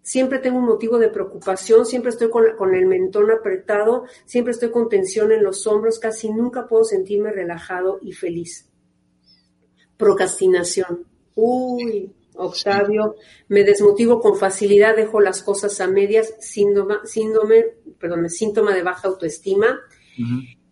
Siempre 0.00 0.38
tengo 0.38 0.58
un 0.58 0.66
motivo 0.66 0.98
de 0.98 1.08
preocupación, 1.08 1.84
siempre 1.84 2.10
estoy 2.10 2.30
con, 2.30 2.44
con 2.56 2.74
el 2.74 2.86
mentón 2.86 3.30
apretado, 3.30 4.04
siempre 4.24 4.52
estoy 4.52 4.70
con 4.70 4.88
tensión 4.88 5.32
en 5.32 5.42
los 5.42 5.66
hombros, 5.66 5.98
casi 5.98 6.30
nunca 6.30 6.66
puedo 6.66 6.84
sentirme 6.84 7.30
relajado 7.30 7.98
y 8.00 8.12
feliz. 8.12 8.68
Procrastinación. 9.98 11.06
Uy, 11.34 12.10
Octavio, 12.34 13.16
me 13.48 13.64
desmotivo 13.64 14.20
con 14.20 14.36
facilidad, 14.36 14.96
dejo 14.96 15.20
las 15.20 15.42
cosas 15.42 15.80
a 15.80 15.86
medias, 15.86 16.34
síndrome, 16.40 16.96
síndrome 17.04 17.64
perdón, 17.98 18.28
síntoma 18.28 18.74
de 18.74 18.82
baja 18.82 19.08
autoestima. 19.08 19.80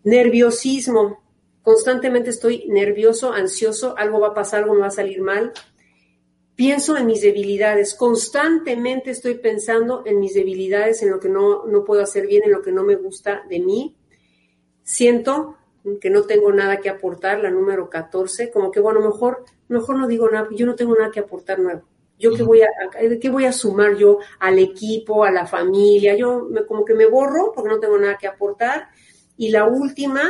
Nerviosismo, 0.03 1.23
constantemente 1.63 2.29
estoy 2.29 2.67
nervioso, 2.67 3.33
ansioso, 3.33 3.97
algo 3.97 4.19
va 4.19 4.29
a 4.29 4.33
pasar, 4.33 4.61
algo 4.61 4.75
me 4.75 4.81
va 4.81 4.87
a 4.87 4.91
salir 4.91 5.21
mal. 5.21 5.51
Pienso 6.55 6.95
en 6.95 7.07
mis 7.07 7.21
debilidades, 7.21 7.95
constantemente 7.95 9.09
estoy 9.09 9.35
pensando 9.35 10.03
en 10.05 10.19
mis 10.19 10.35
debilidades, 10.35 11.01
en 11.01 11.09
lo 11.09 11.19
que 11.19 11.29
no, 11.29 11.65
no 11.65 11.83
puedo 11.83 12.03
hacer 12.03 12.27
bien, 12.27 12.43
en 12.45 12.51
lo 12.51 12.61
que 12.61 12.71
no 12.71 12.83
me 12.83 12.95
gusta 12.95 13.43
de 13.49 13.59
mí. 13.59 13.95
Siento 14.83 15.57
que 15.99 16.09
no 16.09 16.23
tengo 16.23 16.53
nada 16.53 16.77
que 16.77 16.89
aportar, 16.89 17.39
la 17.39 17.49
número 17.49 17.89
14, 17.89 18.51
como 18.51 18.69
que 18.69 18.79
bueno, 18.79 19.01
mejor, 19.01 19.43
mejor 19.73 19.97
no 19.97 20.07
digo 20.07 20.29
nada, 20.29 20.47
yo 20.51 20.65
no 20.65 20.75
tengo 20.75 20.95
nada 20.95 21.11
que 21.11 21.19
aportar 21.19 21.59
nuevo. 21.59 21.83
Yo 22.17 22.33
qué 22.33 22.43
voy 22.43 22.61
a, 22.61 22.67
qué 23.19 23.29
voy 23.29 23.45
a 23.45 23.51
sumar 23.51 23.97
yo 23.97 24.19
al 24.39 24.59
equipo, 24.59 25.25
a 25.25 25.31
la 25.31 25.45
familia, 25.45 26.15
yo 26.15 26.47
me, 26.49 26.65
como 26.65 26.85
que 26.85 26.93
me 26.93 27.07
borro 27.07 27.51
porque 27.53 27.69
no 27.69 27.79
tengo 27.79 27.97
nada 27.97 28.17
que 28.17 28.27
aportar. 28.27 28.87
Y 29.35 29.49
la 29.49 29.67
última, 29.67 30.21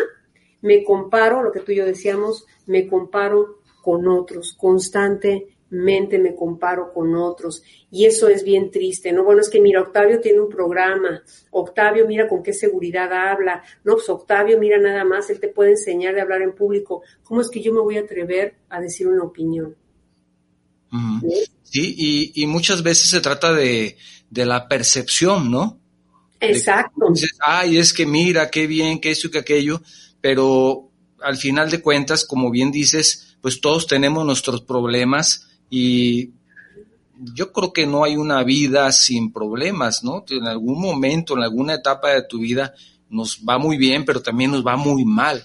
me 0.62 0.84
comparo, 0.84 1.44
lo 1.44 1.52
que 1.52 1.60
tú 1.60 1.72
y 1.72 1.76
yo 1.76 1.86
decíamos, 1.86 2.48
me 2.66 2.88
comparo 2.88 3.60
con 3.82 4.08
otros, 4.08 4.56
constantemente 5.74 6.20
me 6.20 6.36
comparo 6.36 6.92
con 6.94 7.16
otros. 7.16 7.64
Y 7.92 8.06
eso 8.06 8.28
es 8.28 8.44
bien 8.44 8.72
triste, 8.72 9.12
¿no? 9.12 9.24
Bueno, 9.24 9.42
es 9.42 9.50
que 9.50 9.60
mira, 9.60 9.82
Octavio 9.82 10.20
tiene 10.20 10.42
un 10.42 10.50
programa, 10.50 11.24
Octavio 11.52 12.08
mira 12.08 12.28
con 12.28 12.44
qué 12.44 12.54
seguridad 12.54 13.12
habla, 13.12 13.64
no, 13.84 13.94
pues 13.94 14.10
Octavio 14.10 14.60
mira 14.60 14.78
nada 14.78 15.04
más, 15.04 15.30
él 15.30 15.40
te 15.40 15.48
puede 15.48 15.72
enseñar 15.72 16.16
de 16.16 16.22
hablar 16.22 16.42
en 16.42 16.54
público. 16.54 17.02
¿Cómo 17.24 17.42
es 17.42 17.50
que 17.50 17.62
yo 17.62 17.74
me 17.74 17.82
voy 17.82 17.98
a 17.98 18.02
atrever 18.02 18.56
a 18.70 18.80
decir 18.80 19.08
una 19.08 19.24
opinión? 19.24 19.76
Sí, 21.64 22.32
y, 22.36 22.46
muchas 22.46 22.84
veces 22.84 23.10
se 23.10 23.20
trata 23.20 23.52
de, 23.52 23.98
la 24.30 24.68
percepción, 24.68 25.50
¿no? 25.50 25.80
Exacto. 26.40 27.08
Ay, 27.40 27.78
es 27.78 27.94
que 27.94 28.06
mira, 28.06 28.52
qué 28.52 28.68
bien, 28.68 29.00
que 29.00 29.10
eso 29.10 29.28
y 29.28 29.32
que 29.32 29.40
aquello, 29.40 29.82
pero 30.22 30.92
al 31.20 31.38
final 31.38 31.72
de 31.72 31.82
cuentas, 31.82 32.26
como 32.26 32.52
bien 32.52 32.72
dices, 32.72 33.38
pues 33.42 33.60
todos 33.60 33.88
tenemos 33.88 34.24
nuestros 34.24 34.62
problemas 34.62 35.48
y 35.76 36.30
yo 37.18 37.52
creo 37.52 37.74
que 37.74 37.88
no 37.88 38.04
hay 38.04 38.16
una 38.16 38.44
vida 38.44 38.92
sin 38.92 39.34
problemas, 39.34 40.04
¿no? 40.04 40.24
En 40.30 40.46
algún 40.46 40.80
momento, 40.80 41.36
en 41.36 41.42
alguna 41.42 41.74
etapa 41.74 42.12
de 42.12 42.22
tu 42.30 42.42
vida 42.42 42.76
nos 43.10 43.40
va 43.40 43.58
muy 43.58 43.78
bien, 43.78 44.06
pero 44.06 44.22
también 44.22 44.52
nos 44.52 44.64
va 44.64 44.78
muy 44.78 45.04
mal. 45.04 45.44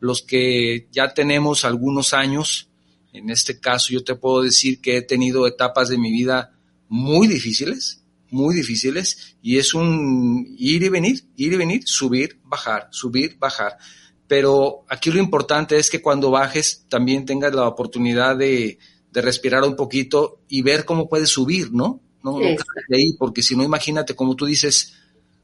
Los 0.00 0.22
que 0.22 0.88
ya 0.90 1.14
tenemos 1.14 1.64
algunos 1.64 2.12
años, 2.12 2.68
en 3.12 3.30
este 3.30 3.60
caso 3.60 3.92
yo 3.92 4.02
te 4.02 4.16
puedo 4.16 4.42
decir 4.42 4.80
que 4.80 4.96
he 4.96 5.02
tenido 5.02 5.46
etapas 5.46 5.90
de 5.90 5.98
mi 5.98 6.10
vida 6.10 6.58
muy 6.88 7.28
difíciles, 7.28 8.02
muy 8.30 8.56
difíciles, 8.56 9.36
y 9.42 9.58
es 9.58 9.74
un 9.74 10.56
ir 10.58 10.82
y 10.82 10.88
venir, 10.88 11.22
ir 11.36 11.52
y 11.52 11.56
venir, 11.56 11.82
subir, 11.86 12.40
bajar, 12.42 12.88
subir, 12.90 13.38
bajar 13.38 13.78
pero 14.26 14.84
aquí 14.90 15.10
lo 15.10 15.18
importante 15.18 15.78
es 15.78 15.88
que 15.88 16.02
cuando 16.02 16.30
bajes 16.30 16.84
también 16.90 17.24
tengas 17.24 17.54
la 17.54 17.66
oportunidad 17.66 18.36
de, 18.36 18.78
respirar 19.12 19.62
un 19.64 19.76
poquito 19.76 20.40
y 20.48 20.62
ver 20.62 20.84
cómo 20.84 21.08
puedes 21.08 21.30
subir, 21.30 21.72
¿no? 21.72 22.00
No, 22.22 22.38
de 22.38 22.96
ahí, 22.96 23.12
porque 23.18 23.42
si 23.42 23.56
no, 23.56 23.62
imagínate, 23.62 24.14
como 24.14 24.34
tú 24.34 24.44
dices, 24.44 24.94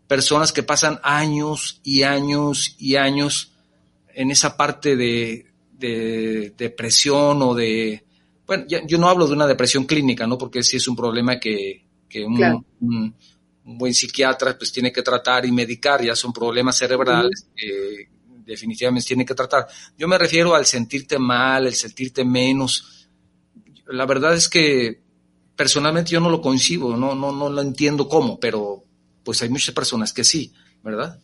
personas 0.06 0.52
que 0.52 0.62
pasan 0.62 1.00
años 1.02 1.80
y 1.82 2.02
años 2.02 2.74
y 2.78 2.96
años 2.96 3.52
en 4.12 4.30
esa 4.30 4.56
parte 4.56 4.96
de, 4.96 5.46
depresión 6.56 7.42
o 7.42 7.54
de... 7.54 8.04
Bueno, 8.46 8.64
yo 8.68 8.98
no 8.98 9.08
hablo 9.08 9.26
de 9.26 9.34
una 9.34 9.46
depresión 9.46 9.84
clínica, 9.84 10.26
¿no? 10.26 10.38
Porque 10.38 10.62
sí 10.62 10.76
es 10.76 10.88
un 10.88 10.96
problema 10.96 11.38
que, 11.38 11.84
un, 12.26 13.14
buen 13.64 13.94
psiquiatra 13.94 14.56
pues 14.58 14.72
tiene 14.72 14.92
que 14.92 15.02
tratar 15.02 15.46
y 15.46 15.52
medicar, 15.52 16.02
ya 16.02 16.14
son 16.14 16.32
problemas 16.32 16.76
cerebrales 16.76 17.46
definitivamente 18.44 19.08
tiene 19.08 19.24
que 19.24 19.34
tratar. 19.34 19.66
Yo 19.96 20.08
me 20.08 20.18
refiero 20.18 20.54
al 20.54 20.66
sentirte 20.66 21.18
mal, 21.18 21.66
el 21.66 21.74
sentirte 21.74 22.24
menos. 22.24 23.03
La 23.86 24.06
verdad 24.06 24.34
es 24.34 24.48
que 24.48 25.02
personalmente 25.56 26.10
yo 26.10 26.20
no 26.20 26.30
lo 26.30 26.40
concibo, 26.40 26.96
no, 26.96 27.14
no, 27.14 27.32
no 27.32 27.48
lo 27.48 27.62
entiendo 27.62 28.08
cómo, 28.08 28.40
pero 28.40 28.84
pues 29.24 29.42
hay 29.42 29.48
muchas 29.48 29.74
personas 29.74 30.12
que 30.12 30.24
sí, 30.24 30.52
¿verdad? 30.82 31.18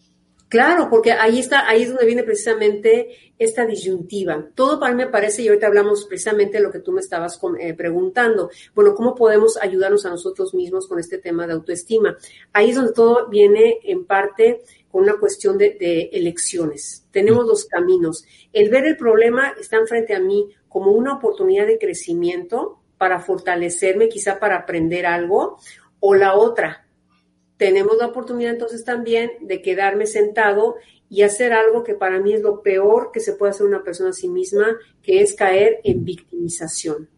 Claro, 0.50 0.88
porque 0.90 1.12
ahí 1.12 1.38
está, 1.38 1.68
ahí 1.68 1.82
es 1.82 1.90
donde 1.90 2.06
viene 2.06 2.24
precisamente 2.24 3.34
esta 3.38 3.64
disyuntiva. 3.64 4.48
Todo 4.56 4.80
para 4.80 4.92
mí 4.92 5.04
me 5.04 5.08
parece, 5.08 5.42
y 5.42 5.48
ahorita 5.48 5.68
hablamos 5.68 6.06
precisamente 6.06 6.58
de 6.58 6.64
lo 6.64 6.72
que 6.72 6.80
tú 6.80 6.90
me 6.90 7.00
estabas 7.00 7.38
eh, 7.60 7.72
preguntando. 7.74 8.50
Bueno, 8.74 8.96
¿cómo 8.96 9.14
podemos 9.14 9.56
ayudarnos 9.56 10.04
a 10.06 10.10
nosotros 10.10 10.52
mismos 10.52 10.88
con 10.88 10.98
este 10.98 11.18
tema 11.18 11.46
de 11.46 11.52
autoestima? 11.52 12.16
Ahí 12.52 12.70
es 12.70 12.76
donde 12.76 12.92
todo 12.92 13.28
viene 13.28 13.78
en 13.84 14.04
parte 14.06 14.62
con 14.90 15.04
una 15.04 15.20
cuestión 15.20 15.56
de, 15.56 16.10
elecciones. 16.12 17.06
Tenemos 17.12 17.46
dos 17.46 17.66
caminos. 17.66 18.24
El 18.52 18.70
ver 18.70 18.86
el 18.86 18.96
problema 18.96 19.54
está 19.58 19.76
enfrente 19.76 20.16
a 20.16 20.20
mí 20.20 20.48
como 20.70 20.92
una 20.92 21.14
oportunidad 21.14 21.66
de 21.66 21.78
crecimiento 21.78 22.80
para 22.96 23.20
fortalecerme, 23.20 24.08
quizá 24.08 24.38
para 24.38 24.56
aprender 24.56 25.04
algo, 25.04 25.58
o 25.98 26.14
la 26.14 26.34
otra. 26.34 26.86
Tenemos 27.58 27.98
la 27.98 28.06
oportunidad 28.06 28.52
entonces 28.52 28.84
también 28.84 29.32
de 29.42 29.60
quedarme 29.60 30.06
sentado 30.06 30.76
y 31.10 31.22
hacer 31.22 31.52
algo 31.52 31.82
que 31.82 31.94
para 31.94 32.20
mí 32.20 32.32
es 32.32 32.40
lo 32.40 32.62
peor 32.62 33.10
que 33.12 33.20
se 33.20 33.32
puede 33.34 33.50
hacer 33.50 33.66
una 33.66 33.82
persona 33.82 34.10
a 34.10 34.14
sí 34.14 34.28
misma, 34.28 34.78
que 35.02 35.20
es 35.20 35.34
caer 35.34 35.80
en 35.82 36.04
victimización. 36.04 37.08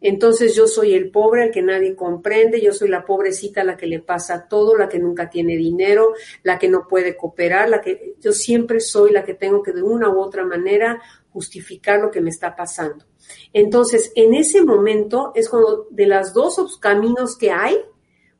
Entonces 0.00 0.56
yo 0.56 0.66
soy 0.66 0.94
el 0.94 1.10
pobre, 1.10 1.44
el 1.44 1.50
que 1.52 1.62
nadie 1.62 1.94
comprende, 1.94 2.60
yo 2.60 2.72
soy 2.72 2.88
la 2.88 3.04
pobrecita, 3.04 3.62
la 3.62 3.76
que 3.76 3.86
le 3.86 4.00
pasa 4.00 4.48
todo, 4.48 4.76
la 4.76 4.88
que 4.88 4.98
nunca 4.98 5.30
tiene 5.30 5.56
dinero, 5.56 6.14
la 6.42 6.58
que 6.58 6.68
no 6.68 6.88
puede 6.88 7.16
cooperar, 7.16 7.68
la 7.68 7.80
que 7.80 8.14
yo 8.20 8.32
siempre 8.32 8.80
soy 8.80 9.12
la 9.12 9.22
que 9.24 9.34
tengo 9.34 9.62
que 9.62 9.72
de 9.72 9.82
una 9.82 10.08
u 10.08 10.18
otra 10.18 10.44
manera 10.44 11.00
justificar 11.32 12.00
lo 12.00 12.10
que 12.10 12.20
me 12.20 12.30
está 12.30 12.54
pasando. 12.54 13.04
Entonces, 13.52 14.12
en 14.14 14.34
ese 14.34 14.62
momento 14.62 15.32
es 15.34 15.48
cuando 15.48 15.86
de 15.90 16.06
las 16.06 16.34
dos 16.34 16.78
caminos 16.78 17.36
que 17.36 17.50
hay, 17.50 17.76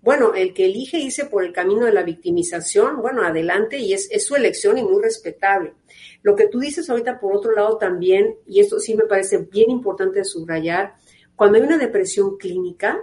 bueno, 0.03 0.35
el 0.35 0.53
que 0.53 0.65
elige 0.65 0.99
irse 0.99 1.27
por 1.27 1.45
el 1.45 1.53
camino 1.53 1.87
de 1.87 1.93
la 1.93 2.03
victimización, 2.03 3.01
bueno, 3.01 3.23
adelante 3.23 3.79
y 3.79 3.93
es, 3.93 4.09
es 4.11 4.27
su 4.27 4.35
elección 4.35 4.77
y 4.77 4.83
muy 4.83 5.01
respetable. 5.01 5.75
Lo 6.23 6.35
que 6.35 6.49
tú 6.49 6.59
dices 6.59 6.91
ahorita, 6.91 7.21
por 7.21 7.37
otro 7.37 7.53
lado, 7.53 7.79
también, 7.79 8.37
y 8.47 8.61
esto 8.61 8.81
sí 8.81 8.97
me 8.97 9.05
parece 9.05 9.39
bien 9.39 9.71
importante 9.71 10.25
subrayar, 10.25 10.95
cuando 11.37 11.59
hay 11.59 11.65
una 11.65 11.79
depresión 11.79 12.37
clínica, 12.37 12.99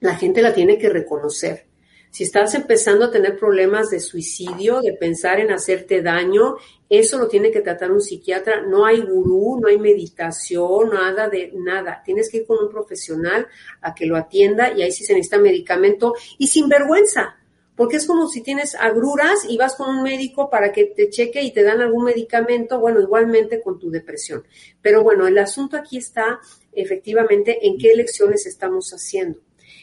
la 0.00 0.16
gente 0.16 0.42
la 0.42 0.52
tiene 0.52 0.78
que 0.78 0.88
reconocer. 0.88 1.69
Si 2.10 2.24
estás 2.24 2.54
empezando 2.54 3.04
a 3.04 3.10
tener 3.10 3.38
problemas 3.38 3.88
de 3.90 4.00
suicidio, 4.00 4.80
de 4.80 4.94
pensar 4.94 5.38
en 5.38 5.52
hacerte 5.52 6.02
daño, 6.02 6.56
eso 6.88 7.18
lo 7.18 7.28
tiene 7.28 7.52
que 7.52 7.60
tratar 7.60 7.92
un 7.92 8.00
psiquiatra. 8.00 8.62
No 8.62 8.84
hay 8.84 9.00
gurú, 9.00 9.60
no 9.60 9.68
hay 9.68 9.78
meditación, 9.78 10.90
nada 10.90 11.28
de 11.28 11.52
nada. 11.54 12.02
Tienes 12.04 12.28
que 12.28 12.38
ir 12.38 12.46
con 12.46 12.58
un 12.64 12.68
profesional 12.68 13.46
a 13.80 13.94
que 13.94 14.06
lo 14.06 14.16
atienda 14.16 14.72
y 14.72 14.82
ahí 14.82 14.90
sí 14.90 15.04
se 15.04 15.14
necesita 15.14 15.38
medicamento 15.38 16.14
y 16.36 16.48
sin 16.48 16.68
vergüenza. 16.68 17.36
porque 17.80 17.96
es 17.96 18.06
como 18.06 18.28
si 18.28 18.42
tienes 18.42 18.74
agruras 18.74 19.46
y 19.48 19.56
vas 19.56 19.74
con 19.74 19.88
un 19.88 20.02
médico 20.02 20.50
para 20.50 20.70
que 20.70 20.84
te 20.84 21.08
cheque 21.08 21.40
y 21.40 21.50
te 21.50 21.62
dan 21.62 21.80
algún 21.80 22.04
medicamento, 22.04 22.78
bueno, 22.78 23.00
igualmente 23.00 23.62
con 23.62 23.78
tu 23.78 23.90
depresión. 23.90 24.44
Pero 24.82 25.02
bueno, 25.02 25.26
el 25.26 25.38
asunto 25.38 25.78
aquí 25.78 25.96
está 25.96 26.40
efectivamente 26.74 27.66
en 27.66 27.78
qué 27.78 27.92
elecciones 27.92 28.44
estamos 28.44 28.90
haciendo. 28.90 29.40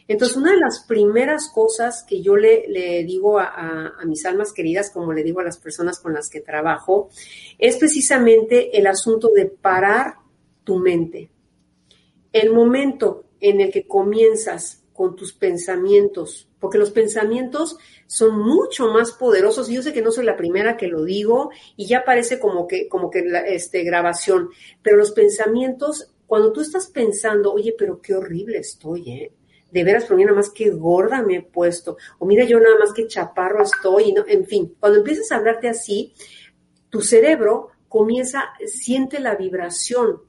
Entonces, 0.07 0.37
una 0.37 0.51
de 0.51 0.59
las 0.59 0.85
primeras 0.87 1.49
cosas 1.53 2.03
que 2.07 2.21
yo 2.21 2.37
le, 2.37 3.03
digo 3.05 3.39
a, 3.39 3.93
mis 4.05 4.25
almas 4.25 4.53
queridas, 4.53 4.89
como 4.89 5.11
le 5.11 5.23
digo 5.23 5.41
a 5.41 5.43
las 5.43 5.57
personas 5.57 5.99
con 5.99 6.13
las 6.13 6.29
que 6.29 6.39
trabajo, 6.39 7.09
es 7.57 7.77
precisamente 7.77 8.77
el 8.77 8.87
asunto 8.87 9.29
de 9.33 9.47
parar 9.47 10.15
tu 10.63 10.77
mente. 10.77 11.29
El 12.31 12.53
momento 12.53 13.25
en 13.41 13.59
el 13.59 13.71
que 13.71 13.85
comienzas 13.85 14.83
con 14.93 15.15
tus 15.15 15.33
pensamientos, 15.33 16.49
porque 16.59 16.77
los 16.77 16.91
pensamientos 16.91 17.77
son 18.07 18.39
mucho 18.39 18.87
más 18.87 19.11
poderosos. 19.11 19.67
Yo 19.67 19.83
sé 19.83 19.93
que 19.93 20.01
no 20.01 20.11
soy 20.11 20.25
la 20.25 20.37
primera 20.37 20.77
que 20.77 20.87
lo 20.87 21.03
digo 21.03 21.51
y 21.75 21.85
ya 21.85 22.03
parece 22.03 22.39
como 22.39 22.65
que, 22.65 22.87
como 22.87 23.11
que 23.11 23.23
este, 23.47 23.83
grabación, 23.83 24.49
pero 24.81 24.97
los 24.97 25.11
pensamientos, 25.11 26.11
cuando 26.25 26.51
tú 26.51 26.61
estás 26.61 26.87
pensando, 26.87 27.53
oye, 27.53 27.75
pero 27.77 28.01
qué 28.01 28.15
horrible 28.15 28.57
estoy, 28.57 29.11
¿eh? 29.11 29.31
De 29.71 29.83
veras, 29.83 30.03
pero 30.05 30.17
mira 30.17 30.31
nada 30.31 30.41
más 30.41 30.49
que 30.49 30.69
gorda 30.69 31.21
me 31.21 31.37
he 31.37 31.41
puesto, 31.41 31.97
o 32.19 32.25
mira 32.25 32.45
yo 32.45 32.59
nada 32.59 32.77
más 32.79 32.93
que 32.93 33.07
chaparro 33.07 33.63
estoy, 33.63 34.13
no, 34.13 34.23
en 34.27 34.45
fin, 34.45 34.75
cuando 34.79 34.99
empiezas 34.99 35.31
a 35.31 35.37
hablarte 35.37 35.67
así, 35.69 36.13
tu 36.89 37.01
cerebro 37.01 37.69
comienza, 37.89 38.45
siente 38.65 39.19
la 39.19 39.35
vibración. 39.35 40.21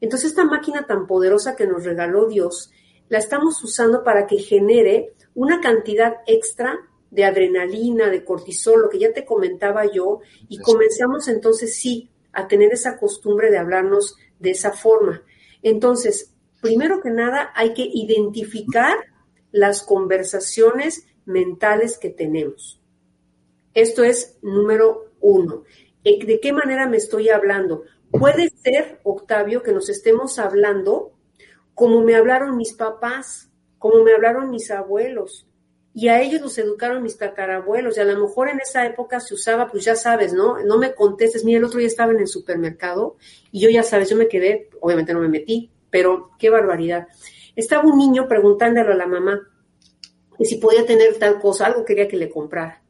Entonces 0.00 0.30
esta 0.30 0.44
máquina 0.44 0.86
tan 0.86 1.06
poderosa 1.06 1.56
que 1.56 1.66
nos 1.66 1.84
regaló 1.84 2.26
Dios, 2.26 2.72
la 3.08 3.18
estamos 3.18 3.62
usando 3.62 4.04
para 4.04 4.26
que 4.26 4.38
genere 4.38 5.14
una 5.34 5.60
cantidad 5.60 6.18
extra 6.26 6.78
de 7.10 7.24
adrenalina, 7.24 8.08
de 8.08 8.24
cortisol, 8.24 8.82
lo 8.82 8.88
que 8.88 9.00
ya 9.00 9.12
te 9.12 9.24
comentaba 9.24 9.90
yo, 9.90 10.20
y 10.48 10.58
comenzamos 10.58 11.28
entonces 11.28 11.76
sí 11.76 12.08
a 12.32 12.46
tener 12.46 12.72
esa 12.72 12.98
costumbre 12.98 13.50
de 13.50 13.58
hablarnos 13.58 14.16
de 14.38 14.50
esa 14.50 14.72
forma. 14.72 15.22
Entonces, 15.62 16.29
primero 16.60 17.00
que 17.00 17.10
nada 17.10 17.52
hay 17.54 17.74
que 17.74 17.88
identificar 17.92 18.96
las 19.52 19.82
conversaciones 19.82 21.06
mentales 21.24 21.98
que 21.98 22.10
tenemos. 22.10 22.80
Esto 23.74 24.04
es 24.04 24.38
número 24.42 25.12
uno. 25.20 25.64
Eh, 26.04 26.24
¿De 26.24 26.40
qué 26.40 26.52
manera 26.52 26.88
me 26.88 26.96
estoy 26.96 27.28
hablando? 27.28 27.84
Puede 28.10 28.50
ser, 28.50 29.00
Octavio, 29.04 29.62
que 29.62 29.72
nos 29.72 29.88
estemos 29.88 30.38
hablando 30.38 31.12
como 31.74 32.02
me 32.02 32.14
hablaron 32.14 32.56
mis 32.56 32.74
papás, 32.74 33.50
como 33.78 34.02
me 34.02 34.12
hablaron 34.12 34.50
mis 34.50 34.70
abuelos, 34.70 35.46
y 35.94 36.08
a 36.08 36.20
ellos 36.20 36.40
los 36.40 36.58
educaron 36.58 37.02
mis 37.02 37.16
tatarabuelos, 37.16 37.96
y 37.96 38.00
a 38.00 38.04
lo 38.04 38.20
mejor 38.20 38.48
en 38.48 38.60
esa 38.60 38.84
época 38.86 39.18
se 39.20 39.34
usaba, 39.34 39.68
pues 39.68 39.84
ya 39.84 39.96
sabes, 39.96 40.32
¿no? 40.32 40.62
No 40.62 40.78
me 40.78 40.94
contestes, 40.94 41.44
mira, 41.44 41.58
el 41.58 41.64
otro 41.64 41.78
día 41.78 41.88
estaba 41.88 42.12
en 42.12 42.20
el 42.20 42.28
supermercado 42.28 43.16
y 43.50 43.60
yo 43.60 43.70
ya 43.70 43.82
sabes, 43.82 44.10
yo 44.10 44.16
me 44.16 44.28
quedé, 44.28 44.68
obviamente 44.80 45.14
no 45.14 45.20
me 45.20 45.28
metí, 45.28 45.70
pero 45.90 46.30
qué 46.38 46.50
barbaridad. 46.50 47.08
Estaba 47.56 47.84
un 47.84 47.98
niño 47.98 48.28
preguntándole 48.28 48.92
a 48.92 48.96
la 48.96 49.06
mamá 49.06 49.40
si 50.44 50.56
podía 50.56 50.86
tener 50.86 51.18
tal 51.18 51.38
cosa, 51.38 51.66
algo 51.66 51.84
quería 51.84 52.08
que 52.08 52.16
le 52.16 52.30
comprara. 52.30 52.82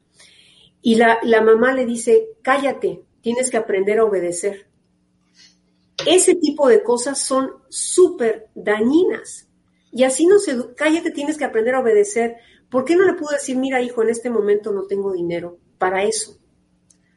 Y 0.81 0.95
la, 0.95 1.19
la 1.23 1.41
mamá 1.41 1.73
le 1.73 1.85
dice, 1.85 2.29
cállate, 2.41 3.03
tienes 3.21 3.49
que 3.49 3.57
aprender 3.57 3.99
a 3.99 4.05
obedecer. 4.05 4.67
Ese 6.07 6.35
tipo 6.35 6.67
de 6.67 6.81
cosas 6.81 7.19
son 7.19 7.51
súper 7.69 8.49
dañinas. 8.55 9.47
Y 9.91 10.03
así 10.03 10.25
no 10.25 10.39
se, 10.39 10.73
cállate, 10.75 11.11
tienes 11.11 11.37
que 11.37 11.45
aprender 11.45 11.75
a 11.75 11.81
obedecer. 11.81 12.37
¿Por 12.69 12.85
qué 12.85 12.95
no 12.95 13.05
le 13.05 13.13
pudo 13.13 13.31
decir, 13.31 13.57
mira 13.57 13.81
hijo, 13.81 14.01
en 14.01 14.09
este 14.09 14.29
momento 14.29 14.71
no 14.71 14.83
tengo 14.83 15.11
dinero 15.11 15.57
para 15.77 16.03
eso? 16.03 16.40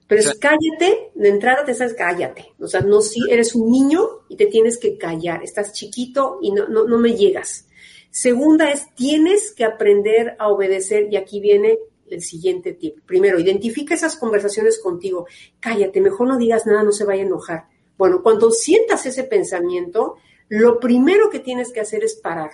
Pero 0.07 0.21
es 0.21 0.35
cállate, 0.39 1.13
de 1.15 1.29
entrada 1.29 1.65
te 1.65 1.75
sabes 1.75 1.95
cállate. 1.95 2.53
O 2.59 2.67
sea, 2.67 2.81
no 2.81 3.01
si 3.01 3.21
eres 3.31 3.55
un 3.55 3.71
niño 3.71 4.25
y 4.29 4.37
te 4.37 4.47
tienes 4.47 4.79
que 4.79 4.99
callar. 4.99 5.43
Estás 5.43 5.73
chiquito 5.73 6.39
y 6.43 6.53
no, 6.53 6.69
no, 6.69 6.85
no 6.85 6.99
me 6.99 7.15
llegas. 7.15 7.67
Segunda 8.11 8.71
es, 8.71 8.95
tienes 8.95 9.53
que 9.53 9.65
aprender 9.65 10.37
a 10.39 10.49
obedecer 10.49 11.09
y 11.11 11.17
aquí 11.17 11.41
viene 11.41 11.79
el 12.09 12.23
siguiente 12.23 12.75
tip. 12.75 13.01
Primero, 13.07 13.41
identifica 13.41 13.95
esas 13.95 14.17
conversaciones 14.17 14.79
contigo. 14.79 15.27
Cállate, 15.59 16.01
mejor 16.01 16.29
no 16.29 16.37
digas 16.37 16.67
nada, 16.67 16.83
no 16.83 16.93
se 16.93 17.05
vaya 17.05 17.23
a 17.23 17.27
enojar. 17.27 17.65
Bueno, 17.97 18.23
cuando 18.23 18.51
sientas 18.51 19.07
ese 19.07 19.25
pensamiento, 19.25 20.17
lo 20.49 20.79
primero 20.81 21.31
que 21.31 21.41
tienes 21.41 21.73
que 21.73 21.81
hacer 21.81 22.05
es 22.05 22.15
parar. 22.17 22.51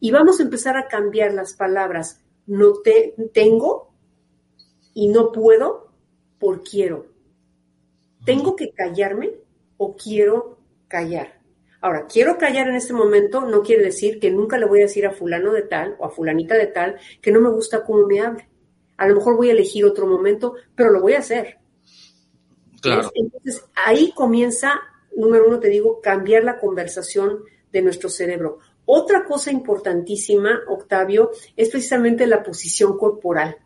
Y 0.00 0.10
vamos 0.10 0.40
a 0.40 0.44
empezar 0.44 0.76
a 0.76 0.88
cambiar 0.88 1.34
las 1.34 1.52
palabras. 1.52 2.20
No 2.46 2.80
te 2.80 3.14
tengo 3.32 3.92
y 4.94 5.08
no 5.08 5.30
puedo 5.30 5.89
por 6.40 6.64
quiero. 6.64 7.06
¿Tengo 8.24 8.56
que 8.56 8.72
callarme 8.72 9.30
o 9.76 9.94
quiero 9.94 10.58
callar? 10.88 11.40
Ahora, 11.82 12.06
quiero 12.06 12.36
callar 12.36 12.68
en 12.68 12.74
este 12.74 12.92
momento 12.92 13.42
no 13.42 13.62
quiere 13.62 13.84
decir 13.84 14.18
que 14.18 14.30
nunca 14.30 14.58
le 14.58 14.66
voy 14.66 14.80
a 14.80 14.84
decir 14.84 15.06
a 15.06 15.12
fulano 15.12 15.52
de 15.52 15.62
tal 15.62 15.96
o 15.98 16.04
a 16.04 16.10
fulanita 16.10 16.56
de 16.56 16.66
tal 16.66 16.96
que 17.22 17.30
no 17.30 17.40
me 17.40 17.50
gusta 17.50 17.84
cómo 17.84 18.06
me 18.06 18.20
hable. 18.20 18.48
A 18.96 19.08
lo 19.08 19.14
mejor 19.14 19.36
voy 19.36 19.48
a 19.48 19.52
elegir 19.52 19.84
otro 19.84 20.06
momento, 20.06 20.54
pero 20.74 20.90
lo 20.90 21.00
voy 21.00 21.14
a 21.14 21.20
hacer. 21.20 21.58
Claro. 22.82 23.10
Entonces, 23.14 23.64
ahí 23.74 24.12
comienza, 24.12 24.80
número 25.16 25.46
uno, 25.46 25.58
te 25.58 25.68
digo, 25.68 26.00
cambiar 26.02 26.44
la 26.44 26.58
conversación 26.58 27.44
de 27.72 27.82
nuestro 27.82 28.10
cerebro. 28.10 28.58
Otra 28.84 29.24
cosa 29.24 29.50
importantísima, 29.50 30.60
Octavio, 30.68 31.30
es 31.56 31.70
precisamente 31.70 32.26
la 32.26 32.42
posición 32.42 32.98
corporal. 32.98 33.56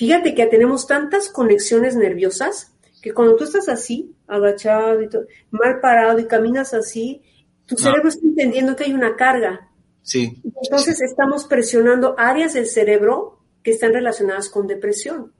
Fíjate 0.00 0.34
que 0.34 0.46
tenemos 0.46 0.86
tantas 0.86 1.28
conexiones 1.28 1.94
nerviosas 1.94 2.72
que 3.02 3.12
cuando 3.12 3.36
tú 3.36 3.44
estás 3.44 3.68
así, 3.68 4.16
agachado 4.26 5.02
y 5.02 5.10
mal 5.50 5.78
parado 5.82 6.18
y 6.18 6.24
caminas 6.24 6.72
así, 6.72 7.20
tu 7.66 7.76
cerebro 7.76 8.08
está 8.08 8.26
entendiendo 8.26 8.74
que 8.74 8.84
hay 8.84 8.94
una 8.94 9.14
carga. 9.14 9.68
Sí. 10.00 10.40
Entonces 10.62 11.02
estamos 11.02 11.44
presionando 11.44 12.14
áreas 12.16 12.54
del 12.54 12.66
cerebro 12.66 13.40
que 13.62 13.72
están 13.72 13.92
relacionadas 13.92 14.48
con 14.48 14.66
depresión. 14.66 15.34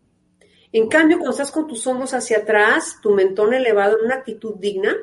En 0.73 0.89
cambio, 0.89 1.17
cuando 1.17 1.31
estás 1.31 1.53
con 1.53 1.67
tus 1.67 1.87
hombros 1.87 2.13
hacia 2.13 2.41
atrás, 2.41 2.99
tu 3.01 3.13
mentón 3.13 3.55
elevado 3.55 3.99
en 3.99 4.05
una 4.05 4.17
actitud 4.17 4.57
digna, 4.59 4.95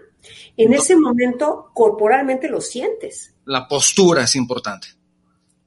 en 0.56 0.72
ese 0.72 0.96
momento 0.96 1.72
corporalmente 1.74 2.48
lo 2.48 2.62
sientes. 2.62 3.34
La 3.46 3.67
postura 3.67 4.22
es 4.22 4.36
importante. 4.36 4.89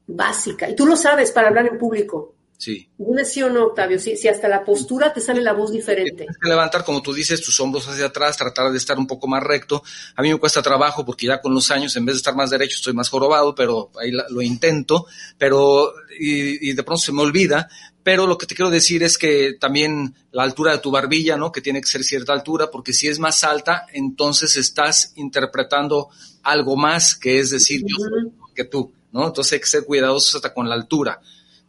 Básica. 0.07 0.69
Y 0.69 0.77
tú 0.77 0.85
lo 0.85 0.95
sabes 0.95 1.31
para 1.31 1.49
hablar 1.49 1.67
en 1.67 1.77
público. 1.77 2.35
Sí. 2.61 2.87
Dime 2.95 3.25
sí 3.25 3.41
o 3.41 3.49
no, 3.49 3.65
Octavio, 3.65 3.97
si, 3.97 4.15
si 4.15 4.27
hasta 4.27 4.47
la 4.47 4.63
postura 4.63 5.11
te 5.11 5.19
sale 5.19 5.41
la 5.41 5.53
voz 5.53 5.71
diferente. 5.71 6.15
Tienes 6.15 6.37
que 6.37 6.47
levantar, 6.47 6.83
como 6.83 7.01
tú 7.01 7.11
dices, 7.11 7.41
tus 7.41 7.59
hombros 7.59 7.87
hacia 7.87 8.05
atrás, 8.05 8.37
tratar 8.37 8.71
de 8.71 8.77
estar 8.77 8.99
un 8.99 9.07
poco 9.07 9.27
más 9.27 9.41
recto. 9.41 9.81
A 10.15 10.21
mí 10.21 10.29
me 10.31 10.37
cuesta 10.37 10.61
trabajo 10.61 11.03
porque 11.03 11.25
ya 11.25 11.41
con 11.41 11.55
los 11.55 11.71
años, 11.71 11.95
en 11.95 12.05
vez 12.05 12.13
de 12.13 12.17
estar 12.17 12.35
más 12.35 12.51
derecho, 12.51 12.75
estoy 12.75 12.93
más 12.93 13.09
jorobado, 13.09 13.55
pero 13.55 13.89
ahí 13.99 14.11
lo 14.11 14.43
intento, 14.43 15.07
pero, 15.39 15.91
y, 16.19 16.69
y 16.69 16.73
de 16.73 16.83
pronto 16.83 17.01
se 17.01 17.11
me 17.11 17.23
olvida. 17.23 17.67
Pero 18.03 18.27
lo 18.27 18.37
que 18.37 18.45
te 18.45 18.53
quiero 18.53 18.69
decir 18.69 19.01
es 19.01 19.17
que 19.17 19.53
también 19.59 20.13
la 20.31 20.43
altura 20.43 20.73
de 20.73 20.77
tu 20.77 20.91
barbilla, 20.91 21.37
¿no? 21.37 21.51
Que 21.51 21.61
tiene 21.61 21.81
que 21.81 21.87
ser 21.87 22.03
cierta 22.03 22.31
altura, 22.31 22.69
porque 22.69 22.93
si 22.93 23.07
es 23.07 23.17
más 23.17 23.43
alta, 23.43 23.87
entonces 23.91 24.55
estás 24.55 25.13
interpretando 25.15 26.09
algo 26.43 26.75
más, 26.75 27.15
que 27.15 27.39
es 27.39 27.49
decir, 27.49 27.81
yo 27.87 27.95
soy 27.97 28.31
que 28.53 28.65
tú, 28.65 28.93
¿no? 29.11 29.25
Entonces 29.25 29.53
hay 29.53 29.59
que 29.61 29.65
ser 29.65 29.83
cuidadosos 29.83 30.35
hasta 30.35 30.53
con 30.53 30.69
la 30.69 30.75
altura. 30.75 31.19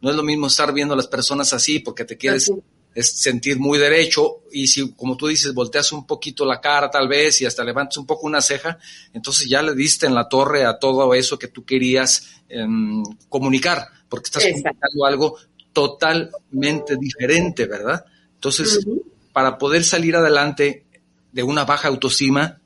No 0.03 0.09
es 0.09 0.17
lo 0.17 0.23
mismo 0.23 0.47
estar 0.47 0.73
viendo 0.73 0.93
a 0.93 0.97
las 0.97 1.07
personas 1.07 1.53
así 1.53 1.79
porque 1.79 2.03
te 2.03 2.17
quieres 2.17 2.51
sentir 2.93 3.57
muy 3.57 3.79
derecho 3.79 4.41
y 4.51 4.67
si, 4.67 4.91
como 4.91 5.15
tú 5.15 5.27
dices, 5.27 5.53
volteas 5.53 5.93
un 5.93 6.05
poquito 6.05 6.45
la 6.45 6.59
cara 6.59 6.91
tal 6.91 7.07
vez 7.07 7.39
y 7.39 7.45
hasta 7.45 7.63
levantas 7.63 7.95
un 7.99 8.05
poco 8.05 8.27
una 8.27 8.41
ceja, 8.41 8.77
entonces 9.13 9.47
ya 9.47 9.61
le 9.61 9.73
diste 9.73 10.05
en 10.05 10.13
la 10.13 10.27
torre 10.27 10.65
a 10.65 10.77
todo 10.77 11.13
eso 11.13 11.39
que 11.39 11.47
tú 11.47 11.63
querías 11.63 12.41
em, 12.49 13.01
comunicar, 13.29 13.87
porque 14.09 14.25
estás 14.25 14.43
comunicando 14.43 15.05
algo 15.05 15.37
totalmente 15.71 16.97
diferente, 16.97 17.65
¿verdad? 17.65 18.03
Entonces, 18.35 18.85
para 19.31 19.57
poder 19.57 19.85
salir 19.85 20.17
adelante 20.17 20.85
de 21.31 21.43
una 21.43 21.63
baja 21.63 21.87
autoestima, 21.87 22.59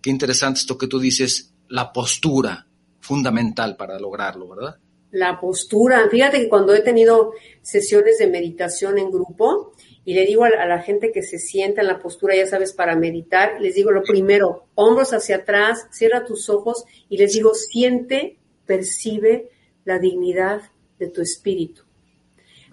qué 0.00 0.08
interesante 0.08 0.60
esto 0.60 0.78
que 0.78 0.86
tú 0.86 0.98
dices, 0.98 1.52
la 1.68 1.92
postura 1.92 2.66
fundamental 2.98 3.76
para 3.76 4.00
lograrlo, 4.00 4.48
¿verdad? 4.48 4.78
La 5.12 5.38
postura. 5.38 6.08
Fíjate 6.10 6.40
que 6.40 6.48
cuando 6.48 6.74
he 6.74 6.80
tenido 6.80 7.34
sesiones 7.60 8.18
de 8.18 8.26
meditación 8.26 8.98
en 8.98 9.10
grupo 9.10 9.72
y 10.04 10.14
le 10.14 10.26
digo 10.26 10.44
a, 10.44 10.66
la 10.66 10.80
gente 10.80 11.12
que 11.12 11.22
se 11.22 11.38
sienta 11.38 11.82
en 11.82 11.86
la 11.86 12.00
postura, 12.00 12.34
ya 12.34 12.46
sabes, 12.46 12.72
para 12.72 12.96
meditar, 12.96 13.60
les 13.60 13.74
digo 13.74 13.92
lo 13.92 14.02
primero, 14.02 14.66
hombros 14.74 15.12
hacia 15.12 15.36
atrás, 15.36 15.86
cierra 15.92 16.24
tus 16.24 16.48
ojos 16.48 16.84
y 17.08 17.18
les 17.18 17.34
digo, 17.34 17.54
siente, 17.54 18.38
percibe 18.66 19.50
la 19.84 19.98
dignidad 19.98 20.62
de 20.98 21.08
tu 21.08 21.20
espíritu. 21.20 21.82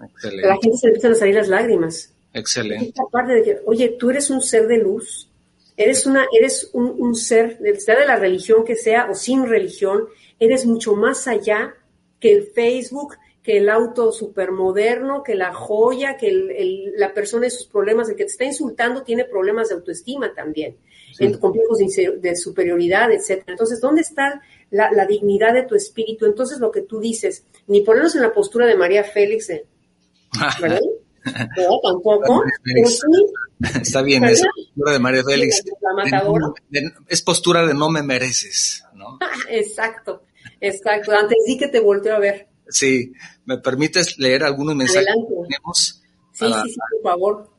Excelente. 0.02 0.48
La 0.48 0.56
gente 0.60 0.78
se 0.78 0.86
le 0.86 0.90
empiezan 0.92 1.12
a 1.12 1.16
salir 1.16 1.34
las 1.34 1.48
lágrimas. 1.48 2.14
Excelente. 2.32 2.94
Aparte 3.06 3.34
de 3.34 3.42
que, 3.42 3.58
oye, 3.66 3.96
tú 3.98 4.10
eres 4.10 4.30
un 4.30 4.40
ser 4.40 4.66
de 4.66 4.78
luz, 4.78 5.28
eres 5.76 6.06
una, 6.06 6.26
eres 6.36 6.70
un, 6.72 6.94
un 6.98 7.14
ser, 7.14 7.58
sea 7.78 7.98
de 7.98 8.06
la 8.06 8.16
religión 8.16 8.64
que 8.64 8.76
sea 8.76 9.10
o 9.10 9.14
sin 9.14 9.46
religión, 9.46 10.06
eres 10.38 10.64
mucho 10.64 10.94
más 10.94 11.28
allá 11.28 11.74
que 12.20 12.32
el 12.32 12.44
Facebook, 12.44 13.16
que 13.42 13.56
el 13.56 13.70
auto 13.70 14.12
supermoderno, 14.12 15.22
que 15.22 15.34
la 15.34 15.52
joya, 15.52 16.16
que 16.16 16.92
la 16.96 17.14
persona 17.14 17.46
y 17.46 17.50
sus 17.50 17.66
problemas, 17.66 18.08
el 18.08 18.16
que 18.16 18.24
te 18.24 18.30
está 18.30 18.44
insultando 18.44 19.02
tiene 19.02 19.24
problemas 19.24 19.68
de 19.68 19.76
autoestima 19.76 20.34
también, 20.34 20.76
en 21.18 21.38
complejos 21.38 21.78
de, 21.78 22.36
superioridad, 22.36 23.10
etcétera. 23.10 23.52
Entonces, 23.52 23.80
¿dónde 23.80 24.02
está 24.02 24.42
la, 24.70 25.06
dignidad 25.06 25.54
de 25.54 25.62
tu 25.62 25.74
espíritu? 25.74 26.26
Entonces, 26.26 26.58
lo 26.58 26.70
que 26.70 26.82
tú 26.82 27.00
dices, 27.00 27.44
ni 27.66 27.80
ponernos 27.80 28.14
en 28.14 28.22
la 28.22 28.32
postura 28.32 28.66
de 28.66 28.76
María 28.76 29.04
Félix, 29.04 29.48
¿verdad? 30.60 30.80
No, 31.22 31.80
tampoco. 31.82 32.44
Está 33.82 34.00
bien, 34.00 34.24
es 34.24 34.42
postura 34.42 34.92
de 34.92 34.98
María 34.98 35.22
Félix. 35.22 35.62
es 37.08 37.22
postura 37.22 37.66
de 37.66 37.74
no 37.74 37.90
me 37.90 38.02
mereces, 38.02 38.84
¿no? 38.94 39.18
exacto, 39.50 40.22
exacto. 40.60 41.12
Antes 41.12 41.38
sí 41.46 41.58
que 41.58 41.68
te 41.68 41.80
volteo 41.80 42.14
a 42.14 42.18
ver. 42.18 42.48
Sí, 42.68 43.12
¿me 43.44 43.58
permites 43.58 44.18
leer 44.18 44.44
algunos 44.44 44.76
mensajes 44.76 45.06
que 45.06 45.34
tenemos? 45.34 46.02
Sí, 46.32 46.46
sí, 46.46 46.70
sí, 46.70 46.76
por 47.02 47.12
favor. 47.12 47.50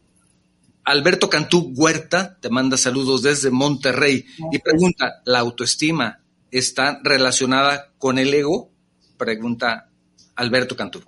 Alberto 0.83 1.29
Cantú 1.29 1.73
Huerta 1.75 2.37
te 2.39 2.49
manda 2.49 2.75
saludos 2.77 3.21
desde 3.21 3.51
Monterrey 3.51 4.25
y 4.51 4.59
pregunta, 4.59 5.21
¿la 5.25 5.39
autoestima 5.39 6.23
está 6.49 6.99
relacionada 7.03 7.93
con 7.97 8.17
el 8.17 8.33
ego? 8.33 8.71
Pregunta 9.17 9.89
Alberto 10.35 10.75
Cantú. 10.75 11.01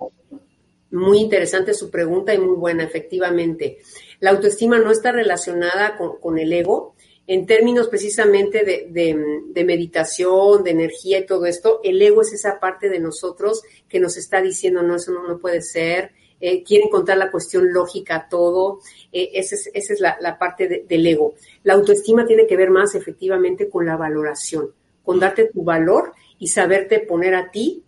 Muy 0.92 1.18
interesante 1.18 1.74
su 1.74 1.90
pregunta 1.90 2.32
y 2.34 2.38
muy 2.38 2.56
buena, 2.56 2.84
efectivamente. 2.84 3.78
La 4.20 4.30
autoestima 4.30 4.78
no 4.78 4.92
está 4.92 5.10
relacionada 5.10 5.96
con, 5.96 6.38
el 6.38 6.52
ego. 6.52 6.93
En 7.26 7.46
términos 7.46 7.88
precisamente 7.88 8.64
de, 8.64 9.64
meditación, 9.64 10.62
de 10.62 10.70
energía 10.70 11.20
y 11.20 11.26
todo 11.26 11.46
esto, 11.46 11.80
el 11.82 12.00
ego 12.02 12.20
es 12.20 12.34
esa 12.34 12.60
parte 12.60 12.90
de 12.90 13.00
nosotros 13.00 13.62
que 13.88 13.98
nos 13.98 14.18
está 14.18 14.42
diciendo, 14.42 14.82
no, 14.82 14.96
eso 14.96 15.12
no, 15.12 15.38
puede 15.38 15.62
ser, 15.62 16.12
eh, 16.38 16.62
quiere 16.62 16.84
encontrar 16.84 17.16
la 17.16 17.30
cuestión 17.30 17.72
lógica 17.72 18.28
todo, 18.28 18.80
eh, 19.10 19.30
esa 19.32 19.56
es, 19.72 20.00
la, 20.00 20.38
parte 20.38 20.84
del 20.86 21.06
ego. 21.06 21.34
La 21.62 21.72
autoestima 21.72 22.26
tiene 22.26 22.46
que 22.46 22.58
ver 22.58 22.68
más 22.68 22.94
efectivamente 22.94 23.70
con 23.70 23.86
la 23.86 23.96
valoración, 23.96 24.72
con 25.02 25.18
darte 25.18 25.46
tu 25.46 25.64
valor 25.64 26.12
y 26.38 26.48
saberte 26.48 27.00
poner 27.00 27.34
a 27.34 27.50
ti 27.50 27.84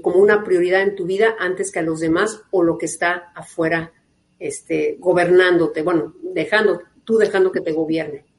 como 0.00 0.16
una 0.16 0.42
prioridad 0.42 0.82
en 0.82 0.94
tu 0.94 1.04
vida 1.04 1.36
antes 1.38 1.70
que 1.70 1.80
a 1.80 1.82
los 1.82 2.00
demás 2.00 2.42
o 2.50 2.62
lo 2.62 2.78
que 2.78 2.86
está 2.86 3.32
afuera 3.34 3.92
este, 4.38 4.96
gobernándote, 4.98 5.82
bueno, 5.82 6.14
dejando, 6.22 6.80
tú 7.04 7.18
dejando 7.18 7.52
que 7.52 7.60
te 7.60 7.72
gobierne. 7.72 8.29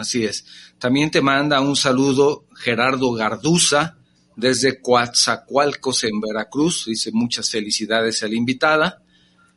Así 0.00 0.24
es. 0.24 0.44
También 0.78 1.10
te 1.10 1.20
manda 1.20 1.60
un 1.60 1.76
saludo 1.76 2.46
Gerardo 2.56 3.12
Garduza 3.12 3.98
desde 4.36 4.80
Coatzacoalcos 4.80 6.04
en 6.04 6.20
Veracruz. 6.20 6.86
Dice 6.86 7.10
muchas 7.12 7.50
felicidades 7.50 8.22
a 8.22 8.28
la 8.28 8.34
invitada. 8.34 9.02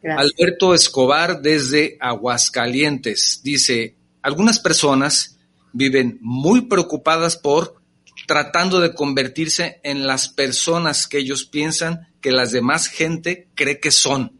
Alberto 0.03 0.73
Escobar 0.73 1.41
desde 1.41 1.97
Aguascalientes. 1.99 3.39
Dice, 3.43 3.95
algunas 4.21 4.59
personas 4.59 5.39
viven 5.71 6.19
muy 6.21 6.61
preocupadas 6.61 7.37
por 7.37 7.81
tratando 8.27 8.79
de 8.79 8.93
convertirse 8.93 9.79
en 9.83 10.05
las 10.05 10.29
personas 10.29 11.07
que 11.07 11.19
ellos 11.19 11.45
piensan 11.45 12.07
que 12.21 12.31
las 12.31 12.51
demás 12.51 12.87
gente 12.87 13.47
cree 13.55 13.79
que 13.79 13.91
son. 13.91 14.39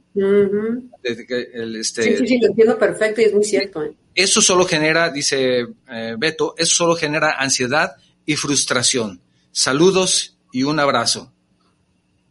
Este, 1.01 2.03
sí, 2.03 2.17
sí, 2.17 2.27
sí, 2.27 2.39
lo 2.39 2.47
entiendo 2.47 2.77
perfecto 2.77 3.21
y 3.21 3.25
es 3.25 3.33
muy 3.33 3.43
cierto. 3.43 3.83
¿eh? 3.83 3.93
Eso 4.15 4.41
solo 4.41 4.65
genera, 4.65 5.09
dice 5.09 5.65
eh, 5.89 6.15
Beto, 6.17 6.55
eso 6.57 6.75
solo 6.75 6.95
genera 6.95 7.33
ansiedad 7.37 7.95
y 8.25 8.35
frustración. 8.35 9.21
Saludos 9.51 10.37
y 10.51 10.63
un 10.63 10.79
abrazo. 10.79 11.31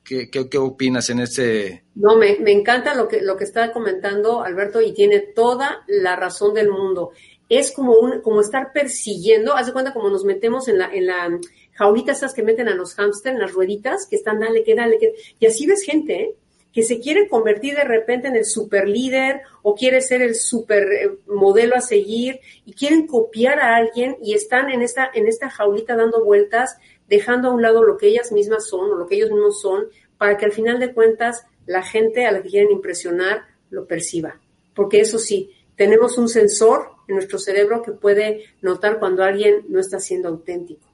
¿Qué, 0.04 0.28
qué, 0.28 0.58
opinas 0.58 1.08
en 1.10 1.20
este? 1.20 1.84
No, 1.94 2.16
me, 2.16 2.36
me, 2.40 2.52
encanta 2.52 2.94
lo 2.94 3.08
que, 3.08 3.22
lo 3.22 3.36
que 3.36 3.44
está 3.44 3.72
comentando 3.72 4.42
Alberto 4.42 4.82
y 4.82 4.92
tiene 4.92 5.20
toda 5.20 5.84
la 5.86 6.16
razón 6.16 6.52
del 6.52 6.70
mundo 6.70 7.12
es 7.58 7.70
como 7.70 7.92
un, 7.98 8.22
como 8.22 8.40
estar 8.40 8.72
persiguiendo, 8.72 9.54
haz 9.54 9.66
de 9.66 9.74
cuenta 9.74 9.92
como 9.92 10.08
nos 10.08 10.24
metemos 10.24 10.68
en 10.68 10.78
la, 10.78 10.90
en 10.90 11.06
la 11.06 11.38
jaulita 11.74 12.12
esas 12.12 12.32
que 12.32 12.42
meten 12.42 12.68
a 12.68 12.74
los 12.74 12.94
hámster, 12.94 13.34
en 13.34 13.40
las 13.40 13.52
rueditas, 13.52 14.06
que 14.08 14.16
están 14.16 14.40
dale, 14.40 14.64
que 14.64 14.74
dale, 14.74 14.98
que, 14.98 15.12
y 15.38 15.44
así 15.44 15.66
ves 15.66 15.82
gente, 15.82 16.14
¿eh? 16.14 16.34
Que 16.72 16.82
se 16.82 17.00
quiere 17.00 17.28
convertir 17.28 17.74
de 17.74 17.84
repente 17.84 18.28
en 18.28 18.36
el 18.36 18.44
super 18.44 18.88
líder 18.88 19.42
o 19.62 19.74
quiere 19.74 20.00
ser 20.00 20.22
el 20.22 20.34
super 20.34 20.82
eh, 20.92 21.10
modelo 21.26 21.76
a 21.76 21.80
seguir 21.80 22.40
y 22.64 22.72
quieren 22.72 23.06
copiar 23.06 23.60
a 23.60 23.76
alguien 23.76 24.16
y 24.22 24.34
están 24.34 24.70
en 24.70 24.82
esta, 24.82 25.10
en 25.12 25.26
esta 25.26 25.50
jaulita 25.50 25.96
dando 25.96 26.24
vueltas, 26.24 26.76
dejando 27.08 27.48
a 27.48 27.52
un 27.52 27.62
lado 27.62 27.82
lo 27.82 27.98
que 27.98 28.08
ellas 28.08 28.32
mismas 28.32 28.66
son 28.66 28.90
o 28.90 28.96
lo 28.96 29.06
que 29.06 29.16
ellos 29.16 29.30
mismos 29.30 29.60
son, 29.60 29.84
para 30.16 30.36
que 30.36 30.46
al 30.46 30.52
final 30.52 30.78
de 30.78 30.94
cuentas 30.94 31.44
la 31.66 31.82
gente 31.82 32.26
a 32.26 32.32
la 32.32 32.42
que 32.42 32.48
quieren 32.48 32.70
impresionar 32.70 33.42
lo 33.70 33.86
perciba. 33.86 34.40
Porque 34.74 35.00
eso 35.00 35.18
sí, 35.18 35.50
tenemos 35.76 36.16
un 36.16 36.28
sensor 36.28 36.90
en 37.08 37.16
nuestro 37.16 37.38
cerebro 37.38 37.82
que 37.82 37.92
puede 37.92 38.44
notar 38.62 38.98
cuando 38.98 39.22
alguien 39.22 39.66
no 39.68 39.80
está 39.80 40.00
siendo 40.00 40.28
auténtico. 40.28 40.88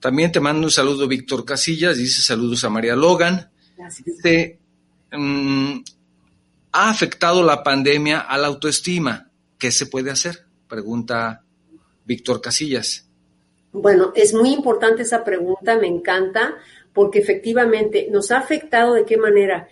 También 0.00 0.30
te 0.32 0.40
mando 0.40 0.66
un 0.66 0.70
saludo 0.70 1.08
Víctor 1.08 1.44
Casillas, 1.44 1.96
dice 1.96 2.22
saludos 2.22 2.64
a 2.64 2.70
María 2.70 2.94
Logan. 2.94 3.50
Dice, 4.04 4.58
mm, 5.12 5.78
¿ha 6.72 6.90
afectado 6.90 7.42
la 7.42 7.62
pandemia 7.62 8.20
a 8.20 8.36
la 8.38 8.48
autoestima? 8.48 9.30
¿Qué 9.58 9.70
se 9.70 9.86
puede 9.86 10.10
hacer? 10.10 10.46
Pregunta 10.68 11.44
Víctor 12.04 12.40
Casillas. 12.40 13.08
Bueno, 13.72 14.12
es 14.14 14.34
muy 14.34 14.52
importante 14.52 15.02
esa 15.02 15.24
pregunta, 15.24 15.76
me 15.78 15.86
encanta, 15.86 16.54
porque 16.92 17.18
efectivamente 17.18 18.08
nos 18.10 18.30
ha 18.30 18.38
afectado 18.38 18.94
de 18.94 19.04
qué 19.04 19.16
manera. 19.16 19.68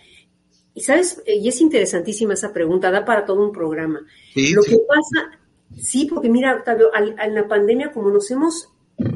Y 0.73 0.81
sabes, 0.81 1.21
y 1.25 1.47
es 1.47 1.59
interesantísima 1.59 2.33
esa 2.33 2.53
pregunta, 2.53 2.91
da 2.91 3.03
para 3.03 3.25
todo 3.25 3.43
un 3.43 3.51
programa. 3.51 3.99
Lo 4.35 4.61
que 4.61 4.77
pasa, 4.87 5.39
sí, 5.75 6.05
porque 6.05 6.29
mira, 6.29 6.55
Octavio, 6.55 6.91
en 6.95 7.35
la 7.35 7.47
pandemia, 7.47 7.91
como 7.91 8.11
nos 8.11 8.29
hemos 8.29 8.69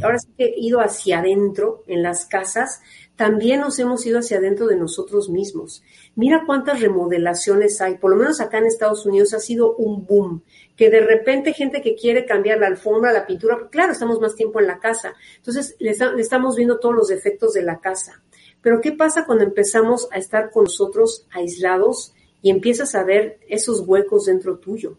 ahora 0.03 0.19
sí 0.19 0.27
que 0.37 0.53
ido 0.57 0.79
hacia 0.79 1.19
adentro 1.19 1.83
en 1.87 2.03
las 2.03 2.25
casas, 2.25 2.81
también 3.21 3.59
nos 3.59 3.77
hemos 3.77 4.03
ido 4.07 4.17
hacia 4.17 4.39
adentro 4.39 4.65
de 4.65 4.75
nosotros 4.75 5.29
mismos. 5.29 5.83
Mira 6.15 6.41
cuántas 6.47 6.81
remodelaciones 6.81 7.79
hay, 7.79 7.99
por 7.99 8.09
lo 8.09 8.17
menos 8.17 8.41
acá 8.41 8.57
en 8.57 8.65
Estados 8.65 9.05
Unidos 9.05 9.35
ha 9.35 9.39
sido 9.39 9.75
un 9.75 10.07
boom, 10.07 10.41
que 10.75 10.89
de 10.89 11.01
repente 11.01 11.53
gente 11.53 11.83
que 11.83 11.93
quiere 11.93 12.25
cambiar 12.25 12.57
la 12.57 12.65
alfombra, 12.65 13.13
la 13.13 13.27
pintura, 13.27 13.69
claro, 13.69 13.91
estamos 13.91 14.19
más 14.19 14.33
tiempo 14.33 14.59
en 14.59 14.65
la 14.65 14.79
casa, 14.79 15.13
entonces 15.37 15.75
le, 15.77 15.91
estamos 16.17 16.55
viendo 16.55 16.79
todos 16.79 16.95
los 16.95 17.09
defectos 17.09 17.53
de 17.53 17.61
la 17.61 17.79
casa. 17.79 18.23
Pero 18.59 18.81
¿qué 18.81 18.91
pasa 18.91 19.27
cuando 19.27 19.43
empezamos 19.43 20.07
a 20.11 20.17
estar 20.17 20.49
con 20.49 20.63
nosotros 20.63 21.27
aislados 21.29 22.15
y 22.41 22.49
empiezas 22.49 22.95
a 22.95 23.03
ver 23.03 23.39
esos 23.47 23.81
huecos 23.81 24.25
dentro 24.25 24.57
tuyo? 24.57 24.97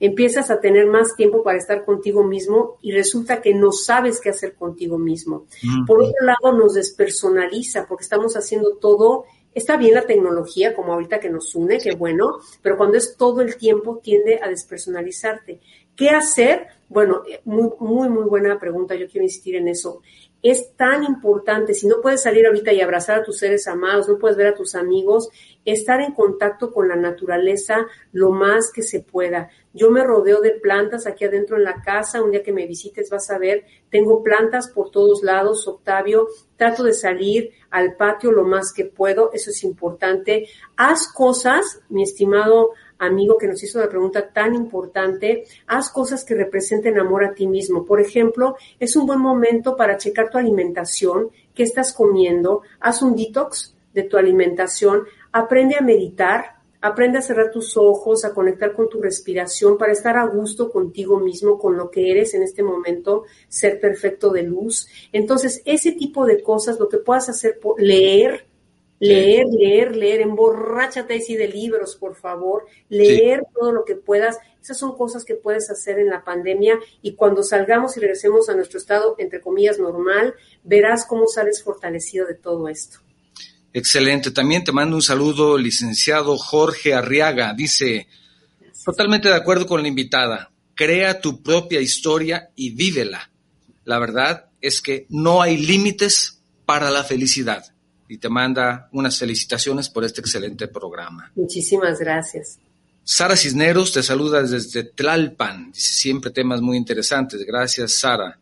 Empiezas 0.00 0.50
a 0.50 0.60
tener 0.60 0.86
más 0.86 1.14
tiempo 1.14 1.42
para 1.42 1.58
estar 1.58 1.84
contigo 1.84 2.24
mismo 2.24 2.78
y 2.80 2.92
resulta 2.92 3.40
que 3.40 3.54
no 3.54 3.70
sabes 3.70 4.20
qué 4.20 4.30
hacer 4.30 4.54
contigo 4.54 4.98
mismo. 4.98 5.46
Por 5.86 6.00
otro 6.00 6.24
lado, 6.24 6.56
nos 6.56 6.74
despersonaliza 6.74 7.86
porque 7.86 8.04
estamos 8.04 8.34
haciendo 8.34 8.76
todo 8.76 9.26
Está 9.52 9.76
bien 9.76 9.94
la 9.94 10.06
tecnología, 10.06 10.74
como 10.76 10.92
ahorita 10.92 11.18
que 11.18 11.28
nos 11.28 11.56
une, 11.56 11.78
qué 11.78 11.96
bueno, 11.96 12.38
pero 12.62 12.76
cuando 12.76 12.98
es 12.98 13.16
todo 13.16 13.40
el 13.40 13.56
tiempo 13.56 13.98
tiende 14.00 14.38
a 14.40 14.48
despersonalizarte. 14.48 15.60
¿Qué 15.96 16.10
hacer? 16.10 16.68
Bueno, 16.88 17.22
muy, 17.44 17.70
muy, 17.80 18.08
muy 18.08 18.24
buena 18.24 18.60
pregunta, 18.60 18.94
yo 18.94 19.08
quiero 19.08 19.24
insistir 19.24 19.56
en 19.56 19.66
eso 19.66 20.02
es 20.42 20.74
tan 20.74 21.04
importante, 21.04 21.74
si 21.74 21.86
no 21.86 22.00
puedes 22.00 22.22
salir 22.22 22.46
ahorita 22.46 22.72
y 22.72 22.80
abrazar 22.80 23.20
a 23.20 23.22
tus 23.22 23.38
seres 23.38 23.66
amados, 23.66 24.08
no 24.08 24.18
puedes 24.18 24.36
ver 24.36 24.46
a 24.48 24.54
tus 24.54 24.74
amigos, 24.74 25.28
estar 25.64 26.00
en 26.00 26.12
contacto 26.12 26.72
con 26.72 26.88
la 26.88 26.96
naturaleza 26.96 27.86
lo 28.12 28.30
más 28.30 28.72
que 28.72 28.82
se 28.82 29.00
pueda. 29.00 29.50
Yo 29.72 29.90
me 29.90 30.02
rodeo 30.02 30.40
de 30.40 30.52
plantas 30.52 31.06
aquí 31.06 31.24
adentro 31.24 31.56
en 31.56 31.64
la 31.64 31.80
casa, 31.82 32.22
un 32.22 32.32
día 32.32 32.42
que 32.42 32.52
me 32.52 32.66
visites 32.66 33.08
vas 33.10 33.30
a 33.30 33.38
ver, 33.38 33.64
tengo 33.88 34.22
plantas 34.22 34.68
por 34.68 34.90
todos 34.90 35.22
lados, 35.22 35.68
Octavio, 35.68 36.28
trato 36.56 36.82
de 36.82 36.92
salir 36.92 37.52
al 37.70 37.94
patio 37.94 38.32
lo 38.32 38.44
más 38.44 38.72
que 38.72 38.84
puedo, 38.84 39.30
eso 39.32 39.50
es 39.50 39.62
importante. 39.62 40.48
Haz 40.76 41.12
cosas, 41.12 41.80
mi 41.88 42.02
estimado 42.02 42.70
amigo 42.98 43.38
que 43.38 43.48
nos 43.48 43.62
hizo 43.62 43.80
la 43.80 43.88
pregunta 43.88 44.30
tan 44.30 44.54
importante, 44.54 45.44
haz 45.66 45.90
cosas 45.90 46.24
que 46.24 46.34
representen 46.34 46.98
amor 46.98 47.24
a 47.24 47.32
ti 47.32 47.46
mismo. 47.46 47.84
Por 47.84 48.00
ejemplo, 48.00 48.56
es 48.78 48.94
un 48.96 49.06
buen 49.06 49.20
momento 49.20 49.76
para 49.76 49.96
checar 49.96 50.30
tu 50.30 50.38
alimentación, 50.38 51.30
qué 51.54 51.62
estás 51.62 51.92
comiendo, 51.94 52.62
haz 52.78 53.02
un 53.02 53.16
detox 53.16 53.74
de 53.94 54.02
tu 54.04 54.16
alimentación, 54.16 55.04
aprende 55.32 55.76
a 55.76 55.82
meditar, 55.82 56.56
aprende 56.80 57.18
a 57.18 57.22
cerrar 57.22 57.50
tus 57.50 57.76
ojos, 57.76 58.24
a 58.24 58.32
conectar 58.32 58.72
con 58.72 58.88
tu 58.88 59.00
respiración 59.00 59.76
para 59.76 59.92
estar 59.92 60.16
a 60.16 60.26
gusto 60.26 60.70
contigo 60.70 61.20
mismo, 61.20 61.58
con 61.58 61.76
lo 61.76 61.90
que 61.90 62.10
eres 62.10 62.34
en 62.34 62.42
este 62.42 62.62
momento, 62.62 63.24
ser 63.48 63.80
perfecto 63.80 64.30
de 64.30 64.42
luz. 64.42 64.88
Entonces, 65.12 65.62
ese 65.64 65.92
tipo 65.92 66.24
de 66.24 66.42
cosas, 66.42 66.78
lo 66.78 66.88
que 66.88 66.98
puedas 66.98 67.28
hacer, 67.28 67.58
leer, 67.78 68.46
Leer, 69.00 69.46
leer, 69.46 69.96
leer, 69.96 70.20
emborráchate 70.20 71.14
así 71.14 71.34
de 71.34 71.48
libros, 71.48 71.96
por 71.96 72.16
favor, 72.16 72.66
leer 72.90 73.46
todo 73.54 73.72
lo 73.72 73.86
que 73.86 73.94
puedas. 73.94 74.38
Esas 74.62 74.76
son 74.76 74.94
cosas 74.94 75.24
que 75.24 75.36
puedes 75.36 75.70
hacer 75.70 75.98
en 75.98 76.10
la 76.10 76.22
pandemia 76.22 76.78
y 77.00 77.14
cuando 77.14 77.42
salgamos 77.42 77.96
y 77.96 78.00
regresemos 78.00 78.50
a 78.50 78.54
nuestro 78.54 78.78
estado, 78.78 79.14
entre 79.16 79.40
comillas, 79.40 79.78
normal, 79.78 80.34
verás 80.64 81.06
cómo 81.06 81.26
sales 81.28 81.62
fortalecido 81.62 82.26
de 82.26 82.34
todo 82.34 82.68
esto. 82.68 82.98
Excelente. 83.72 84.30
También 84.30 84.64
te 84.64 84.72
mando 84.72 84.96
un 84.96 85.02
saludo, 85.02 85.56
licenciado 85.56 86.36
Jorge 86.36 86.94
Arriaga. 86.94 87.54
Dice, 87.54 88.08
totalmente 88.84 89.28
de 89.28 89.34
acuerdo 89.34 89.66
con 89.66 89.82
la 89.82 89.88
invitada. 89.88 90.50
Crea 90.74 91.20
tu 91.20 91.42
propia 91.42 91.80
historia 91.80 92.50
y 92.56 92.70
vívela. 92.70 93.30
La 93.84 93.98
verdad 93.98 94.46
es 94.60 94.80
que 94.80 95.06
no 95.08 95.42
hay 95.42 95.56
límites 95.56 96.40
para 96.66 96.90
la 96.90 97.04
felicidad. 97.04 97.64
Y 98.08 98.18
te 98.18 98.28
manda 98.28 98.88
unas 98.92 99.18
felicitaciones 99.18 99.88
por 99.88 100.04
este 100.04 100.20
excelente 100.20 100.66
programa. 100.66 101.30
Muchísimas 101.36 101.98
gracias. 102.00 102.58
Sara 103.04 103.36
Cisneros 103.36 103.92
te 103.92 104.02
saluda 104.02 104.42
desde 104.42 104.84
Tlalpan. 104.84 105.72
Dice 105.72 105.94
siempre 105.94 106.30
temas 106.30 106.60
muy 106.60 106.76
interesantes. 106.76 107.44
Gracias, 107.44 107.98
Sara. 107.98 108.38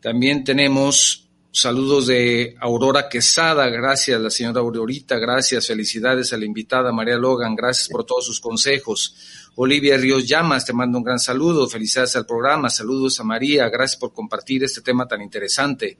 También 0.00 0.44
tenemos 0.44 1.27
Saludos 1.50 2.08
de 2.08 2.56
Aurora 2.60 3.08
Quesada, 3.08 3.68
gracias 3.70 4.20
la 4.20 4.28
señora 4.28 4.60
Aurorita, 4.60 5.18
gracias, 5.18 5.66
felicidades 5.66 6.32
a 6.32 6.36
la 6.36 6.44
invitada 6.44 6.92
María 6.92 7.16
Logan, 7.16 7.56
gracias 7.56 7.88
por 7.88 8.04
todos 8.04 8.26
sus 8.26 8.38
consejos. 8.38 9.16
Olivia 9.56 9.96
Ríos 9.96 10.28
Llamas, 10.28 10.66
te 10.66 10.74
mando 10.74 10.98
un 10.98 11.04
gran 11.04 11.18
saludo, 11.18 11.66
felicidades 11.66 12.16
al 12.16 12.26
programa, 12.26 12.68
saludos 12.68 13.18
a 13.18 13.24
María, 13.24 13.68
gracias 13.70 13.98
por 13.98 14.12
compartir 14.12 14.62
este 14.62 14.82
tema 14.82 15.08
tan 15.08 15.22
interesante. 15.22 15.96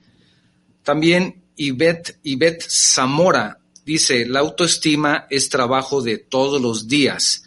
También 0.82 1.44
Ivette, 1.56 2.18
Ivette 2.24 2.66
Zamora 2.68 3.58
dice, 3.86 4.26
la 4.26 4.40
autoestima 4.40 5.26
es 5.30 5.48
trabajo 5.48 6.02
de 6.02 6.18
todos 6.18 6.60
los 6.60 6.88
días, 6.88 7.44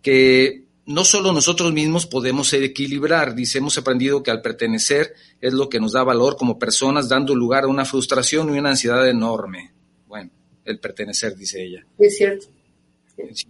que 0.00 0.63
no 0.86 1.04
solo 1.04 1.32
nosotros 1.32 1.72
mismos 1.72 2.06
podemos 2.06 2.52
equilibrar, 2.52 3.34
dice, 3.34 3.58
hemos 3.58 3.78
aprendido 3.78 4.22
que 4.22 4.30
al 4.30 4.42
pertenecer 4.42 5.14
es 5.40 5.52
lo 5.52 5.68
que 5.68 5.80
nos 5.80 5.92
da 5.92 6.02
valor 6.04 6.36
como 6.36 6.58
personas, 6.58 7.08
dando 7.08 7.34
lugar 7.34 7.64
a 7.64 7.68
una 7.68 7.84
frustración 7.84 8.54
y 8.54 8.58
una 8.58 8.70
ansiedad 8.70 9.08
enorme. 9.08 9.72
Bueno, 10.06 10.30
el 10.64 10.78
pertenecer, 10.78 11.36
dice 11.36 11.64
ella. 11.64 11.86
Es 11.98 12.16
cierto. 12.16 12.46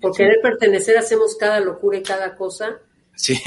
Por 0.01 0.15
querer 0.15 0.41
pertenecer 0.43 0.97
hacemos 0.99 1.37
cada 1.37 1.59
locura 1.61 1.99
y 1.99 2.03
cada 2.03 2.37
cosa. 2.37 2.79
Sí, 3.17 3.41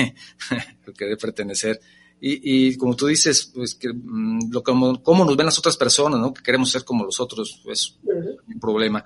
por 0.86 0.94
querer 0.94 1.18
pertenecer. 1.18 1.80
Y, 2.20 2.70
y 2.70 2.78
como 2.78 2.96
tú 2.96 3.06
dices, 3.06 3.52
pues 3.54 3.76
que 3.76 3.90
mm, 3.94 4.52
lo 4.52 4.64
como, 4.64 5.04
cómo 5.04 5.24
nos 5.24 5.38
ven 5.38 5.46
las 5.46 5.60
otras 5.60 5.78
personas, 5.78 6.20
¿no? 6.20 6.34
Que 6.34 6.42
queremos 6.42 6.72
ser 6.72 6.84
como 6.84 7.06
los 7.06 7.20
otros, 7.20 7.62
es 7.68 7.96
un 8.04 8.47
problema. 8.60 9.04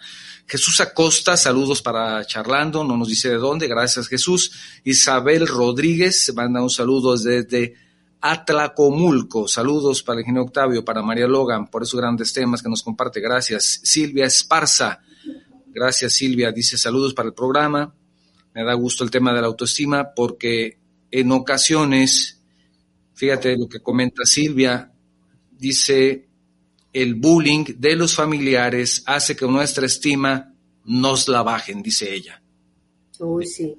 Jesús 0.48 0.80
Acosta, 0.82 1.38
saludos 1.38 1.82
para 1.82 2.24
charlando, 2.26 2.84
no 2.84 2.98
nos 2.98 3.08
dice 3.08 3.30
de 3.30 3.36
dónde, 3.36 3.68
gracias 3.68 4.08
Jesús. 4.08 4.52
Isabel 4.84 5.48
Rodríguez, 5.48 6.34
manda 6.36 6.62
un 6.62 6.70
saludo 6.70 7.18
desde 7.18 7.76
Atlacomulco, 8.22 9.48
saludos 9.48 10.04
para 10.04 10.16
el 10.16 10.22
ingeniero 10.22 10.46
Octavio, 10.46 10.86
para 10.86 11.02
María 11.02 11.28
Logan, 11.28 11.68
por 11.70 11.84
esos 11.84 12.00
grandes 12.00 12.34
temas 12.34 12.62
que 12.62 12.70
nos 12.70 12.84
comparte, 12.84 13.20
gracias. 13.20 13.82
Silvia 13.84 14.26
Esparza, 14.26 15.00
gracias 15.68 16.14
Silvia, 16.14 16.52
dice 16.52 16.78
saludos 16.78 17.14
para 17.14 17.30
el 17.30 17.34
programa. 17.34 17.94
Me 18.54 18.64
da 18.64 18.74
gusto 18.74 19.04
el 19.04 19.12
tema 19.12 19.34
de 19.34 19.42
la 19.42 19.48
autoestima 19.48 20.14
porque 20.14 20.80
en 21.10 21.32
ocasiones 21.32 22.42
Fíjate 23.22 23.56
lo 23.56 23.70
que 23.70 23.82
comenta 23.82 24.26
Silvia, 24.26 24.92
dice, 25.52 26.31
el 26.94 27.16
bullying 27.16 27.66
de 27.78 27.96
los 27.96 28.16
familiares 28.16 29.04
hace 29.06 29.36
que 29.36 29.46
nuestra 29.48 29.86
estima 29.86 30.54
nos 30.86 31.28
la 31.28 31.44
bajen, 31.44 31.82
dice 31.82 32.14
ella. 32.14 32.42
Uy, 33.20 33.46
sí. 33.46 33.78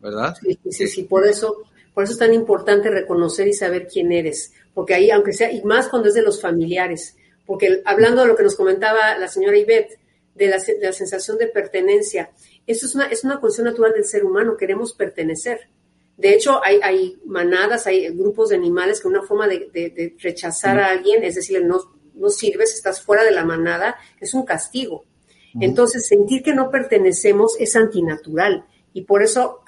¿Verdad? 0.00 0.36
Sí, 0.42 0.58
sí, 0.70 0.88
sí, 0.88 1.02
por 1.04 1.26
eso, 1.26 1.62
por 1.94 2.04
eso 2.04 2.12
es 2.12 2.18
tan 2.18 2.34
importante 2.34 2.90
reconocer 2.90 3.48
y 3.48 3.54
saber 3.54 3.88
quién 3.90 4.12
eres, 4.12 4.52
porque 4.74 4.94
ahí, 4.94 5.10
aunque 5.10 5.32
sea, 5.32 5.50
y 5.50 5.62
más 5.62 5.88
cuando 5.88 6.08
es 6.08 6.14
de 6.14 6.22
los 6.22 6.40
familiares, 6.40 7.16
porque 7.46 7.82
hablando 7.84 8.22
de 8.22 8.28
lo 8.28 8.36
que 8.36 8.42
nos 8.42 8.56
comentaba 8.56 9.16
la 9.16 9.28
señora 9.28 9.58
Ivette, 9.58 9.98
de 10.34 10.46
la, 10.48 10.58
de 10.58 10.78
la 10.80 10.92
sensación 10.92 11.38
de 11.38 11.46
pertenencia, 11.46 12.30
eso 12.66 12.86
es 12.86 12.94
una, 12.94 13.06
es 13.06 13.24
una 13.24 13.40
cuestión 13.40 13.66
natural 13.66 13.92
del 13.92 14.04
ser 14.04 14.24
humano, 14.24 14.56
queremos 14.56 14.92
pertenecer. 14.92 15.68
De 16.16 16.34
hecho, 16.34 16.60
hay, 16.62 17.18
manadas, 17.24 17.86
hay 17.86 18.08
grupos 18.10 18.50
de 18.50 18.56
animales 18.56 19.00
que 19.00 19.08
una 19.08 19.22
forma 19.22 19.48
de, 19.48 20.14
rechazar 20.20 20.78
a 20.78 20.90
alguien, 20.90 21.24
es 21.24 21.34
decir, 21.34 21.64
no, 21.64 21.80
no 22.14 22.30
sirves, 22.30 22.74
estás 22.74 23.02
fuera 23.02 23.24
de 23.24 23.30
la 23.30 23.44
manada, 23.44 23.96
es 24.20 24.34
un 24.34 24.44
castigo. 24.44 25.04
Entonces, 25.60 26.06
sentir 26.08 26.42
que 26.42 26.54
no 26.54 26.70
pertenecemos 26.70 27.56
es 27.58 27.76
antinatural 27.76 28.64
y 28.94 29.02
por 29.02 29.22
eso 29.22 29.60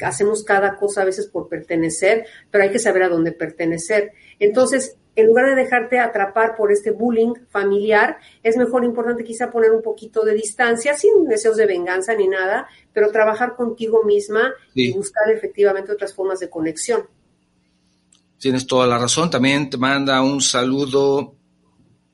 hacemos 0.00 0.44
cada 0.44 0.76
cosa 0.76 1.02
a 1.02 1.04
veces 1.04 1.26
por 1.28 1.48
pertenecer, 1.48 2.26
pero 2.50 2.64
hay 2.64 2.70
que 2.70 2.78
saber 2.78 3.04
a 3.04 3.08
dónde 3.08 3.32
pertenecer. 3.32 4.12
Entonces, 4.38 4.96
en 5.16 5.26
lugar 5.26 5.46
de 5.46 5.54
dejarte 5.54 5.98
atrapar 5.98 6.56
por 6.56 6.72
este 6.72 6.90
bullying 6.92 7.34
familiar, 7.48 8.18
es 8.42 8.56
mejor, 8.56 8.84
importante 8.84 9.24
quizá 9.24 9.50
poner 9.50 9.72
un 9.72 9.82
poquito 9.82 10.24
de 10.24 10.34
distancia, 10.34 10.96
sin 10.96 11.26
deseos 11.26 11.56
de 11.56 11.66
venganza 11.66 12.14
ni 12.14 12.28
nada, 12.28 12.68
pero 12.92 13.10
trabajar 13.10 13.56
contigo 13.56 14.04
misma 14.04 14.52
y 14.74 14.92
buscar 14.92 15.30
efectivamente 15.30 15.92
otras 15.92 16.14
formas 16.14 16.40
de 16.40 16.48
conexión. 16.48 17.02
Tienes 18.38 18.66
toda 18.66 18.86
la 18.86 18.98
razón. 18.98 19.30
También 19.30 19.68
te 19.68 19.76
manda 19.76 20.22
un 20.22 20.40
saludo 20.40 21.34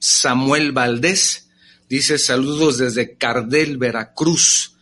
Samuel 0.06 0.70
Valdés. 0.70 1.48
Dice 1.88 2.18
saludos 2.18 2.78
desde 2.78 3.16
Cardel, 3.16 3.76
Veracruz 3.76 4.76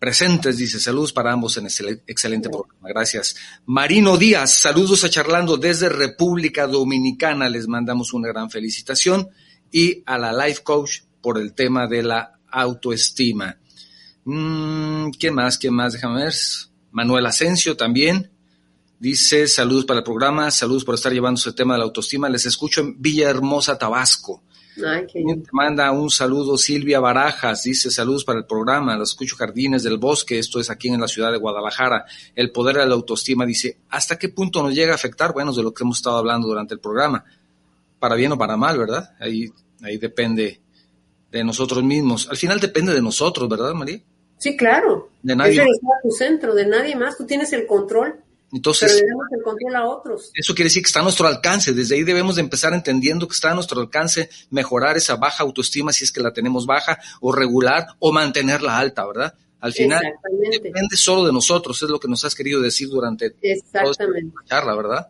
presentes, 0.00 0.58
dice, 0.58 0.80
saludos 0.80 1.12
para 1.12 1.32
ambos 1.32 1.56
en 1.56 1.66
este 1.66 2.02
excelente 2.06 2.50
programa, 2.50 2.88
gracias. 2.88 3.36
Marino 3.64 4.18
Díaz, 4.18 4.52
saludos 4.52 5.02
a 5.04 5.08
Charlando 5.08 5.56
desde 5.56 5.88
República 5.88 6.66
Dominicana, 6.66 7.48
les 7.48 7.68
mandamos 7.68 8.12
una 8.12 8.28
gran 8.28 8.50
felicitación 8.50 9.30
y 9.70 10.02
a 10.04 10.18
la 10.18 10.32
Life 10.46 10.62
Coach 10.62 11.02
por 11.22 11.38
el 11.38 11.54
tema 11.54 11.86
de 11.86 12.02
la 12.02 12.38
autoestima. 12.50 13.56
Mm, 14.24 15.12
¿Qué 15.18 15.30
más? 15.30 15.56
¿Qué 15.56 15.70
más? 15.70 15.94
Déjame 15.94 16.24
ver. 16.24 16.34
Manuel 16.90 17.26
Asensio 17.26 17.76
también. 17.76 18.30
Dice, 18.98 19.46
saludos 19.46 19.86
para 19.86 20.00
el 20.00 20.04
programa, 20.04 20.50
saludos 20.50 20.84
por 20.84 20.96
estar 20.96 21.12
llevando 21.12 21.38
ese 21.38 21.52
tema 21.52 21.74
de 21.74 21.78
la 21.78 21.84
autoestima. 21.84 22.28
Les 22.28 22.44
escucho 22.44 22.80
en 22.80 23.00
Villahermosa, 23.00 23.78
Tabasco. 23.78 24.42
Te 24.74 25.42
manda 25.52 25.92
un 25.92 26.10
saludo 26.10 26.56
Silvia 26.58 26.98
Barajas, 26.98 27.62
dice 27.62 27.90
saludos 27.90 28.24
para 28.24 28.40
el 28.40 28.46
programa, 28.46 28.96
los 28.96 29.10
escucho 29.10 29.36
Jardines 29.36 29.82
del 29.82 29.98
Bosque, 29.98 30.38
esto 30.38 30.58
es 30.58 30.68
aquí 30.68 30.88
en 30.88 31.00
la 31.00 31.06
ciudad 31.06 31.30
de 31.30 31.38
Guadalajara. 31.38 32.04
El 32.34 32.50
poder 32.50 32.76
de 32.76 32.86
la 32.86 32.94
autoestima 32.94 33.46
dice, 33.46 33.78
¿hasta 33.90 34.18
qué 34.18 34.28
punto 34.28 34.62
nos 34.62 34.74
llega 34.74 34.92
a 34.92 34.96
afectar? 34.96 35.32
Bueno, 35.32 35.52
de 35.52 35.62
lo 35.62 35.72
que 35.72 35.84
hemos 35.84 35.98
estado 35.98 36.16
hablando 36.16 36.48
durante 36.48 36.74
el 36.74 36.80
programa, 36.80 37.24
para 37.98 38.16
bien 38.16 38.32
o 38.32 38.38
para 38.38 38.56
mal, 38.56 38.76
¿verdad? 38.78 39.14
Ahí, 39.20 39.52
ahí 39.82 39.96
depende 39.96 40.60
de 41.30 41.44
nosotros 41.44 41.82
mismos. 41.84 42.28
Al 42.28 42.36
final 42.36 42.58
depende 42.58 42.92
de 42.92 43.02
nosotros, 43.02 43.48
¿verdad, 43.48 43.72
María? 43.74 44.00
Sí, 44.38 44.56
claro. 44.56 45.10
De 45.22 45.36
nadie. 45.36 45.62
Es 45.62 45.80
tu 46.02 46.10
centro, 46.10 46.54
de 46.54 46.66
nadie 46.66 46.96
más. 46.96 47.16
Tú 47.16 47.24
tienes 47.24 47.52
el 47.52 47.66
control 47.66 48.23
entonces, 48.54 49.02
el 49.02 49.42
control 49.42 49.74
a 49.74 49.88
otros. 49.88 50.30
Eso 50.32 50.54
quiere 50.54 50.66
decir 50.68 50.82
que 50.82 50.86
está 50.86 51.00
a 51.00 51.02
nuestro 51.02 51.26
alcance. 51.26 51.72
Desde 51.72 51.96
ahí 51.96 52.04
debemos 52.04 52.36
de 52.36 52.42
empezar 52.42 52.72
entendiendo 52.72 53.26
que 53.26 53.34
está 53.34 53.50
a 53.50 53.54
nuestro 53.54 53.80
alcance 53.80 54.30
mejorar 54.50 54.96
esa 54.96 55.16
baja 55.16 55.42
autoestima 55.42 55.92
si 55.92 56.04
es 56.04 56.12
que 56.12 56.20
la 56.20 56.32
tenemos 56.32 56.64
baja 56.64 57.00
o 57.20 57.32
regular 57.32 57.86
o 57.98 58.12
mantenerla 58.12 58.78
alta, 58.78 59.04
¿verdad? 59.06 59.34
Al 59.60 59.72
final 59.72 60.02
depende 60.52 60.96
solo 60.96 61.24
de 61.24 61.32
nosotros, 61.32 61.82
es 61.82 61.88
lo 61.88 61.98
que 61.98 62.06
nos 62.06 62.24
has 62.24 62.34
querido 62.34 62.60
decir 62.60 62.88
durante 62.88 63.34
Exactamente. 63.42 64.32
la 64.36 64.46
charla, 64.46 64.76
¿verdad? 64.76 65.08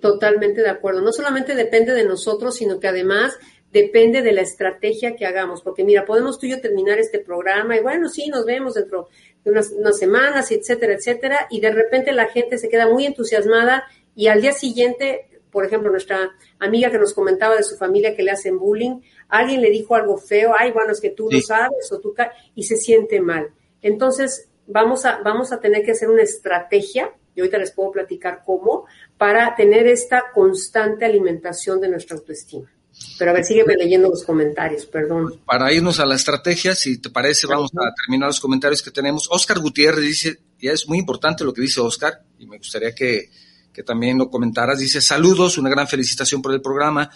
Totalmente 0.00 0.60
de 0.60 0.68
acuerdo. 0.68 1.00
No 1.00 1.12
solamente 1.12 1.54
depende 1.54 1.94
de 1.94 2.04
nosotros, 2.04 2.54
sino 2.54 2.78
que 2.78 2.86
además 2.86 3.32
depende 3.74 4.22
de 4.22 4.32
la 4.32 4.42
estrategia 4.42 5.16
que 5.16 5.26
hagamos, 5.26 5.60
porque 5.60 5.82
mira, 5.82 6.04
podemos 6.04 6.38
tú 6.38 6.46
y 6.46 6.50
yo 6.50 6.60
terminar 6.60 7.00
este 7.00 7.18
programa 7.18 7.76
y 7.76 7.80
bueno, 7.80 8.08
sí, 8.08 8.28
nos 8.28 8.46
vemos 8.46 8.74
dentro 8.74 9.08
de 9.44 9.50
unas, 9.50 9.98
semanas, 9.98 10.52
etcétera, 10.52 10.94
etcétera, 10.94 11.48
y 11.50 11.60
de 11.60 11.72
repente 11.72 12.12
la 12.12 12.28
gente 12.28 12.56
se 12.56 12.68
queda 12.68 12.88
muy 12.88 13.04
entusiasmada 13.04 13.84
y 14.14 14.28
al 14.28 14.40
día 14.40 14.52
siguiente, 14.52 15.40
por 15.50 15.66
ejemplo, 15.66 15.90
nuestra 15.90 16.30
amiga 16.60 16.88
que 16.92 17.00
nos 17.00 17.14
comentaba 17.14 17.56
de 17.56 17.64
su 17.64 17.76
familia 17.76 18.14
que 18.14 18.22
le 18.22 18.30
hacen 18.30 18.60
bullying, 18.60 19.00
alguien 19.28 19.60
le 19.60 19.70
dijo 19.70 19.96
algo 19.96 20.18
feo, 20.18 20.52
ay, 20.56 20.70
bueno, 20.70 20.92
es 20.92 21.00
que 21.00 21.10
tú 21.10 21.28
lo 21.28 21.40
sabes 21.40 21.90
o 21.90 21.98
tú, 21.98 22.14
y 22.54 22.62
se 22.62 22.76
siente 22.76 23.20
mal. 23.20 23.50
Entonces, 23.82 24.50
vamos 24.68 25.04
a, 25.04 25.20
vamos 25.24 25.52
a 25.52 25.58
tener 25.58 25.84
que 25.84 25.90
hacer 25.90 26.08
una 26.08 26.22
estrategia, 26.22 27.12
y 27.34 27.40
ahorita 27.40 27.58
les 27.58 27.72
puedo 27.72 27.90
platicar 27.90 28.42
cómo, 28.46 28.86
para 29.18 29.56
tener 29.56 29.88
esta 29.88 30.30
constante 30.32 31.04
alimentación 31.04 31.80
de 31.80 31.88
nuestra 31.88 32.16
autoestima. 32.16 32.70
Pero 33.18 33.30
a 33.30 33.34
ver, 33.34 33.44
sígueme 33.44 33.74
leyendo 33.76 34.08
los 34.08 34.24
comentarios, 34.24 34.86
perdón. 34.86 35.40
Para 35.44 35.72
irnos 35.72 36.00
a 36.00 36.06
la 36.06 36.14
estrategia, 36.14 36.74
si 36.74 36.98
te 36.98 37.10
parece, 37.10 37.46
vamos 37.46 37.70
a 37.74 37.94
terminar 37.94 38.28
los 38.28 38.40
comentarios 38.40 38.82
que 38.82 38.90
tenemos. 38.90 39.28
Oscar 39.30 39.60
Gutiérrez 39.60 40.04
dice, 40.04 40.40
y 40.58 40.68
es 40.68 40.88
muy 40.88 40.98
importante 40.98 41.44
lo 41.44 41.52
que 41.52 41.62
dice 41.62 41.80
Oscar, 41.80 42.22
y 42.38 42.46
me 42.46 42.58
gustaría 42.58 42.94
que, 42.94 43.30
también 43.84 44.18
lo 44.18 44.30
comentaras. 44.30 44.78
Dice, 44.78 45.00
saludos, 45.00 45.58
una 45.58 45.70
gran 45.70 45.88
felicitación 45.88 46.40
por 46.40 46.52
el 46.52 46.60
programa, 46.60 47.10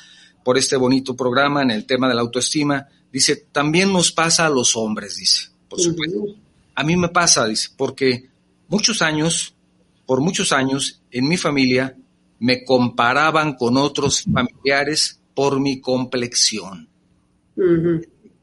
por 0.45 0.59
este 0.59 0.76
bonito 0.76 1.14
programa 1.14 1.62
en 1.62 1.70
el 1.70 1.86
tema 1.86 2.09
de 2.09 2.14
la 2.14 2.22
autoestima. 2.22 2.86
Dice, 3.12 3.49
también 3.53 3.93
nos 3.93 4.11
pasa 4.12 4.47
a 4.47 4.51
los 4.51 4.76
hombres, 4.76 5.16
dice, 5.16 5.51
por 5.68 5.80
supuesto. 5.80 6.24
A 6.74 6.82
mí 6.84 6.97
me 6.97 7.09
pasa, 7.09 7.47
dice, 7.47 7.70
porque 7.76 8.28
muchos 8.68 9.03
años, 9.03 9.55
por 10.07 10.20
muchos 10.20 10.53
años, 10.53 11.03
en 11.11 11.28
mi 11.28 11.36
familia, 11.36 11.97
me 12.41 12.64
comparaban 12.64 13.55
con 13.55 13.76
otros 13.76 14.22
familiares 14.22 15.20
por 15.39 15.61
mi 15.61 15.80
complexión. 15.80 16.89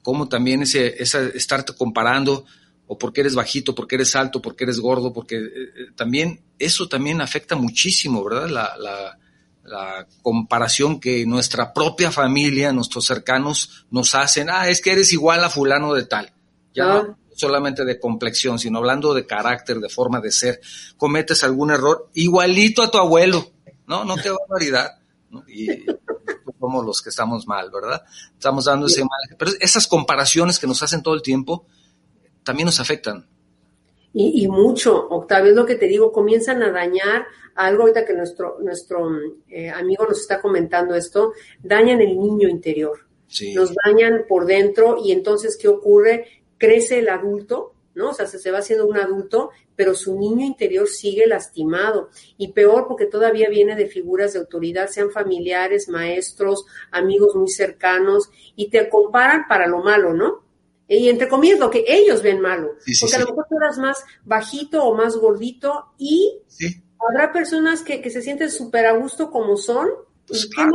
cómo 0.02 0.30
también 0.30 0.62
ese, 0.62 0.96
estarte 0.98 1.74
comparando, 1.76 2.46
o 2.88 2.98
porque 2.98 3.20
eres 3.20 3.36
bajito, 3.36 3.76
porque 3.76 3.96
eres 3.96 4.16
alto, 4.16 4.41
porque 4.41 4.64
eres 4.64 4.80
gordo, 4.80 5.12
porque 5.12 5.36
eh, 5.36 5.41
eh, 5.43 5.86
también 5.93 6.39
eso 6.58 6.88
también 6.88 7.20
afecta 7.20 7.58
muchísimo, 7.58 8.24
¿verdad? 8.24 8.48
La, 8.48 8.78
la, 8.78 9.20
la, 9.66 10.08
comparación 10.22 11.02
que 11.02 11.26
nuestra 11.26 11.74
propia 11.74 12.14
familia, 12.14 12.72
nuestros 12.72 13.04
cercanos 13.04 13.86
nos 13.91 14.16
hacen, 14.16 14.50
ah, 14.50 14.70
es 14.70 14.80
que 14.80 14.93
eres 14.93 15.12
igual 15.12 15.43
a 15.43 15.50
fulano 15.50 15.93
de 15.93 16.06
tal. 16.06 16.32
Ya 16.74 16.86
no 16.86 16.96
ah. 16.96 17.18
solamente 17.36 17.84
de 17.84 18.00
complexión, 18.00 18.58
sino 18.58 18.78
hablando 18.78 19.14
de 19.14 19.26
carácter, 19.26 19.80
de 19.82 19.89
forma 19.89 20.22
de 20.22 20.32
ser. 20.32 20.62
Cometes 20.96 21.43
algún 21.43 21.72
error 21.72 22.10
igualito 22.14 22.84
a 22.84 22.89
tu 22.89 23.00
abuelo, 23.00 23.52
¿no? 23.86 24.06
No 24.06 24.16
qué 24.16 24.30
barbaridad. 24.30 24.91
¿no? 25.30 25.43
Y 25.50 25.68
somos 26.66 26.86
los 26.86 27.01
que 27.01 27.09
estamos 27.09 27.45
mal, 27.47 27.70
¿verdad? 27.72 28.03
Estamos 28.34 28.66
dando 28.66 28.88
ese 28.88 29.01
mal. 29.01 29.38
Pero 29.38 29.51
esas 29.59 29.88
comparaciones 29.88 30.57
que 30.57 30.68
nos 30.68 30.82
hacen 30.82 31.03
todo 31.03 31.13
el 31.13 31.22
tiempo, 31.22 31.66
también 32.43 32.66
nos 32.66 32.80
afectan. 32.80 33.28
Y, 34.18 34.47
mucho, 34.47 35.09
Octavio, 35.09 35.49
es 35.51 35.57
lo 35.57 35.66
que 35.66 35.76
te 35.76 35.88
digo, 35.88 36.13
comienzan 36.13 36.63
a 36.63 36.72
dañar 36.72 37.26
algo 37.53 37.82
ahorita 37.82 38.05
que 38.05 38.13
nuestro, 38.13 38.57
nuestro 38.61 39.09
eh, 39.49 39.70
amigo 39.70 40.05
nos 40.07 40.22
está 40.22 40.41
comentando 40.41 40.95
esto, 40.95 41.34
dañan 41.61 41.99
el 41.99 42.18
niño 42.18 42.47
interior. 42.47 42.99
Nos 43.53 43.74
dañan 43.86 44.24
por 44.30 44.45
dentro 44.45 44.97
y 45.03 45.11
entonces, 45.11 45.57
¿qué 45.61 45.68
ocurre? 45.68 46.43
Crece 46.57 46.99
el 46.99 47.09
adulto, 47.09 47.74
¿no? 47.93 48.11
O 48.11 48.13
sea, 48.13 48.26
se, 48.26 48.39
se 48.39 48.51
va 48.51 48.59
haciendo 48.59 48.88
un 48.88 48.97
adulto, 48.97 49.49
pero 49.76 49.96
su 49.96 50.18
niño 50.18 50.46
interior 50.46 50.88
sigue 50.88 51.28
lastimado. 51.28 52.10
Y 52.38 52.54
peor 52.54 52.88
porque 52.88 53.06
todavía 53.06 53.50
viene 53.50 53.76
de 53.76 53.88
figuras 53.88 54.34
de 54.34 54.40
autoridad, 54.40 54.88
sean 54.88 55.12
familiares, 55.12 55.90
maestros, 55.90 56.66
amigos 56.92 57.36
muy 57.36 57.50
cercanos, 57.50 58.30
y 58.56 58.70
te 58.70 58.90
comparan 58.90 59.48
para 59.48 59.68
lo 59.68 59.84
malo, 59.84 60.14
¿no? 60.14 60.46
y 60.88 61.10
entre 61.10 61.28
comillas 61.28 61.60
lo 61.60 61.72
que 61.72 61.84
ellos 61.88 62.22
ven 62.22 62.40
malo. 62.42 62.76
porque 63.02 63.16
a 63.16 63.20
lo 63.20 63.28
mejor 63.28 63.46
tú 63.50 63.58
eras 63.58 63.78
más 63.78 64.04
bajito 64.24 64.84
o 64.84 64.96
más 64.96 65.16
gordito 65.18 65.94
y 65.98 66.42
habrá 67.00 67.34
personas 67.34 67.82
que, 67.82 68.02
que 68.02 68.10
se 68.10 68.22
sienten 68.22 68.52
súper 68.52 68.86
a 68.86 68.94
gusto 68.94 69.32
como 69.32 69.58
son. 69.58 69.88
Pues 70.28 70.48
¿Qué 70.56 70.62
más 70.62 70.74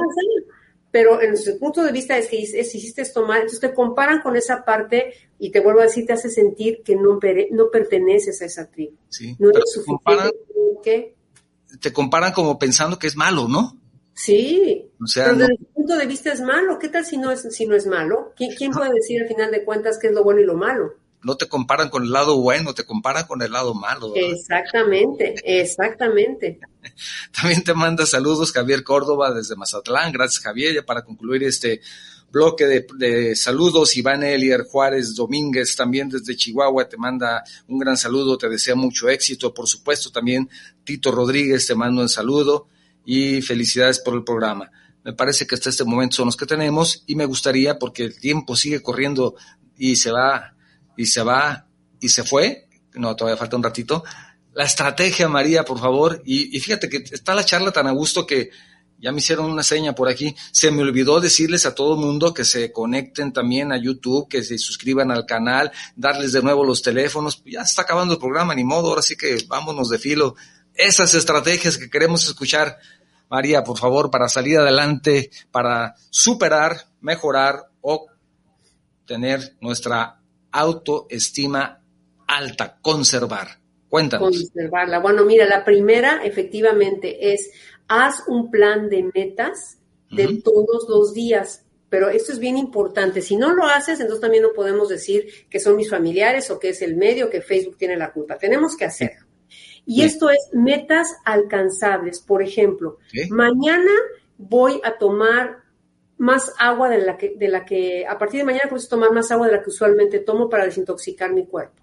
Pero 0.90 1.22
en 1.22 1.36
su 1.36 1.58
punto 1.58 1.82
de 1.82 1.92
vista 1.92 2.18
es 2.18 2.26
que 2.26 2.36
hiciste 2.36 3.02
esto 3.02 3.24
mal, 3.24 3.42
entonces 3.42 3.60
te 3.60 3.72
comparan 3.72 4.20
con 4.22 4.36
esa 4.36 4.64
parte 4.64 5.14
y 5.38 5.50
te 5.50 5.60
vuelvo 5.60 5.80
a 5.80 5.84
decir, 5.84 6.04
te 6.04 6.14
hace 6.14 6.28
sentir 6.28 6.82
que 6.84 6.96
no, 6.96 7.20
no 7.52 7.70
perteneces 7.70 8.42
a 8.42 8.46
esa 8.46 8.68
tribu. 8.68 8.96
No 9.38 9.50
eres 9.50 9.64
suficiente. 9.72 10.34
Te 10.82 11.16
te 11.78 11.92
comparan 11.92 12.32
como 12.32 12.58
pensando 12.58 12.98
que 12.98 13.06
es 13.06 13.16
malo, 13.16 13.46
¿no? 13.46 13.78
Sí, 14.14 14.90
pero 15.14 15.34
desde 15.34 15.52
el 15.52 15.66
punto 15.72 15.96
de 15.96 16.06
vista 16.06 16.32
es 16.32 16.40
malo. 16.40 16.78
¿Qué 16.78 16.88
tal 16.88 17.06
si 17.06 17.16
no 17.16 17.30
es, 17.30 17.46
si 17.54 17.66
no 17.66 17.74
es 17.74 17.86
malo? 17.86 18.34
¿Quién, 18.36 18.72
puede 18.72 18.92
decir 18.92 19.22
al 19.22 19.28
final 19.28 19.50
de 19.50 19.64
cuentas 19.64 19.98
qué 19.98 20.08
es 20.08 20.12
lo 20.12 20.24
bueno 20.24 20.40
y 20.40 20.44
lo 20.44 20.56
malo? 20.56 20.96
No 21.22 21.36
te 21.36 21.48
comparan 21.48 21.90
con 21.90 22.04
el 22.04 22.10
lado 22.10 22.40
bueno, 22.40 22.74
te 22.74 22.84
comparan 22.84 23.26
con 23.26 23.42
el 23.42 23.52
lado 23.52 23.74
malo. 23.74 24.12
Exactamente, 24.14 25.34
exactamente. 25.44 26.60
También 27.38 27.62
te 27.62 27.74
manda 27.74 28.06
saludos 28.06 28.52
Javier 28.52 28.82
Córdoba 28.82 29.32
desde 29.32 29.56
Mazatlán. 29.56 30.12
Gracias 30.12 30.42
Javier. 30.42 30.74
Ya 30.74 30.82
para 30.82 31.02
concluir 31.02 31.44
este 31.44 31.80
bloque 32.30 32.66
de, 32.66 32.86
de, 32.96 33.36
saludos. 33.36 33.96
Iván 33.96 34.22
Elier 34.22 34.64
Juárez 34.64 35.14
Domínguez, 35.14 35.76
también 35.76 36.08
desde 36.08 36.36
Chihuahua, 36.36 36.88
te 36.88 36.96
manda 36.96 37.42
un 37.68 37.78
gran 37.78 37.96
saludo, 37.96 38.38
te 38.38 38.48
desea 38.48 38.74
mucho 38.74 39.08
éxito. 39.08 39.52
Por 39.52 39.66
supuesto, 39.66 40.10
también 40.10 40.48
Tito 40.84 41.10
Rodríguez 41.10 41.66
te 41.66 41.74
manda 41.74 42.02
un 42.02 42.08
saludo 42.08 42.68
y 43.04 43.42
felicidades 43.42 43.98
por 44.00 44.14
el 44.14 44.24
programa. 44.24 44.70
Me 45.04 45.12
parece 45.12 45.46
que 45.46 45.54
hasta 45.54 45.70
este 45.70 45.84
momento 45.84 46.16
son 46.16 46.26
los 46.26 46.36
que 46.36 46.46
tenemos 46.46 47.04
y 47.06 47.14
me 47.14 47.24
gustaría, 47.24 47.78
porque 47.78 48.04
el 48.04 48.20
tiempo 48.20 48.56
sigue 48.56 48.82
corriendo 48.82 49.34
y 49.76 49.96
se 49.96 50.10
va, 50.10 50.54
y 51.00 51.06
se 51.06 51.22
va, 51.22 51.66
y 51.98 52.10
se 52.10 52.24
fue, 52.24 52.68
no, 52.92 53.16
todavía 53.16 53.38
falta 53.38 53.56
un 53.56 53.62
ratito, 53.62 54.04
la 54.52 54.64
estrategia, 54.64 55.30
María, 55.30 55.64
por 55.64 55.78
favor, 55.78 56.20
y, 56.26 56.60
fíjate 56.60 56.90
que 56.90 56.98
está 56.98 57.34
la 57.34 57.42
charla 57.42 57.72
tan 57.72 57.86
a 57.86 57.92
gusto 57.92 58.26
que 58.26 58.50
ya 58.98 59.10
me 59.10 59.20
hicieron 59.20 59.50
una 59.50 59.62
seña 59.62 59.94
por 59.94 60.10
aquí, 60.10 60.36
se 60.52 60.70
me 60.70 60.82
olvidó 60.82 61.18
decirles 61.18 61.64
a 61.64 61.74
todo 61.74 61.94
el 61.94 62.00
mundo 62.00 62.34
que 62.34 62.44
se 62.44 62.70
conecten 62.70 63.32
también 63.32 63.72
a 63.72 63.78
YouTube, 63.78 64.28
que 64.28 64.44
se 64.44 64.58
suscriban 64.58 65.10
al 65.10 65.24
canal, 65.24 65.72
darles 65.96 66.32
de 66.32 66.42
nuevo 66.42 66.66
los 66.66 66.82
teléfonos, 66.82 67.42
ya 67.46 67.62
está 67.62 67.82
acabando 67.82 68.12
el 68.12 68.20
programa, 68.20 68.54
ni 68.54 68.64
modo, 68.64 68.90
ahora 68.90 69.00
sí 69.00 69.16
que 69.16 69.38
vámonos 69.48 69.88
de 69.88 69.98
filo. 69.98 70.36
Esas 70.74 71.14
estrategias 71.14 71.78
que 71.78 71.88
queremos 71.88 72.26
escuchar, 72.26 72.76
María, 73.30 73.64
por 73.64 73.78
favor, 73.78 74.10
para 74.10 74.28
salir 74.28 74.58
adelante, 74.58 75.30
para 75.50 75.94
superar, 76.10 76.88
mejorar 77.00 77.70
o 77.80 78.06
tener 79.06 79.56
nuestra 79.62 80.19
autoestima 80.52 81.82
alta, 82.26 82.78
conservar. 82.80 83.48
Cuéntanos. 83.88 84.30
Conservarla. 84.30 85.00
Bueno, 85.00 85.24
mira, 85.24 85.46
la 85.46 85.64
primera 85.64 86.22
efectivamente 86.24 87.32
es 87.32 87.50
haz 87.88 88.22
un 88.28 88.50
plan 88.50 88.88
de 88.88 89.10
metas 89.14 89.78
de 90.10 90.40
todos 90.42 90.86
los 90.88 91.12
días. 91.12 91.66
Pero 91.88 92.08
esto 92.08 92.32
es 92.32 92.38
bien 92.38 92.56
importante. 92.56 93.20
Si 93.20 93.34
no 93.36 93.52
lo 93.52 93.64
haces, 93.64 93.98
entonces 93.98 94.20
también 94.20 94.44
no 94.44 94.52
podemos 94.54 94.88
decir 94.88 95.26
que 95.50 95.58
son 95.58 95.74
mis 95.74 95.90
familiares 95.90 96.48
o 96.50 96.60
que 96.60 96.68
es 96.68 96.82
el 96.82 96.96
medio, 96.96 97.30
que 97.30 97.40
Facebook 97.40 97.76
tiene 97.76 97.96
la 97.96 98.12
culpa. 98.12 98.38
Tenemos 98.38 98.76
que 98.76 98.84
hacerlo. 98.84 99.26
Y 99.84 100.02
esto 100.02 100.30
es 100.30 100.38
metas 100.52 101.08
alcanzables. 101.24 102.20
Por 102.20 102.42
ejemplo, 102.42 102.98
mañana 103.30 103.90
voy 104.38 104.80
a 104.84 104.98
tomar 104.98 105.59
más 106.20 106.52
agua 106.58 106.90
de 106.90 106.98
la 106.98 107.16
que, 107.16 107.34
de 107.34 107.48
la 107.48 107.64
que, 107.64 108.06
a 108.06 108.18
partir 108.18 108.40
de 108.40 108.44
mañana 108.44 108.68
voy 108.70 108.78
a 108.78 108.88
tomar 108.88 109.10
más 109.10 109.30
agua 109.30 109.46
de 109.46 109.54
la 109.54 109.62
que 109.62 109.70
usualmente 109.70 110.18
tomo 110.18 110.50
para 110.50 110.66
desintoxicar 110.66 111.32
mi 111.32 111.46
cuerpo. 111.46 111.82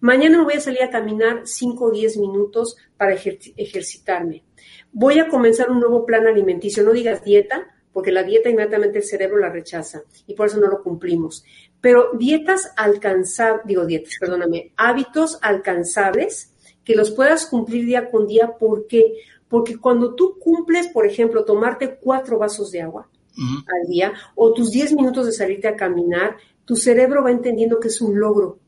Mañana 0.00 0.38
me 0.38 0.44
voy 0.44 0.54
a 0.54 0.60
salir 0.60 0.82
a 0.82 0.90
caminar 0.90 1.42
5 1.44 1.84
o 1.84 1.90
10 1.92 2.16
minutos 2.16 2.76
para 2.96 3.14
ejercitarme. 3.14 4.42
Voy 4.90 5.20
a 5.20 5.28
comenzar 5.28 5.70
un 5.70 5.78
nuevo 5.78 6.04
plan 6.04 6.26
alimenticio. 6.26 6.82
No 6.82 6.92
digas 6.92 7.22
dieta, 7.22 7.76
porque 7.92 8.10
la 8.10 8.24
dieta 8.24 8.50
inmediatamente 8.50 8.98
el 8.98 9.04
cerebro 9.04 9.38
la 9.38 9.50
rechaza 9.50 10.02
y 10.26 10.34
por 10.34 10.48
eso 10.48 10.58
no 10.58 10.66
lo 10.66 10.82
cumplimos. 10.82 11.44
Pero 11.80 12.10
dietas 12.18 12.72
alcanzables, 12.76 13.66
digo 13.66 13.86
dietas, 13.86 14.14
perdóname, 14.18 14.72
hábitos 14.76 15.38
alcanzables 15.42 16.52
que 16.82 16.96
los 16.96 17.12
puedas 17.12 17.46
cumplir 17.46 17.86
día 17.86 18.10
con 18.10 18.26
día. 18.26 18.56
¿Por 18.58 18.88
qué? 18.88 19.12
Porque 19.48 19.78
cuando 19.78 20.16
tú 20.16 20.40
cumples, 20.40 20.88
por 20.88 21.06
ejemplo, 21.06 21.44
tomarte 21.44 21.98
cuatro 22.00 22.36
vasos 22.36 22.72
de 22.72 22.82
agua 22.82 23.08
al 23.36 23.88
día 23.88 24.12
o 24.34 24.52
tus 24.52 24.70
diez 24.70 24.92
minutos 24.92 25.26
de 25.26 25.32
salirte 25.32 25.68
a 25.68 25.76
caminar, 25.76 26.36
tu 26.64 26.76
cerebro 26.76 27.22
va 27.22 27.30
entendiendo 27.30 27.78
que 27.78 27.88
es 27.88 28.00
un 28.00 28.18
logro 28.18 28.60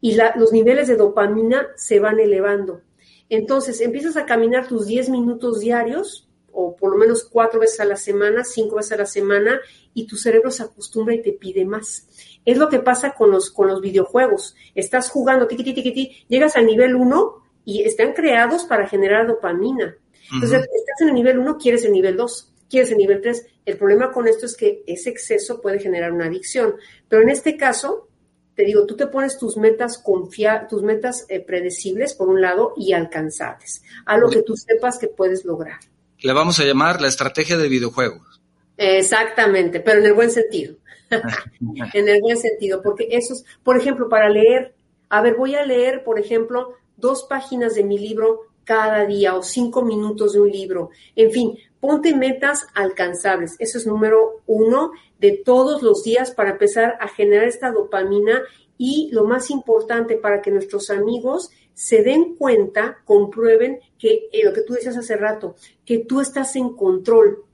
y 0.00 0.16
los 0.36 0.52
niveles 0.52 0.88
de 0.88 0.96
dopamina 0.96 1.68
se 1.76 1.98
van 1.98 2.20
elevando. 2.20 2.82
Entonces, 3.30 3.80
empiezas 3.80 4.18
a 4.18 4.26
caminar 4.26 4.68
tus 4.68 4.86
diez 4.86 5.08
minutos 5.08 5.60
diarios 5.60 6.28
o 6.52 6.76
por 6.76 6.92
lo 6.92 6.98
menos 6.98 7.24
cuatro 7.24 7.58
veces 7.58 7.80
a 7.80 7.84
la 7.84 7.96
semana, 7.96 8.44
cinco 8.44 8.76
veces 8.76 8.92
a 8.92 8.96
la 8.98 9.06
semana, 9.06 9.60
y 9.94 10.06
tu 10.06 10.16
cerebro 10.16 10.50
se 10.50 10.62
acostumbra 10.62 11.14
y 11.14 11.22
te 11.22 11.32
pide 11.32 11.64
más. 11.64 12.06
Es 12.44 12.58
lo 12.58 12.68
que 12.68 12.78
pasa 12.80 13.12
con 13.12 13.30
los, 13.30 13.50
con 13.50 13.66
los 13.66 13.80
videojuegos. 13.80 14.54
Estás 14.74 15.10
jugando, 15.10 15.46
tiqui, 15.46 15.64
tiqui, 15.64 15.82
tiqui, 15.82 16.26
llegas 16.28 16.54
al 16.56 16.66
nivel 16.66 16.94
uno 16.94 17.42
y 17.64 17.82
están 17.82 18.12
creados 18.12 18.64
para 18.64 18.86
generar 18.86 19.26
dopamina. 19.26 19.96
Entonces, 20.32 20.60
estás 20.60 21.00
en 21.00 21.08
el 21.08 21.14
nivel 21.14 21.38
1, 21.38 21.58
quieres 21.58 21.84
el 21.84 21.92
nivel 21.92 22.16
2, 22.16 22.53
quieres 22.68 22.90
el 22.90 22.98
nivel 22.98 23.20
3. 23.20 23.46
El 23.66 23.76
problema 23.76 24.12
con 24.12 24.28
esto 24.28 24.46
es 24.46 24.56
que 24.56 24.82
ese 24.86 25.10
exceso 25.10 25.60
puede 25.60 25.78
generar 25.78 26.12
una 26.12 26.26
adicción. 26.26 26.74
Pero 27.08 27.22
en 27.22 27.30
este 27.30 27.56
caso, 27.56 28.08
te 28.54 28.64
digo, 28.64 28.86
tú 28.86 28.96
te 28.96 29.06
pones 29.06 29.38
tus 29.38 29.56
metas 29.56 29.98
confia 29.98 30.66
tus 30.68 30.82
metas 30.82 31.26
eh, 31.28 31.40
predecibles 31.40 32.14
por 32.14 32.28
un 32.28 32.40
lado 32.40 32.72
y 32.76 32.92
alcanzables, 32.92 33.82
algo 34.06 34.30
que 34.30 34.42
tú 34.42 34.56
sepas 34.56 34.98
que 34.98 35.08
puedes 35.08 35.44
lograr. 35.44 35.80
Le 36.18 36.32
vamos 36.32 36.58
a 36.60 36.64
llamar 36.64 37.00
la 37.00 37.08
estrategia 37.08 37.58
de 37.58 37.68
videojuegos. 37.68 38.40
Exactamente, 38.76 39.80
pero 39.80 40.00
en 40.00 40.06
el 40.06 40.14
buen 40.14 40.30
sentido. 40.30 40.76
en 41.92 42.08
el 42.08 42.20
buen 42.20 42.36
sentido, 42.36 42.80
porque 42.82 43.08
eso 43.10 43.34
es, 43.34 43.44
por 43.62 43.76
ejemplo, 43.76 44.08
para 44.08 44.28
leer, 44.28 44.74
a 45.08 45.20
ver, 45.20 45.34
voy 45.34 45.54
a 45.54 45.64
leer, 45.64 46.02
por 46.02 46.18
ejemplo, 46.18 46.74
dos 46.96 47.26
páginas 47.28 47.74
de 47.74 47.84
mi 47.84 47.98
libro 47.98 48.42
cada 48.64 49.06
día 49.06 49.34
o 49.34 49.42
cinco 49.42 49.82
minutos 49.82 50.32
de 50.32 50.40
un 50.40 50.50
libro. 50.50 50.90
En 51.14 51.30
fin, 51.30 51.58
ponte 51.80 52.14
metas 52.14 52.66
alcanzables. 52.74 53.56
Eso 53.58 53.78
es 53.78 53.86
número 53.86 54.42
uno 54.46 54.92
de 55.18 55.42
todos 55.44 55.82
los 55.82 56.02
días 56.02 56.30
para 56.30 56.52
empezar 56.52 56.96
a 57.00 57.08
generar 57.08 57.46
esta 57.46 57.70
dopamina 57.70 58.42
y 58.76 59.10
lo 59.12 59.24
más 59.24 59.50
importante 59.50 60.16
para 60.16 60.42
que 60.42 60.50
nuestros 60.50 60.90
amigos 60.90 61.50
se 61.74 62.02
den 62.02 62.36
cuenta, 62.36 62.98
comprueben 63.04 63.80
que 63.98 64.28
eh, 64.32 64.44
lo 64.44 64.52
que 64.52 64.62
tú 64.62 64.74
decías 64.74 64.96
hace 64.96 65.16
rato, 65.16 65.56
que 65.84 65.98
tú 65.98 66.20
estás 66.20 66.54
en 66.56 66.70
control. 66.74 67.44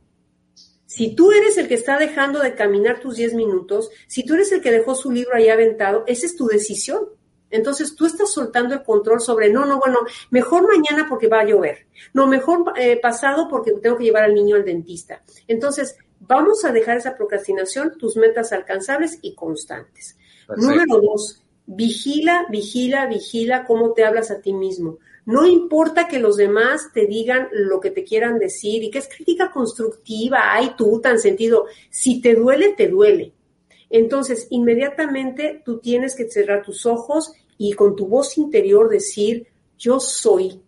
Si 0.86 1.14
tú 1.14 1.32
eres 1.32 1.56
el 1.56 1.68
que 1.68 1.74
está 1.74 1.98
dejando 1.98 2.40
de 2.40 2.54
caminar 2.54 3.00
tus 3.00 3.16
10 3.16 3.34
minutos, 3.34 3.90
si 4.06 4.24
tú 4.24 4.34
eres 4.34 4.52
el 4.52 4.60
que 4.60 4.72
dejó 4.72 4.94
su 4.94 5.10
libro 5.10 5.34
ahí 5.34 5.48
aventado, 5.48 6.04
esa 6.06 6.26
es 6.26 6.36
tu 6.36 6.46
decisión. 6.46 7.08
Entonces 7.50 7.94
tú 7.96 8.06
estás 8.06 8.32
soltando 8.32 8.74
el 8.74 8.82
control 8.82 9.20
sobre, 9.20 9.50
no, 9.50 9.66
no, 9.66 9.78
bueno, 9.78 9.98
mejor 10.30 10.66
mañana 10.68 11.06
porque 11.08 11.28
va 11.28 11.40
a 11.40 11.44
llover, 11.44 11.86
no, 12.14 12.26
mejor 12.26 12.72
eh, 12.76 12.98
pasado 13.00 13.48
porque 13.48 13.72
tengo 13.72 13.96
que 13.96 14.04
llevar 14.04 14.24
al 14.24 14.34
niño 14.34 14.56
al 14.56 14.64
dentista. 14.64 15.22
Entonces, 15.48 15.96
Vamos 16.20 16.66
a 16.66 16.72
dejar 16.72 16.98
esa 16.98 17.16
procrastinación, 17.16 17.96
tus 17.98 18.16
metas 18.16 18.52
alcanzables 18.52 19.18
y 19.22 19.34
constantes. 19.34 20.18
Número 20.54 21.00
dos, 21.00 21.42
vigila, 21.66 22.46
vigila, 22.50 23.06
vigila 23.06 23.64
cómo 23.64 23.94
te 23.94 24.04
hablas 24.04 24.30
a 24.30 24.42
ti 24.42 24.52
mismo. 24.52 24.98
No 25.24 25.46
importa 25.46 26.08
que 26.08 26.18
los 26.18 26.36
demás 26.36 26.90
te 26.92 27.06
digan 27.06 27.48
lo 27.52 27.80
que 27.80 27.90
te 27.90 28.04
quieran 28.04 28.38
decir 28.38 28.84
y 28.84 28.90
que 28.90 28.98
es 28.98 29.08
crítica 29.08 29.50
constructiva, 29.50 30.52
ay 30.52 30.74
tú 30.76 31.00
tan 31.00 31.18
sentido. 31.18 31.64
Si 31.88 32.20
te 32.20 32.34
duele, 32.34 32.74
te 32.74 32.88
duele. 32.88 33.32
Entonces, 33.88 34.46
inmediatamente 34.50 35.62
tú 35.64 35.78
tienes 35.78 36.14
que 36.14 36.30
cerrar 36.30 36.62
tus 36.62 36.84
ojos 36.84 37.32
y 37.62 37.74
con 37.74 37.94
tu 37.94 38.06
voz 38.06 38.38
interior 38.38 38.88
decir, 38.88 39.46
yo 39.76 40.00
soy. 40.00 40.62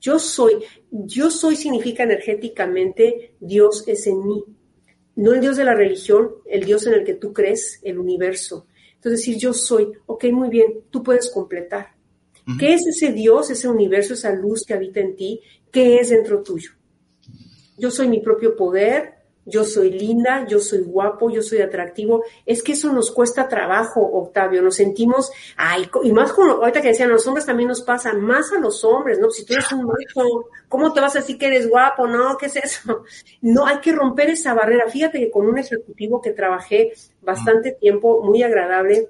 Yo 0.00 0.18
soy. 0.18 0.54
Yo 0.90 1.30
soy 1.30 1.54
significa 1.54 2.02
energéticamente 2.02 3.36
Dios 3.38 3.84
es 3.86 4.08
en 4.08 4.26
mí. 4.26 4.42
No 5.14 5.32
el 5.32 5.40
Dios 5.40 5.56
de 5.56 5.62
la 5.62 5.76
religión, 5.76 6.32
el 6.46 6.64
Dios 6.64 6.84
en 6.88 6.94
el 6.94 7.04
que 7.04 7.14
tú 7.14 7.32
crees, 7.32 7.78
el 7.84 8.00
universo. 8.00 8.66
Entonces 8.96 9.20
decir 9.20 9.36
yo 9.36 9.52
soy, 9.52 9.92
ok, 10.06 10.24
muy 10.32 10.48
bien, 10.48 10.80
tú 10.90 11.00
puedes 11.00 11.30
completar. 11.30 11.94
¿Qué 12.58 12.74
es 12.74 12.84
ese 12.84 13.12
Dios, 13.12 13.48
ese 13.50 13.68
universo, 13.68 14.14
esa 14.14 14.34
luz 14.34 14.64
que 14.66 14.74
habita 14.74 14.98
en 14.98 15.14
ti? 15.14 15.40
¿Qué 15.70 15.98
es 15.98 16.10
dentro 16.10 16.42
tuyo? 16.42 16.70
Yo 17.78 17.88
soy 17.92 18.08
mi 18.08 18.18
propio 18.18 18.56
poder, 18.56 19.14
yo 19.44 19.64
soy 19.64 19.90
linda, 19.90 20.46
yo 20.46 20.60
soy 20.60 20.80
guapo, 20.80 21.30
yo 21.30 21.42
soy 21.42 21.60
atractivo. 21.60 22.24
Es 22.46 22.62
que 22.62 22.72
eso 22.72 22.92
nos 22.92 23.10
cuesta 23.10 23.48
trabajo, 23.48 24.00
Octavio. 24.00 24.62
Nos 24.62 24.76
sentimos, 24.76 25.32
ay, 25.56 25.88
y 26.04 26.12
más 26.12 26.32
con, 26.32 26.48
ahorita 26.48 26.80
que 26.80 26.88
decían, 26.88 27.10
los 27.10 27.26
hombres 27.26 27.46
también 27.46 27.68
nos 27.68 27.82
pasa, 27.82 28.12
más 28.14 28.52
a 28.52 28.58
los 28.58 28.84
hombres, 28.84 29.18
¿no? 29.18 29.30
Si 29.30 29.44
tú 29.44 29.54
eres 29.54 29.70
un 29.72 29.84
macho, 29.84 30.48
¿cómo 30.68 30.92
te 30.92 31.00
vas 31.00 31.16
a 31.16 31.20
decir 31.20 31.38
que 31.38 31.46
eres 31.46 31.68
guapo? 31.68 32.06
No, 32.06 32.36
¿qué 32.36 32.46
es 32.46 32.56
eso? 32.56 33.04
No, 33.40 33.66
hay 33.66 33.78
que 33.80 33.92
romper 33.92 34.30
esa 34.30 34.54
barrera. 34.54 34.88
Fíjate 34.88 35.18
que 35.18 35.30
con 35.30 35.46
un 35.46 35.58
ejecutivo 35.58 36.20
que 36.20 36.30
trabajé 36.30 36.92
bastante 37.20 37.72
tiempo, 37.72 38.22
muy 38.22 38.42
agradable, 38.42 39.08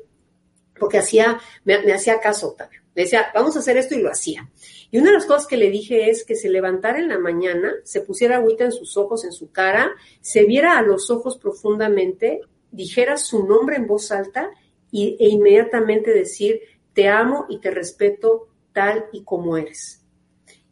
porque 0.79 0.99
hacía, 0.99 1.39
me, 1.65 1.79
me 1.83 1.93
hacía 1.93 2.21
caso, 2.21 2.49
Octavio. 2.49 2.82
Le 2.95 3.05
decía, 3.05 3.27
vamos 3.35 3.57
a 3.57 3.61
hacer 3.61 3.77
esto 3.77 3.95
y 3.95 4.03
lo 4.03 4.11
hacía. 4.11 4.51
Y 4.91 4.99
una 4.99 5.07
de 5.11 5.15
las 5.15 5.27
cosas 5.27 5.47
que 5.47 5.57
le 5.57 5.71
dije 5.71 6.11
es 6.11 6.25
que 6.25 6.35
se 6.35 6.51
levantara 6.51 6.99
en 6.99 7.09
la 7.09 7.19
mañana, 7.19 7.73
se 7.85 8.03
pusiera 8.03 8.37
agüita 8.37 8.65
en 8.65 8.73
sus 8.73 8.97
ojos, 8.97 9.25
en 9.25 9.33
su 9.33 9.51
cara, 9.51 9.93
se 10.21 10.45
viera 10.45 10.77
a 10.79 10.83
los 10.83 11.11
ojos 11.11 11.39
profundamente, 11.39 12.41
dijera 12.71 13.17
su 13.17 13.47
nombre 13.47 13.77
en 13.77 13.87
voz 13.87 14.13
alta 14.13 14.51
y, 14.91 15.17
e 15.19 15.29
inmediatamente 15.29 16.13
decir, 16.13 16.61
te 16.93 17.09
amo 17.09 17.47
y 17.49 17.59
te 17.61 17.71
respeto 17.71 18.49
tal 18.73 19.07
y 19.13 19.25
como 19.25 19.57
eres. 19.57 20.05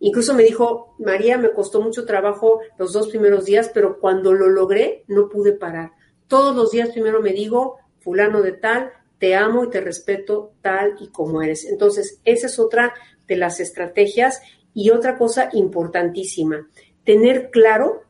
Incluso 0.00 0.34
me 0.34 0.42
dijo, 0.42 0.94
María, 0.98 1.36
me 1.36 1.52
costó 1.52 1.82
mucho 1.82 2.06
trabajo 2.06 2.60
los 2.78 2.92
dos 2.92 3.08
primeros 3.08 3.44
días, 3.44 3.70
pero 3.72 3.98
cuando 3.98 4.32
lo 4.32 4.48
logré, 4.48 5.04
no 5.08 5.28
pude 5.28 5.52
parar. 5.52 5.92
Todos 6.26 6.56
los 6.56 6.70
días 6.70 6.90
primero 6.90 7.20
me 7.20 7.32
digo, 7.32 7.76
fulano 8.00 8.40
de 8.40 8.52
tal, 8.52 8.92
te 9.20 9.36
amo 9.36 9.64
y 9.64 9.70
te 9.70 9.80
respeto 9.80 10.54
tal 10.62 10.96
y 10.98 11.08
como 11.08 11.42
eres. 11.42 11.66
Entonces, 11.66 12.20
esa 12.24 12.46
es 12.46 12.58
otra 12.58 12.94
de 13.28 13.36
las 13.36 13.60
estrategias 13.60 14.40
y 14.74 14.90
otra 14.90 15.16
cosa 15.16 15.50
importantísima, 15.52 16.68
tener 17.04 17.50
claro 17.50 18.02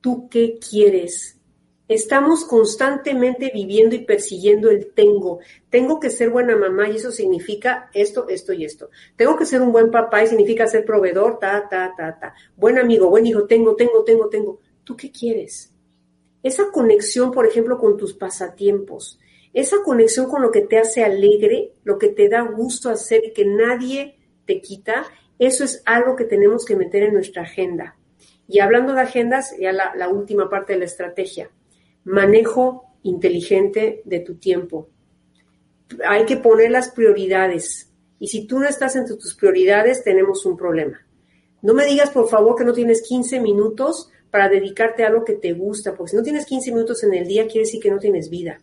tú 0.00 0.28
qué 0.30 0.58
quieres. 0.58 1.34
Estamos 1.88 2.44
constantemente 2.44 3.50
viviendo 3.52 3.96
y 3.96 4.04
persiguiendo 4.04 4.70
el 4.70 4.92
tengo. 4.92 5.40
Tengo 5.70 5.98
que 5.98 6.10
ser 6.10 6.30
buena 6.30 6.54
mamá 6.54 6.88
y 6.88 6.96
eso 6.96 7.10
significa 7.10 7.90
esto, 7.94 8.28
esto 8.28 8.52
y 8.52 8.64
esto. 8.64 8.90
Tengo 9.16 9.36
que 9.36 9.46
ser 9.46 9.60
un 9.60 9.72
buen 9.72 9.90
papá 9.90 10.22
y 10.22 10.28
significa 10.28 10.66
ser 10.66 10.84
proveedor, 10.84 11.38
ta, 11.38 11.66
ta, 11.68 11.94
ta, 11.96 12.18
ta. 12.18 12.34
Buen 12.56 12.78
amigo, 12.78 13.10
buen 13.10 13.26
hijo, 13.26 13.46
tengo, 13.46 13.74
tengo, 13.74 14.04
tengo, 14.04 14.28
tengo. 14.28 14.60
¿Tú 14.84 14.96
qué 14.96 15.10
quieres? 15.10 15.72
Esa 16.42 16.70
conexión, 16.70 17.32
por 17.32 17.46
ejemplo, 17.46 17.78
con 17.78 17.96
tus 17.96 18.14
pasatiempos 18.14 19.18
esa 19.52 19.78
conexión 19.84 20.28
con 20.28 20.42
lo 20.42 20.50
que 20.50 20.62
te 20.62 20.78
hace 20.78 21.04
alegre, 21.04 21.72
lo 21.84 21.98
que 21.98 22.08
te 22.08 22.28
da 22.28 22.42
gusto 22.42 22.90
hacer 22.90 23.24
y 23.24 23.32
que 23.32 23.44
nadie 23.44 24.16
te 24.46 24.60
quita, 24.60 25.06
eso 25.38 25.64
es 25.64 25.82
algo 25.86 26.16
que 26.16 26.24
tenemos 26.24 26.64
que 26.64 26.76
meter 26.76 27.04
en 27.04 27.14
nuestra 27.14 27.42
agenda. 27.42 27.96
Y 28.46 28.60
hablando 28.60 28.94
de 28.94 29.02
agendas, 29.02 29.54
ya 29.58 29.72
la, 29.72 30.08
última 30.08 30.48
parte 30.48 30.72
de 30.72 30.80
la 30.80 30.84
estrategia, 30.86 31.50
manejo 32.04 32.84
inteligente 33.02 34.02
de 34.04 34.20
tu 34.20 34.36
tiempo. 34.36 34.88
Hay 36.06 36.24
que 36.24 36.38
poner 36.38 36.70
las 36.70 36.90
prioridades. 36.90 37.92
Y 38.18 38.28
si 38.28 38.46
tú 38.46 38.58
no 38.58 38.66
estás 38.66 38.96
entre 38.96 39.16
tus 39.16 39.34
prioridades, 39.34 40.02
tenemos 40.02 40.44
un 40.46 40.56
problema. 40.56 40.98
No 41.60 41.74
me 41.74 41.84
digas, 41.84 42.10
por 42.10 42.28
favor, 42.28 42.56
que 42.56 42.64
no 42.64 42.72
tienes 42.72 43.02
15 43.02 43.40
minutos 43.40 44.10
para 44.30 44.48
dedicarte 44.48 45.04
a 45.04 45.08
algo 45.08 45.24
que 45.24 45.34
te 45.34 45.52
gusta, 45.52 45.94
porque 45.94 46.10
si 46.10 46.16
no 46.16 46.22
tienes 46.22 46.46
15 46.46 46.72
minutos 46.72 47.02
en 47.04 47.14
el 47.14 47.26
día, 47.26 47.46
quiere 47.46 47.60
decir 47.60 47.80
que 47.80 47.90
no 47.90 47.98
tienes 47.98 48.30
vida. 48.30 48.58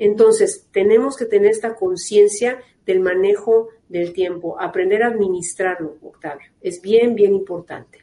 Entonces, 0.00 0.64
tenemos 0.72 1.14
que 1.14 1.26
tener 1.26 1.50
esta 1.50 1.76
conciencia 1.76 2.58
del 2.86 3.00
manejo 3.00 3.68
del 3.86 4.14
tiempo, 4.14 4.58
aprender 4.58 5.02
a 5.02 5.08
administrarlo, 5.08 5.98
Octavio. 6.00 6.48
Es 6.62 6.80
bien, 6.80 7.14
bien 7.14 7.34
importante. 7.34 8.02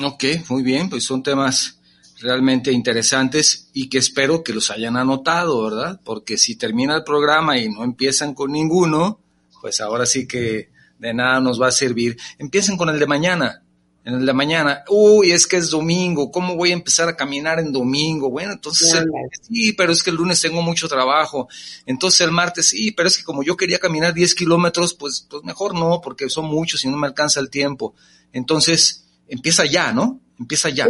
Ok, 0.00 0.24
muy 0.48 0.62
bien, 0.62 0.88
pues 0.88 1.02
son 1.02 1.24
temas 1.24 1.80
realmente 2.20 2.70
interesantes 2.70 3.68
y 3.72 3.88
que 3.88 3.98
espero 3.98 4.44
que 4.44 4.52
los 4.52 4.70
hayan 4.70 4.96
anotado, 4.96 5.60
¿verdad? 5.64 6.00
Porque 6.04 6.38
si 6.38 6.56
termina 6.56 6.96
el 6.96 7.04
programa 7.04 7.58
y 7.58 7.68
no 7.68 7.82
empiezan 7.82 8.32
con 8.32 8.52
ninguno, 8.52 9.18
pues 9.60 9.80
ahora 9.80 10.06
sí 10.06 10.28
que 10.28 10.70
de 11.00 11.14
nada 11.14 11.40
nos 11.40 11.60
va 11.60 11.66
a 11.66 11.72
servir. 11.72 12.16
Empiecen 12.38 12.76
con 12.76 12.90
el 12.90 13.00
de 13.00 13.06
mañana 13.08 13.64
en 14.08 14.24
la 14.24 14.32
mañana, 14.32 14.84
uy, 14.88 15.32
es 15.32 15.46
que 15.46 15.58
es 15.58 15.68
domingo, 15.68 16.30
¿cómo 16.30 16.56
voy 16.56 16.70
a 16.70 16.74
empezar 16.74 17.10
a 17.10 17.16
caminar 17.16 17.58
en 17.60 17.72
domingo? 17.72 18.30
Bueno, 18.30 18.52
entonces 18.52 19.04
sí, 19.42 19.74
pero 19.74 19.92
es 19.92 20.02
que 20.02 20.08
el 20.08 20.16
lunes 20.16 20.40
tengo 20.40 20.62
mucho 20.62 20.88
trabajo, 20.88 21.46
entonces 21.84 22.22
el 22.22 22.32
martes 22.32 22.70
sí, 22.70 22.90
pero 22.92 23.08
es 23.08 23.18
que 23.18 23.24
como 23.24 23.42
yo 23.42 23.54
quería 23.54 23.78
caminar 23.78 24.14
10 24.14 24.34
kilómetros, 24.34 24.94
pues, 24.94 25.26
pues 25.28 25.44
mejor 25.44 25.74
no, 25.74 26.00
porque 26.00 26.30
son 26.30 26.46
muchos 26.46 26.84
y 26.84 26.88
no 26.88 26.96
me 26.96 27.06
alcanza 27.06 27.40
el 27.40 27.50
tiempo. 27.50 27.94
Entonces, 28.32 29.04
empieza 29.28 29.66
ya, 29.66 29.92
¿no? 29.92 30.20
Empieza 30.38 30.70
ya. 30.70 30.88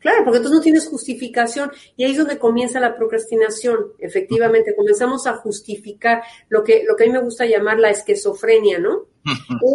Claro, 0.00 0.22
porque 0.24 0.36
entonces 0.36 0.58
no 0.58 0.62
tienes 0.62 0.86
justificación 0.86 1.72
y 1.96 2.04
ahí 2.04 2.12
es 2.12 2.18
donde 2.18 2.38
comienza 2.38 2.78
la 2.78 2.96
procrastinación. 2.96 3.92
Efectivamente, 3.98 4.74
comenzamos 4.76 5.26
a 5.26 5.34
justificar 5.34 6.22
lo 6.48 6.62
que, 6.62 6.84
lo 6.86 6.94
que 6.94 7.04
a 7.04 7.06
mí 7.06 7.12
me 7.12 7.22
gusta 7.22 7.46
llamar 7.46 7.78
la 7.78 7.90
esquizofrenia, 7.90 8.78
¿no? 8.78 9.06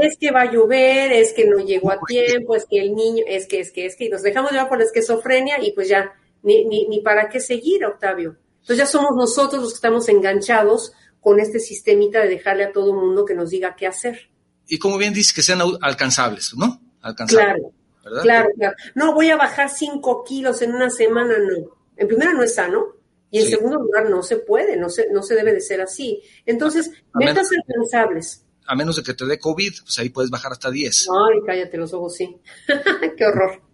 es 0.01 0.17
que 0.17 0.32
va 0.32 0.41
a 0.41 0.51
llover, 0.51 1.11
es 1.11 1.34
que 1.34 1.45
no 1.45 1.59
llegó 1.59 1.91
a 1.91 1.99
tiempo, 2.07 2.55
es 2.55 2.65
que 2.65 2.80
el 2.80 2.95
niño, 2.95 3.24
es 3.28 3.45
que, 3.47 3.59
es 3.59 3.71
que, 3.71 3.86
es 3.86 3.95
que, 3.95 4.05
y 4.05 4.09
nos 4.09 4.24
dejamos 4.24 4.51
llevar 4.51 4.69
por 4.69 4.80
la 4.80 4.86
esquizofrenia 4.86 5.63
y 5.63 5.74
pues 5.74 5.89
ya, 5.89 6.13
ni, 6.41 6.65
ni, 6.65 6.88
ni 6.88 7.01
para 7.01 7.30
qué 7.30 7.39
seguir, 7.39 7.86
Octavio. 7.86 8.38
Entonces 8.61 8.78
ya 8.78 8.86
somos 8.86 9.11
nosotros 9.15 9.61
los 9.61 9.74
que 9.74 9.78
estamos 9.78 10.07
enganchados 10.09 10.93
con 11.19 11.39
este 11.39 11.59
sistemita 11.59 12.21
de 12.21 12.30
dejarle 12.30 12.65
a 12.65 12.71
todo 12.71 12.93
mundo 12.93 13.26
que 13.26 13.36
nos 13.36 13.49
diga 13.49 13.76
qué 13.76 13.88
hacer. 13.88 14.30
Y 14.67 14.80
como 14.80 14.97
bien 14.97 15.13
dices, 15.13 15.34
que 15.34 15.41
sean 15.41 15.61
alcanzables, 15.82 16.53
¿no? 16.55 16.82
Alcanzables. 17.01 17.45
Claro. 17.45 17.74
Claro, 18.04 18.49
claro. 18.56 18.76
No, 18.95 19.14
voy 19.14 19.30
a 19.30 19.38
bajar 19.38 19.70
cinco 19.70 20.24
kilos 20.24 20.62
en 20.62 20.76
una 20.76 20.89
semana, 20.89 21.36
no. 21.38 21.78
En 21.95 22.08
primera 22.08 22.34
no 22.34 22.43
es 22.43 22.56
sano. 22.56 22.86
Y 23.32 23.39
en 23.39 23.49
segundo 23.49 23.78
lugar, 23.78 24.12
no 24.12 24.22
se 24.22 24.38
puede, 24.38 24.78
no 24.78 24.89
se, 24.89 25.10
no 25.10 25.24
se 25.24 25.34
debe 25.34 25.54
de 25.54 25.62
ser 25.62 25.82
así. 25.82 26.22
Entonces, 26.45 26.91
metas 27.16 27.49
alcanzables. 27.51 28.45
A 28.68 28.76
menos 28.76 28.95
de 28.95 29.01
que 29.01 29.16
te 29.16 29.26
dé 29.26 29.39
COVID, 29.39 29.74
pues 29.84 29.97
ahí 29.97 30.10
puedes 30.10 30.30
bajar 30.30 30.51
hasta 30.51 30.70
10. 30.70 31.08
Ay, 31.10 31.39
cállate 31.43 31.78
los 31.78 31.93
ojos, 31.93 32.16
sí. 32.16 32.38
Qué 33.18 33.26
horror. 33.26 33.62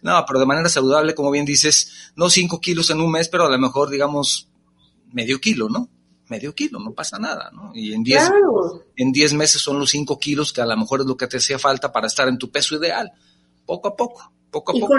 No, 0.00 0.24
pero 0.26 0.40
de 0.40 0.46
manera 0.46 0.68
saludable, 0.70 1.14
como 1.14 1.30
bien 1.30 1.44
dices, 1.44 2.10
no 2.16 2.30
cinco 2.30 2.58
kilos 2.58 2.88
en 2.88 3.02
un 3.02 3.12
mes, 3.12 3.28
pero 3.28 3.44
a 3.44 3.50
lo 3.50 3.58
mejor, 3.58 3.90
digamos, 3.90 4.48
medio 5.12 5.38
kilo, 5.40 5.68
¿no? 5.68 5.90
Medio 6.28 6.54
kilo, 6.54 6.80
no 6.80 6.94
pasa 6.94 7.18
nada, 7.18 7.50
¿no? 7.52 7.70
Y 7.74 7.92
en 7.92 8.02
10 8.02 8.30
en 8.96 9.12
diez 9.12 9.34
meses 9.34 9.60
son 9.60 9.78
los 9.78 9.90
cinco 9.90 10.18
kilos 10.18 10.54
que 10.54 10.62
a 10.62 10.66
lo 10.66 10.76
mejor 10.76 11.00
es 11.00 11.06
lo 11.06 11.18
que 11.18 11.26
te 11.26 11.36
hacía 11.36 11.58
falta 11.58 11.92
para 11.92 12.06
estar 12.06 12.26
en 12.28 12.38
tu 12.38 12.50
peso 12.50 12.76
ideal 12.76 13.12
poco 13.66 13.88
a 13.88 13.96
poco, 13.96 14.32
poco 14.50 14.72
a 14.72 14.76
y 14.76 14.80
poco. 14.80 14.94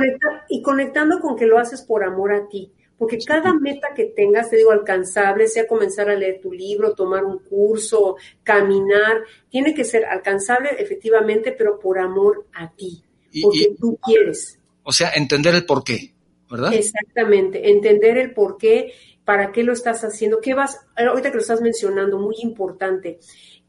y 0.49 0.61
conectando 0.61 1.19
con 1.19 1.35
que 1.35 1.45
lo 1.45 1.59
haces 1.59 1.81
por 1.81 2.03
amor 2.03 2.33
a 2.33 2.47
ti, 2.47 2.71
porque 2.97 3.17
cada 3.17 3.53
meta 3.53 3.89
que 3.95 4.05
tengas, 4.05 4.49
te 4.49 4.57
digo, 4.57 4.71
alcanzable, 4.71 5.47
sea 5.47 5.67
comenzar 5.67 6.09
a 6.09 6.15
leer 6.15 6.39
tu 6.41 6.51
libro, 6.51 6.93
tomar 6.93 7.25
un 7.25 7.39
curso, 7.39 8.15
caminar, 8.43 9.23
tiene 9.49 9.73
que 9.73 9.83
ser 9.83 10.05
alcanzable 10.05 10.69
efectivamente, 10.77 11.51
pero 11.51 11.79
por 11.79 11.99
amor 11.99 12.45
a 12.53 12.71
ti, 12.71 13.03
porque 13.41 13.75
tú 13.79 13.97
quieres. 14.03 14.59
O 14.83 14.91
sea, 14.91 15.11
entender 15.15 15.55
el 15.55 15.65
por 15.65 15.83
qué, 15.83 16.13
¿verdad? 16.49 16.73
Exactamente, 16.73 17.71
entender 17.71 18.17
el 18.17 18.33
por 18.33 18.57
qué, 18.57 18.93
para 19.25 19.51
qué 19.51 19.63
lo 19.63 19.73
estás 19.73 20.03
haciendo, 20.03 20.39
qué 20.39 20.53
vas, 20.53 20.85
ahorita 20.95 21.29
que 21.29 21.35
lo 21.35 21.41
estás 21.41 21.61
mencionando, 21.61 22.19
muy 22.19 22.35
importante, 22.41 23.19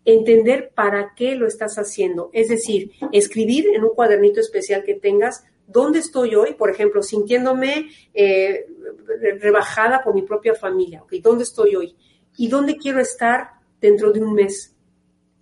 entender 0.04 0.72
para 0.74 1.14
qué 1.16 1.34
lo 1.34 1.46
estás 1.46 1.76
haciendo. 1.76 2.30
Es 2.32 2.48
decir, 2.48 2.92
escribir 3.12 3.66
en 3.74 3.84
un 3.84 3.94
cuadernito 3.94 4.40
especial 4.40 4.84
que 4.84 4.94
tengas 4.94 5.44
dónde 5.66 6.00
estoy 6.00 6.34
hoy, 6.34 6.54
por 6.54 6.70
ejemplo, 6.70 7.02
sintiéndome 7.02 7.90
eh, 8.12 8.66
rebajada 9.40 10.02
por 10.02 10.14
mi 10.14 10.22
propia 10.22 10.54
familia, 10.54 11.02
¿ok? 11.02 11.14
¿Dónde 11.22 11.44
estoy 11.44 11.74
hoy? 11.76 11.94
¿Y 12.36 12.48
dónde 12.48 12.76
quiero 12.76 13.00
estar 13.00 13.50
dentro 13.80 14.12
de 14.12 14.20
un 14.20 14.34
mes? 14.34 14.74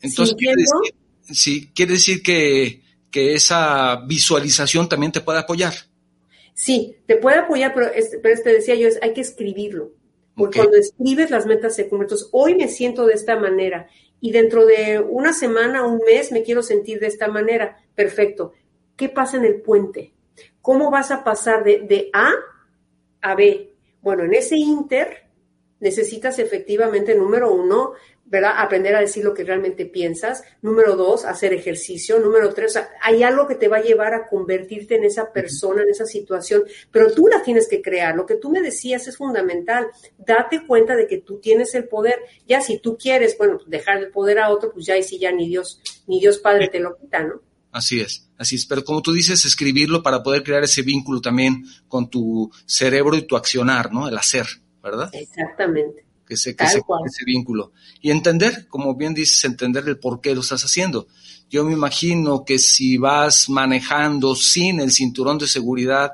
Entonces, 0.00 0.36
quiere 0.36 0.56
decir, 0.56 0.94
sí, 1.34 1.70
quiere 1.74 1.92
decir 1.92 2.22
que, 2.22 2.82
que 3.10 3.34
esa 3.34 4.02
visualización 4.06 4.88
también 4.88 5.12
te 5.12 5.20
puede 5.20 5.38
apoyar. 5.38 5.74
Sí, 6.54 6.96
te 7.06 7.16
puede 7.16 7.38
apoyar, 7.38 7.72
pero, 7.74 7.92
este, 7.92 8.18
pero 8.18 8.40
te 8.42 8.52
decía 8.52 8.74
yo, 8.74 8.88
es, 8.88 8.98
hay 9.02 9.12
que 9.12 9.20
escribirlo. 9.20 9.92
Porque 10.34 10.60
cuando 10.60 10.78
escribes 10.78 11.30
las 11.30 11.46
metas 11.46 11.76
se 11.76 11.88
cumplen. 11.88 12.06
Entonces, 12.06 12.28
hoy 12.32 12.54
me 12.54 12.68
siento 12.68 13.04
de 13.06 13.14
esta 13.14 13.38
manera 13.38 13.88
y 14.24 14.30
dentro 14.30 14.64
de 14.64 15.00
una 15.00 15.32
semana, 15.32 15.84
un 15.84 16.00
mes, 16.06 16.30
me 16.30 16.44
quiero 16.44 16.62
sentir 16.62 17.00
de 17.00 17.08
esta 17.08 17.26
manera. 17.26 17.76
Perfecto. 17.96 18.52
¿Qué 18.94 19.08
pasa 19.08 19.36
en 19.36 19.44
el 19.44 19.60
puente? 19.60 20.14
¿Cómo 20.60 20.92
vas 20.92 21.10
a 21.10 21.24
pasar 21.24 21.64
de, 21.64 21.80
de 21.80 22.08
A 22.12 22.30
a 23.20 23.34
B? 23.34 23.74
Bueno, 24.00 24.22
en 24.22 24.34
ese 24.34 24.56
inter 24.56 25.24
necesitas 25.80 26.38
efectivamente, 26.38 27.16
número 27.16 27.52
uno, 27.52 27.94
¿verdad? 28.32 28.54
Aprender 28.56 28.96
a 28.96 29.00
decir 29.00 29.22
lo 29.22 29.34
que 29.34 29.44
realmente 29.44 29.84
piensas. 29.84 30.42
Número 30.62 30.96
dos, 30.96 31.26
hacer 31.26 31.52
ejercicio. 31.52 32.18
Número 32.18 32.54
tres, 32.54 32.78
hay 33.02 33.22
algo 33.22 33.46
que 33.46 33.56
te 33.56 33.68
va 33.68 33.76
a 33.76 33.82
llevar 33.82 34.14
a 34.14 34.26
convertirte 34.26 34.96
en 34.96 35.04
esa 35.04 35.30
persona, 35.34 35.82
en 35.82 35.90
esa 35.90 36.06
situación, 36.06 36.62
pero 36.90 37.12
tú 37.12 37.28
la 37.28 37.42
tienes 37.42 37.68
que 37.68 37.82
crear. 37.82 38.16
Lo 38.16 38.24
que 38.24 38.36
tú 38.36 38.50
me 38.50 38.62
decías 38.62 39.06
es 39.06 39.18
fundamental. 39.18 39.88
Date 40.16 40.66
cuenta 40.66 40.96
de 40.96 41.06
que 41.06 41.18
tú 41.18 41.40
tienes 41.40 41.74
el 41.74 41.88
poder. 41.88 42.20
Ya 42.48 42.62
si 42.62 42.78
tú 42.78 42.96
quieres, 42.96 43.36
bueno, 43.36 43.58
dejar 43.66 43.98
el 43.98 44.10
poder 44.10 44.38
a 44.38 44.48
otro, 44.48 44.72
pues 44.72 44.86
ya 44.86 44.96
y 44.96 45.02
si 45.02 45.18
ya 45.18 45.30
ni 45.30 45.46
Dios, 45.46 45.82
ni 46.06 46.18
Dios 46.18 46.38
Padre 46.38 46.68
te 46.68 46.80
lo 46.80 46.96
quita, 46.96 47.22
¿no? 47.22 47.42
Así 47.70 48.00
es, 48.00 48.30
así 48.38 48.56
es. 48.56 48.64
Pero 48.64 48.82
como 48.82 49.02
tú 49.02 49.12
dices, 49.12 49.44
escribirlo 49.44 50.02
para 50.02 50.22
poder 50.22 50.42
crear 50.42 50.64
ese 50.64 50.80
vínculo 50.80 51.20
también 51.20 51.66
con 51.86 52.08
tu 52.08 52.50
cerebro 52.64 53.14
y 53.14 53.26
tu 53.26 53.36
accionar, 53.36 53.92
¿no? 53.92 54.08
El 54.08 54.16
hacer, 54.16 54.46
¿verdad? 54.82 55.10
Exactamente 55.12 56.11
que 56.32 56.38
se, 56.38 56.56
que 56.56 56.64
ese 56.64 57.24
vínculo. 57.26 57.72
Y 58.00 58.10
entender, 58.10 58.66
como 58.68 58.94
bien 58.94 59.12
dices, 59.12 59.44
entender 59.44 59.86
el 59.86 59.98
por 59.98 60.22
qué 60.22 60.34
lo 60.34 60.40
estás 60.40 60.64
haciendo. 60.64 61.06
Yo 61.50 61.62
me 61.62 61.74
imagino 61.74 62.42
que 62.44 62.58
si 62.58 62.96
vas 62.96 63.50
manejando 63.50 64.34
sin 64.34 64.80
el 64.80 64.92
cinturón 64.92 65.36
de 65.36 65.46
seguridad 65.46 66.12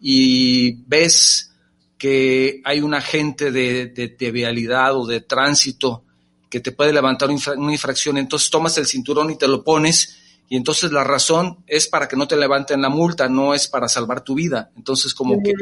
y 0.00 0.72
ves 0.86 1.52
que 1.98 2.62
hay 2.64 2.80
un 2.80 2.94
agente 2.94 3.50
de, 3.52 3.88
de, 3.88 4.30
vialidad 4.30 4.96
o 4.96 5.06
de 5.06 5.20
tránsito 5.20 6.04
que 6.48 6.60
te 6.60 6.72
puede 6.72 6.94
levantar 6.94 7.28
una 7.28 7.72
infracción, 7.72 8.16
entonces 8.16 8.48
tomas 8.48 8.78
el 8.78 8.86
cinturón 8.86 9.30
y 9.30 9.36
te 9.36 9.48
lo 9.48 9.62
pones 9.62 10.16
y 10.48 10.56
entonces 10.56 10.92
la 10.92 11.04
razón 11.04 11.58
es 11.66 11.88
para 11.88 12.08
que 12.08 12.16
no 12.16 12.26
te 12.26 12.36
levanten 12.36 12.80
la 12.80 12.88
multa, 12.88 13.28
no 13.28 13.52
es 13.52 13.68
para 13.68 13.86
salvar 13.86 14.22
tu 14.22 14.34
vida. 14.34 14.70
Entonces 14.76 15.12
como 15.12 15.42
que 15.42 15.52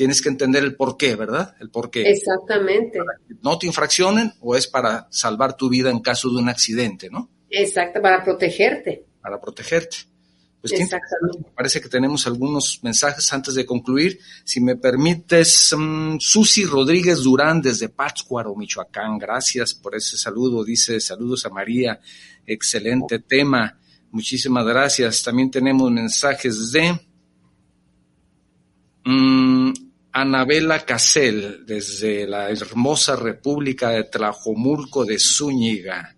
tienes 0.00 0.22
que 0.22 0.30
entender 0.30 0.64
el 0.64 0.76
por 0.76 0.96
qué, 0.96 1.14
¿verdad? 1.14 1.54
El 1.60 1.68
por 1.68 1.90
qué. 1.90 2.08
Exactamente. 2.08 2.98
no 3.42 3.58
te 3.58 3.66
infraccionen 3.66 4.32
o 4.40 4.56
es 4.56 4.66
para 4.66 5.06
salvar 5.10 5.58
tu 5.58 5.68
vida 5.68 5.90
en 5.90 6.00
caso 6.00 6.30
de 6.30 6.36
un 6.36 6.48
accidente, 6.48 7.10
¿no? 7.10 7.28
Exacto, 7.50 8.00
para 8.00 8.24
protegerte. 8.24 9.04
Para 9.20 9.38
protegerte. 9.38 9.98
Pues 10.58 10.72
Exactamente. 10.72 11.40
me 11.40 11.54
parece 11.54 11.82
que 11.82 11.90
tenemos 11.90 12.26
algunos 12.26 12.80
mensajes 12.82 13.30
antes 13.34 13.54
de 13.54 13.66
concluir. 13.66 14.18
Si 14.42 14.62
me 14.62 14.76
permites, 14.76 15.70
um, 15.74 16.18
Susi 16.18 16.64
Rodríguez 16.64 17.18
Durán 17.18 17.60
desde 17.60 17.90
Pátzcuaro, 17.90 18.56
Michoacán. 18.56 19.18
Gracias 19.18 19.74
por 19.74 19.94
ese 19.94 20.16
saludo. 20.16 20.64
Dice 20.64 20.98
saludos 20.98 21.44
a 21.44 21.50
María. 21.50 22.00
Excelente 22.46 23.18
tema. 23.18 23.78
Muchísimas 24.12 24.64
gracias. 24.64 25.22
También 25.22 25.50
tenemos 25.50 25.90
mensajes 25.90 26.72
de 26.72 26.98
mm, 29.04 29.89
Anabela 30.12 30.80
Casel, 30.84 31.64
desde 31.66 32.26
la 32.26 32.50
hermosa 32.50 33.14
República 33.14 33.90
de 33.90 34.04
Tlajomulco 34.04 35.04
de 35.04 35.18
Zúñiga. 35.18 36.16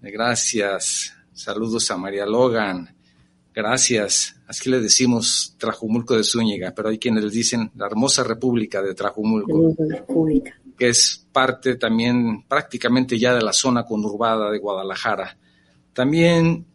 Gracias. 0.00 1.14
Saludos 1.32 1.90
a 1.90 1.96
María 1.96 2.26
Logan. 2.26 2.94
Gracias. 3.54 4.36
Así 4.46 4.68
le 4.68 4.80
decimos 4.80 5.54
Tlajomulco 5.58 6.16
de 6.16 6.24
Zúñiga, 6.24 6.72
pero 6.74 6.88
hay 6.88 6.98
quienes 6.98 7.24
les 7.24 7.32
dicen 7.32 7.70
la 7.76 7.86
hermosa 7.86 8.24
República 8.24 8.82
de 8.82 8.94
Tlajomulco, 8.94 9.76
que 10.76 10.88
es 10.88 11.26
parte 11.32 11.76
también 11.76 12.44
prácticamente 12.48 13.18
ya 13.18 13.34
de 13.34 13.42
la 13.42 13.52
zona 13.52 13.84
conurbada 13.84 14.50
de 14.50 14.58
Guadalajara. 14.58 15.38
También 15.92 16.66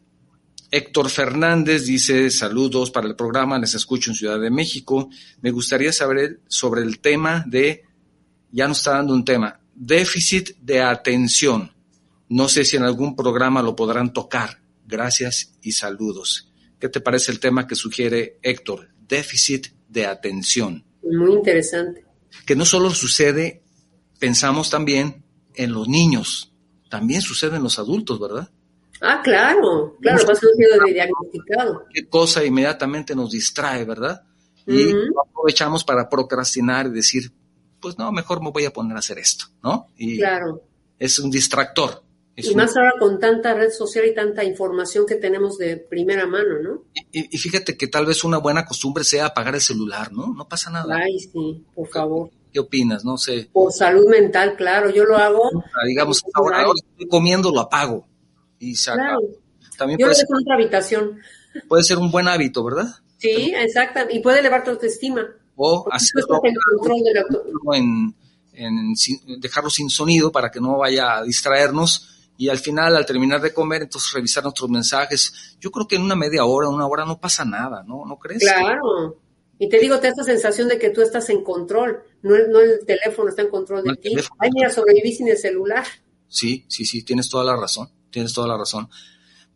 Héctor 0.72 1.10
Fernández 1.10 1.86
dice 1.86 2.30
saludos 2.32 2.92
para 2.92 3.08
el 3.08 3.16
programa, 3.16 3.60
les 3.60 3.74
escucho 3.76 4.12
en 4.12 4.18
Ciudad 4.18 4.40
de 4.40 4.50
México. 4.50 5.10
Me 5.42 5.52
gustaría 5.52 5.92
saber 5.92 6.42
sobre 6.48 6.82
el 6.82 7.00
tema 7.00 7.44
de, 7.48 7.84
ya 8.52 8.68
nos 8.68 8.80
está 8.80 8.92
dando 8.92 9.14
un 9.14 9.26
tema, 9.26 9.60
déficit 9.74 10.58
de 10.58 10.82
atención. 10.82 11.72
No 12.30 12.50
sé 12.50 12.66
si 12.66 12.78
en 12.78 12.84
algún 12.84 13.16
programa 13.16 13.62
lo 13.62 13.76
podrán 13.76 14.12
tocar. 14.12 14.60
Gracias 14.88 15.54
y 15.62 15.74
saludos. 15.74 16.52
¿Qué 16.80 16.90
te 16.90 17.02
parece 17.02 17.32
el 17.32 17.40
tema 17.40 17.68
que 17.68 17.76
sugiere 17.76 18.40
Héctor? 18.42 18.90
Déficit 19.08 19.68
de 19.88 20.06
atención. 20.06 20.84
Muy 21.04 21.34
interesante. 21.34 22.06
Que 22.46 22.56
no 22.56 22.66
solo 22.66 22.90
sucede, 22.90 23.64
pensamos 24.20 24.70
también 24.70 25.24
en 25.54 25.72
los 25.72 25.88
niños, 25.88 26.52
también 26.90 27.22
sucede 27.22 27.58
en 27.58 27.64
los 27.64 27.80
adultos, 27.80 28.20
¿verdad? 28.20 28.52
Ah, 29.02 29.22
claro, 29.24 29.98
claro, 30.02 30.26
va 30.26 30.34
a 30.34 30.36
ser 30.36 30.50
diagnosticado. 30.94 31.86
Qué 31.94 32.08
cosa 32.08 32.44
inmediatamente 32.44 33.16
nos 33.16 33.32
distrae, 33.32 33.84
¿verdad? 33.84 34.24
Y 34.68 34.94
aprovechamos 35.30 35.84
para 35.84 36.10
procrastinar 36.10 36.88
y 36.88 36.92
decir, 36.92 37.32
pues 37.80 37.98
no, 37.98 38.12
mejor 38.12 38.42
me 38.42 38.52
voy 38.52 38.66
a 38.66 38.72
poner 38.74 38.96
a 38.96 39.00
hacer 39.00 39.20
esto, 39.20 39.46
¿no? 39.64 39.90
Y 39.98 40.18
claro. 40.18 40.62
Es 40.98 41.20
un 41.20 41.30
distractor. 41.30 42.04
y 42.38 42.56
más 42.56 42.76
ahora 42.78 42.94
con 42.98 43.20
tanta 43.20 43.54
red 43.54 43.70
social 43.70 44.06
y 44.06 44.16
tanta 44.16 44.44
información 44.44 45.06
que 45.06 45.16
tenemos 45.16 45.58
de 45.58 45.78
primera 45.78 46.26
mano, 46.26 46.60
¿no? 46.64 46.84
Y, 47.12 47.38
fíjate 47.38 47.78
que 47.78 47.88
tal 47.88 48.06
vez 48.06 48.24
una 48.24 48.38
buena 48.38 48.66
costumbre 48.66 49.04
sea 49.04 49.28
apagar 49.28 49.56
el 49.56 49.62
celular, 49.62 50.12
¿no? 50.12 50.34
No 50.34 50.48
pasa 50.48 50.72
nada. 50.72 50.96
Ay, 50.96 51.20
sí, 51.20 51.64
por 51.76 51.88
favor. 51.90 52.30
¿Qué 52.52 52.60
opinas? 52.60 53.04
No 53.04 53.18
sé. 53.18 53.50
Por 53.52 53.74
salud 53.74 54.08
mental, 54.08 54.56
claro, 54.56 54.90
yo 54.90 55.04
lo 55.04 55.18
hago. 55.18 55.52
digamos, 55.86 56.24
ahora, 56.34 56.62
ahora 56.62 56.80
estoy 56.92 57.08
comiendo, 57.08 57.52
lo 57.52 57.60
apago 57.60 58.08
y 58.72 58.76
También 59.78 60.00
Yo 60.00 60.08
puede 60.08 60.16
ser, 60.16 60.28
otra 60.42 60.56
habitación. 60.56 61.20
Puede 61.68 61.84
ser 61.84 61.98
un 61.98 62.12
buen 62.12 62.28
hábito, 62.28 62.64
¿verdad? 62.64 62.88
Sí, 63.18 63.54
exacto. 63.56 64.02
Y 64.10 64.20
puede 64.20 64.40
elevar 64.40 64.64
tu 64.64 64.72
autoestima. 64.72 65.26
O 65.56 65.88
hacerlo 65.92 66.42
en, 67.74 68.14
en, 68.54 68.94
dejarlo 69.40 69.70
sin 69.70 69.90
sonido 69.90 70.32
para 70.32 70.50
que 70.50 70.60
no 70.60 70.80
vaya 70.80 71.18
a 71.18 71.24
distraernos 71.24 72.32
y 72.38 72.50
al 72.50 72.58
final, 72.58 72.96
al 72.98 73.06
terminar 73.06 73.40
de 73.42 73.54
comer, 73.54 73.84
entonces 73.84 74.12
revisar 74.12 74.44
nuestros 74.44 74.70
mensajes. 74.70 75.56
Yo 75.62 75.72
creo 75.72 75.88
que 75.88 75.96
en 75.96 76.02
una 76.02 76.16
media 76.16 76.44
hora, 76.44 76.68
una 76.68 76.88
hora 76.88 77.06
no 77.06 77.20
pasa 77.20 77.46
nada, 77.46 77.84
¿no? 77.88 78.06
¿No 78.06 78.18
crees? 78.18 78.44
Claro. 78.44 79.22
Y 79.58 79.70
te 79.70 79.80
digo, 79.80 79.96
te 80.00 80.08
da 80.08 80.10
esta 80.10 80.24
sensación 80.24 80.68
de 80.68 80.78
que 80.78 80.90
tú 80.90 81.02
estás 81.02 81.30
en 81.30 81.42
control, 81.42 82.04
no 82.24 82.36
el, 82.36 82.52
no 82.52 82.60
el 82.60 82.86
teléfono 82.86 83.30
está 83.30 83.44
en 83.44 83.50
control 83.50 83.86
de 83.86 83.96
ti. 83.96 84.14
Ay, 84.38 84.50
mira, 84.54 84.70
sobreviví 84.70 85.14
sin 85.14 85.30
el 85.30 85.38
celular. 85.38 85.86
Sí, 86.28 86.66
sí, 86.68 86.84
sí, 86.84 87.04
tienes 87.04 87.30
toda 87.30 87.46
la 87.46 87.56
razón 87.56 87.90
tienes 88.16 88.34
toda 88.34 88.48
la 88.48 88.58
razón. 88.58 88.90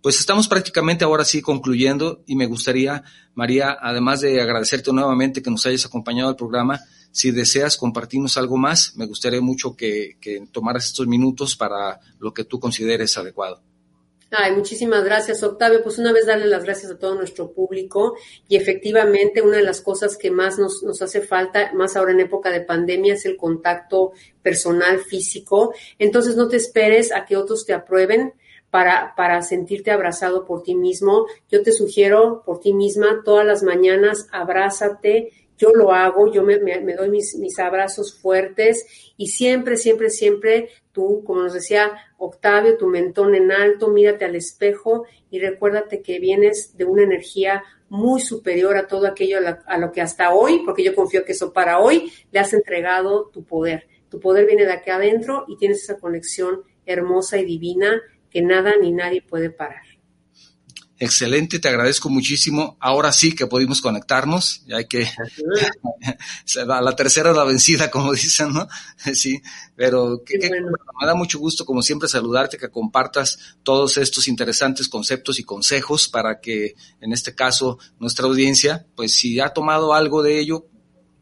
Pues 0.01 0.19
estamos 0.19 0.47
prácticamente 0.47 1.05
ahora 1.05 1.23
sí 1.23 1.41
concluyendo 1.41 2.23
y 2.25 2.35
me 2.35 2.45
gustaría, 2.45 3.03
María, 3.35 3.77
además 3.81 4.21
de 4.21 4.41
agradecerte 4.41 4.91
nuevamente 4.93 5.41
que 5.41 5.49
nos 5.49 5.65
hayas 5.65 5.85
acompañado 5.85 6.29
al 6.29 6.35
programa, 6.35 6.79
si 7.11 7.31
deseas 7.31 7.77
compartirnos 7.77 8.37
algo 8.37 8.57
más, 8.57 8.95
me 8.95 9.05
gustaría 9.05 9.41
mucho 9.41 9.75
que, 9.75 10.17
tomaras 10.51 10.85
estos 10.85 11.07
minutos 11.07 11.55
para 11.55 11.99
lo 12.19 12.33
que 12.33 12.43
tú 12.43 12.59
consideres 12.59 13.17
adecuado. 13.17 13.61
Ay, 14.31 14.55
muchísimas 14.55 15.03
gracias, 15.03 15.41
Octavio. 15.41 15.81
Pues 15.81 15.97
una 15.97 16.13
vez 16.13 16.27
darle 16.27 16.45
las 16.45 16.63
gracias 16.63 16.91
a 16.91 16.99
todo 16.99 17.15
nuestro 17.15 17.51
público 17.51 18.15
y 18.47 18.57
efectivamente 18.57 19.41
una 19.41 19.57
de 19.57 19.63
las 19.63 19.81
cosas 19.81 20.17
que 20.17 20.29
más 20.29 20.59
nos, 20.59 20.83
nos 20.83 21.01
hace 21.01 21.21
falta, 21.21 21.73
más 21.73 21.95
ahora 21.97 22.11
en 22.11 22.19
época 22.19 22.51
de 22.51 22.61
pandemia, 22.61 23.15
es 23.15 23.25
el 23.25 23.37
contacto 23.37 24.11
personal, 24.43 24.99
físico. 24.99 25.73
Entonces 25.97 26.35
no 26.35 26.47
te 26.47 26.57
esperes 26.57 27.11
a 27.11 27.25
que 27.25 27.37
otros 27.37 27.65
te 27.65 27.73
aprueben 27.73 28.33
para, 28.71 29.13
para 29.15 29.41
sentirte 29.41 29.91
abrazado 29.91 30.45
por 30.45 30.63
ti 30.63 30.75
mismo. 30.75 31.25
Yo 31.49 31.63
te 31.63 31.71
sugiero 31.71 32.43
por 32.45 32.59
ti 32.59 32.73
misma 32.73 33.21
todas 33.23 33.45
las 33.45 33.63
mañanas, 33.63 34.27
abrázate. 34.31 35.31
Yo 35.57 35.71
lo 35.73 35.91
hago, 35.91 36.31
yo 36.31 36.43
me, 36.43 36.57
me, 36.59 36.95
doy 36.95 37.09
mis, 37.09 37.35
mis 37.35 37.59
abrazos 37.59 38.17
fuertes 38.17 39.13
y 39.17 39.27
siempre, 39.27 39.75
siempre, 39.75 40.09
siempre 40.09 40.69
tú, 40.93 41.21
como 41.25 41.43
nos 41.43 41.53
decía 41.53 41.91
Octavio, 42.17 42.77
tu 42.77 42.87
mentón 42.87 43.35
en 43.35 43.51
alto, 43.51 43.89
mírate 43.89 44.23
al 44.23 44.35
espejo 44.35 45.05
y 45.29 45.39
recuérdate 45.39 46.01
que 46.01 46.19
vienes 46.19 46.77
de 46.77 46.85
una 46.85 47.03
energía 47.03 47.63
muy 47.89 48.21
superior 48.21 48.77
a 48.77 48.87
todo 48.87 49.05
aquello 49.05 49.39
a, 49.45 49.59
a, 49.65 49.77
lo 49.77 49.91
que 49.91 49.99
hasta 49.99 50.33
hoy, 50.33 50.61
porque 50.63 50.83
yo 50.83 50.95
confío 50.95 51.25
que 51.25 51.33
eso 51.33 51.51
para 51.51 51.79
hoy, 51.79 52.09
le 52.31 52.39
has 52.39 52.53
entregado 52.53 53.29
tu 53.33 53.43
poder. 53.43 53.87
Tu 54.09 54.19
poder 54.19 54.45
viene 54.45 54.65
de 54.65 54.71
aquí 54.71 54.91
adentro 54.91 55.43
y 55.49 55.57
tienes 55.57 55.83
esa 55.83 55.97
conexión 55.99 56.61
hermosa 56.85 57.37
y 57.37 57.45
divina 57.45 58.01
que 58.29 58.41
nada 58.41 58.73
ni 58.81 58.91
nadie 58.91 59.21
puede 59.21 59.49
parar. 59.49 59.89
Excelente, 61.01 61.59
te 61.59 61.69
agradezco 61.69 62.09
muchísimo. 62.09 62.75
Ahora 62.81 63.13
sí 63.13 63.33
que 63.33 63.47
pudimos 63.47 63.79
conectarnos, 63.79 64.65
ya 64.67 64.83
que 64.83 65.07
la 66.65 66.95
tercera 66.97 67.31
la 67.31 67.45
vencida, 67.45 67.89
como 67.89 68.11
dicen, 68.11 68.51
¿no? 68.51 68.67
Sí, 69.13 69.41
pero 69.77 70.21
me 70.99 71.07
da 71.07 71.15
mucho 71.15 71.39
gusto, 71.39 71.65
como 71.65 71.81
siempre, 71.81 72.09
saludarte, 72.09 72.57
que 72.57 72.69
compartas 72.69 73.55
todos 73.63 73.97
estos 73.97 74.27
interesantes 74.27 74.89
conceptos 74.89 75.39
y 75.39 75.45
consejos 75.45 76.09
para 76.09 76.41
que, 76.41 76.75
en 76.99 77.13
este 77.13 77.33
caso, 77.33 77.79
nuestra 77.97 78.25
audiencia, 78.25 78.85
pues 78.95 79.15
si 79.15 79.39
ha 79.39 79.49
tomado 79.49 79.93
algo 79.93 80.21
de 80.21 80.41
ello, 80.41 80.67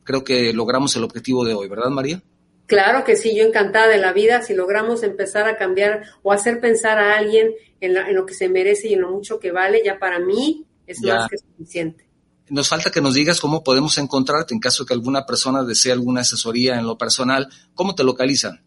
creo 0.03 0.24
que 0.24 0.53
logramos 0.53 0.95
el 0.95 1.03
objetivo 1.03 1.45
de 1.45 1.53
hoy, 1.53 1.68
¿verdad, 1.70 1.89
María? 1.91 2.24
Claro 2.68 3.05
que 3.05 3.15
sí, 3.15 3.34
yo 3.34 3.45
encantada 3.45 3.88
de 3.88 3.97
la 3.97 4.11
vida, 4.11 4.41
si 4.41 4.53
logramos 4.53 5.01
empezar 5.01 5.47
a 5.47 5.55
cambiar 5.55 6.03
o 6.22 6.34
hacer 6.34 6.59
pensar 6.59 6.99
a 6.99 7.18
alguien 7.18 7.55
en, 7.80 7.93
lo 8.13 8.26
que 8.26 8.34
se 8.34 8.49
merece 8.49 8.89
y 8.89 8.93
en 8.93 9.01
lo 9.01 9.09
mucho 9.09 9.39
que 9.39 9.53
vale, 9.53 9.82
ya 9.84 9.97
para 9.99 10.20
mí 10.20 10.65
es 10.86 11.01
más 11.01 11.30
que 11.30 11.38
suficiente. 11.38 12.09
Nos 12.49 12.68
falta 12.68 12.91
que 12.91 12.99
nos 12.99 13.13
digas 13.13 13.39
cómo 13.39 13.63
podemos 13.63 13.97
encontrarte 13.97 14.53
en 14.53 14.59
caso 14.59 14.84
de 14.84 14.88
que 14.89 14.93
alguna 14.93 15.26
persona 15.26 15.63
desee 15.63 15.93
alguna 15.93 16.22
asesoría 16.22 16.78
en 16.78 16.86
lo 16.86 16.97
personal, 16.97 17.47
¿cómo 17.74 17.95
te 17.95 18.03
localizan? 18.03 18.61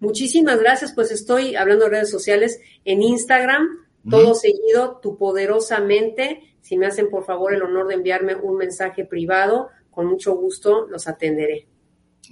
Muchísimas 0.00 0.58
gracias, 0.58 0.92
pues 0.92 1.12
estoy 1.12 1.54
hablando 1.54 1.84
de 1.84 1.90
redes 1.92 2.10
sociales 2.10 2.60
en 2.84 3.00
Instagram, 3.00 3.68
todo 4.10 4.34
seguido, 4.34 4.98
tu 5.00 5.16
poderosamente. 5.16 6.56
Si 6.62 6.76
me 6.76 6.86
hacen 6.86 7.10
por 7.10 7.24
favor 7.24 7.54
el 7.54 7.62
honor 7.62 7.86
de 7.86 7.94
enviarme 7.94 8.34
un 8.34 8.56
mensaje 8.56 9.04
privado, 9.04 9.68
con 9.90 10.06
mucho 10.06 10.34
gusto 10.34 10.86
los 10.88 11.06
atenderé. 11.06 11.68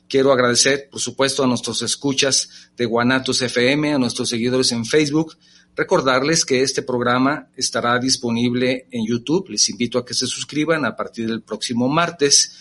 Quiero 0.08 0.32
agradecer, 0.32 0.88
por 0.92 1.02
supuesto, 1.02 1.44
a 1.44 1.48
nuestros 1.48 1.82
escuchas 1.82 2.70
de 2.78 2.86
Guanatos 2.86 3.42
FM, 3.42 3.94
a 3.94 3.98
nuestros 3.98 4.30
seguidores 4.30 4.72
en 4.72 4.86
Facebook. 4.86 5.36
Recordarles 5.76 6.46
que 6.46 6.62
este 6.62 6.84
programa 6.84 7.50
estará 7.56 7.98
disponible 8.00 8.88
en 8.92 9.06
YouTube. 9.06 9.50
Les 9.50 9.68
invito 9.70 9.98
a 9.98 10.06
que 10.06 10.14
se 10.14 10.28
suscriban 10.28 10.86
a 10.86 10.96
partir 10.96 11.28
del 11.28 11.42
próximo 11.42 11.90
martes 11.90 12.56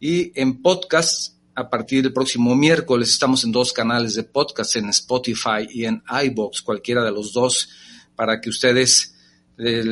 y 0.00 0.32
en 0.40 0.62
podcast 0.62 1.36
a 1.54 1.68
partir 1.68 2.02
del 2.02 2.12
próximo 2.12 2.56
miércoles. 2.56 3.10
Estamos 3.10 3.44
en 3.44 3.52
dos 3.52 3.72
canales 3.72 4.14
de 4.14 4.24
podcast, 4.24 4.76
en 4.76 4.88
Spotify 4.88 5.68
y 5.70 5.84
en 5.84 6.02
iBox, 6.24 6.62
cualquiera 6.62 7.04
de 7.04 7.12
los 7.12 7.32
dos, 7.32 7.68
para 8.14 8.40
que 8.40 8.50
ustedes 8.50 9.14
eh, 9.58 9.84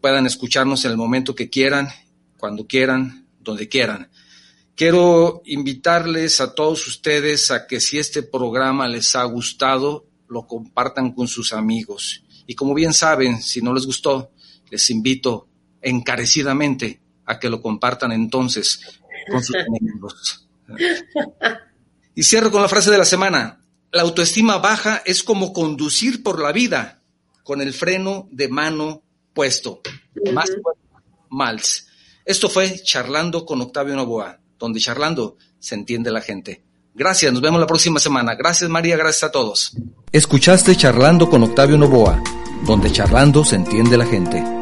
puedan 0.00 0.26
escucharnos 0.26 0.84
en 0.84 0.90
el 0.90 0.96
momento 0.96 1.34
que 1.34 1.50
quieran, 1.50 1.88
cuando 2.36 2.66
quieran, 2.66 3.26
donde 3.40 3.68
quieran. 3.68 4.08
Quiero 4.74 5.42
invitarles 5.44 6.40
a 6.40 6.54
todos 6.54 6.86
ustedes 6.86 7.50
a 7.50 7.66
que 7.66 7.78
si 7.78 7.98
este 7.98 8.22
programa 8.22 8.88
les 8.88 9.14
ha 9.14 9.24
gustado, 9.24 10.06
lo 10.28 10.46
compartan 10.46 11.12
con 11.12 11.28
sus 11.28 11.52
amigos. 11.52 12.24
Y 12.46 12.54
como 12.54 12.72
bien 12.72 12.94
saben, 12.94 13.42
si 13.42 13.60
no 13.60 13.74
les 13.74 13.84
gustó, 13.84 14.30
les 14.70 14.88
invito 14.90 15.46
encarecidamente 15.82 17.00
a 17.26 17.38
que 17.38 17.50
lo 17.50 17.60
compartan 17.60 18.12
entonces 18.12 18.80
con 19.30 19.44
sus 19.44 19.56
amigos. 19.66 20.48
Y 22.14 22.22
cierro 22.22 22.50
con 22.50 22.62
la 22.62 22.68
frase 22.68 22.90
de 22.90 22.98
la 22.98 23.04
semana. 23.04 23.60
La 23.90 24.02
autoestima 24.02 24.56
baja 24.56 25.02
es 25.04 25.22
como 25.22 25.52
conducir 25.52 26.22
por 26.22 26.40
la 26.40 26.50
vida 26.50 27.02
con 27.44 27.60
el 27.60 27.74
freno 27.74 28.26
de 28.30 28.48
mano 28.48 29.02
puesto. 29.34 29.82
Más 30.32 30.50
mals. 31.28 31.88
Esto 32.24 32.48
fue 32.48 32.82
Charlando 32.82 33.44
con 33.44 33.60
Octavio 33.60 33.94
Novoa 33.96 34.41
donde 34.62 34.80
charlando 34.80 35.36
se 35.58 35.74
entiende 35.74 36.10
la 36.10 36.20
gente. 36.20 36.62
Gracias, 36.94 37.32
nos 37.32 37.42
vemos 37.42 37.60
la 37.60 37.66
próxima 37.66 37.98
semana. 37.98 38.34
Gracias 38.34 38.70
María, 38.70 38.96
gracias 38.96 39.24
a 39.24 39.32
todos. 39.32 39.76
Escuchaste 40.12 40.76
Charlando 40.76 41.28
con 41.28 41.42
Octavio 41.42 41.76
Novoa, 41.76 42.22
donde 42.64 42.92
charlando 42.92 43.44
se 43.44 43.56
entiende 43.56 43.96
la 43.96 44.06
gente. 44.06 44.61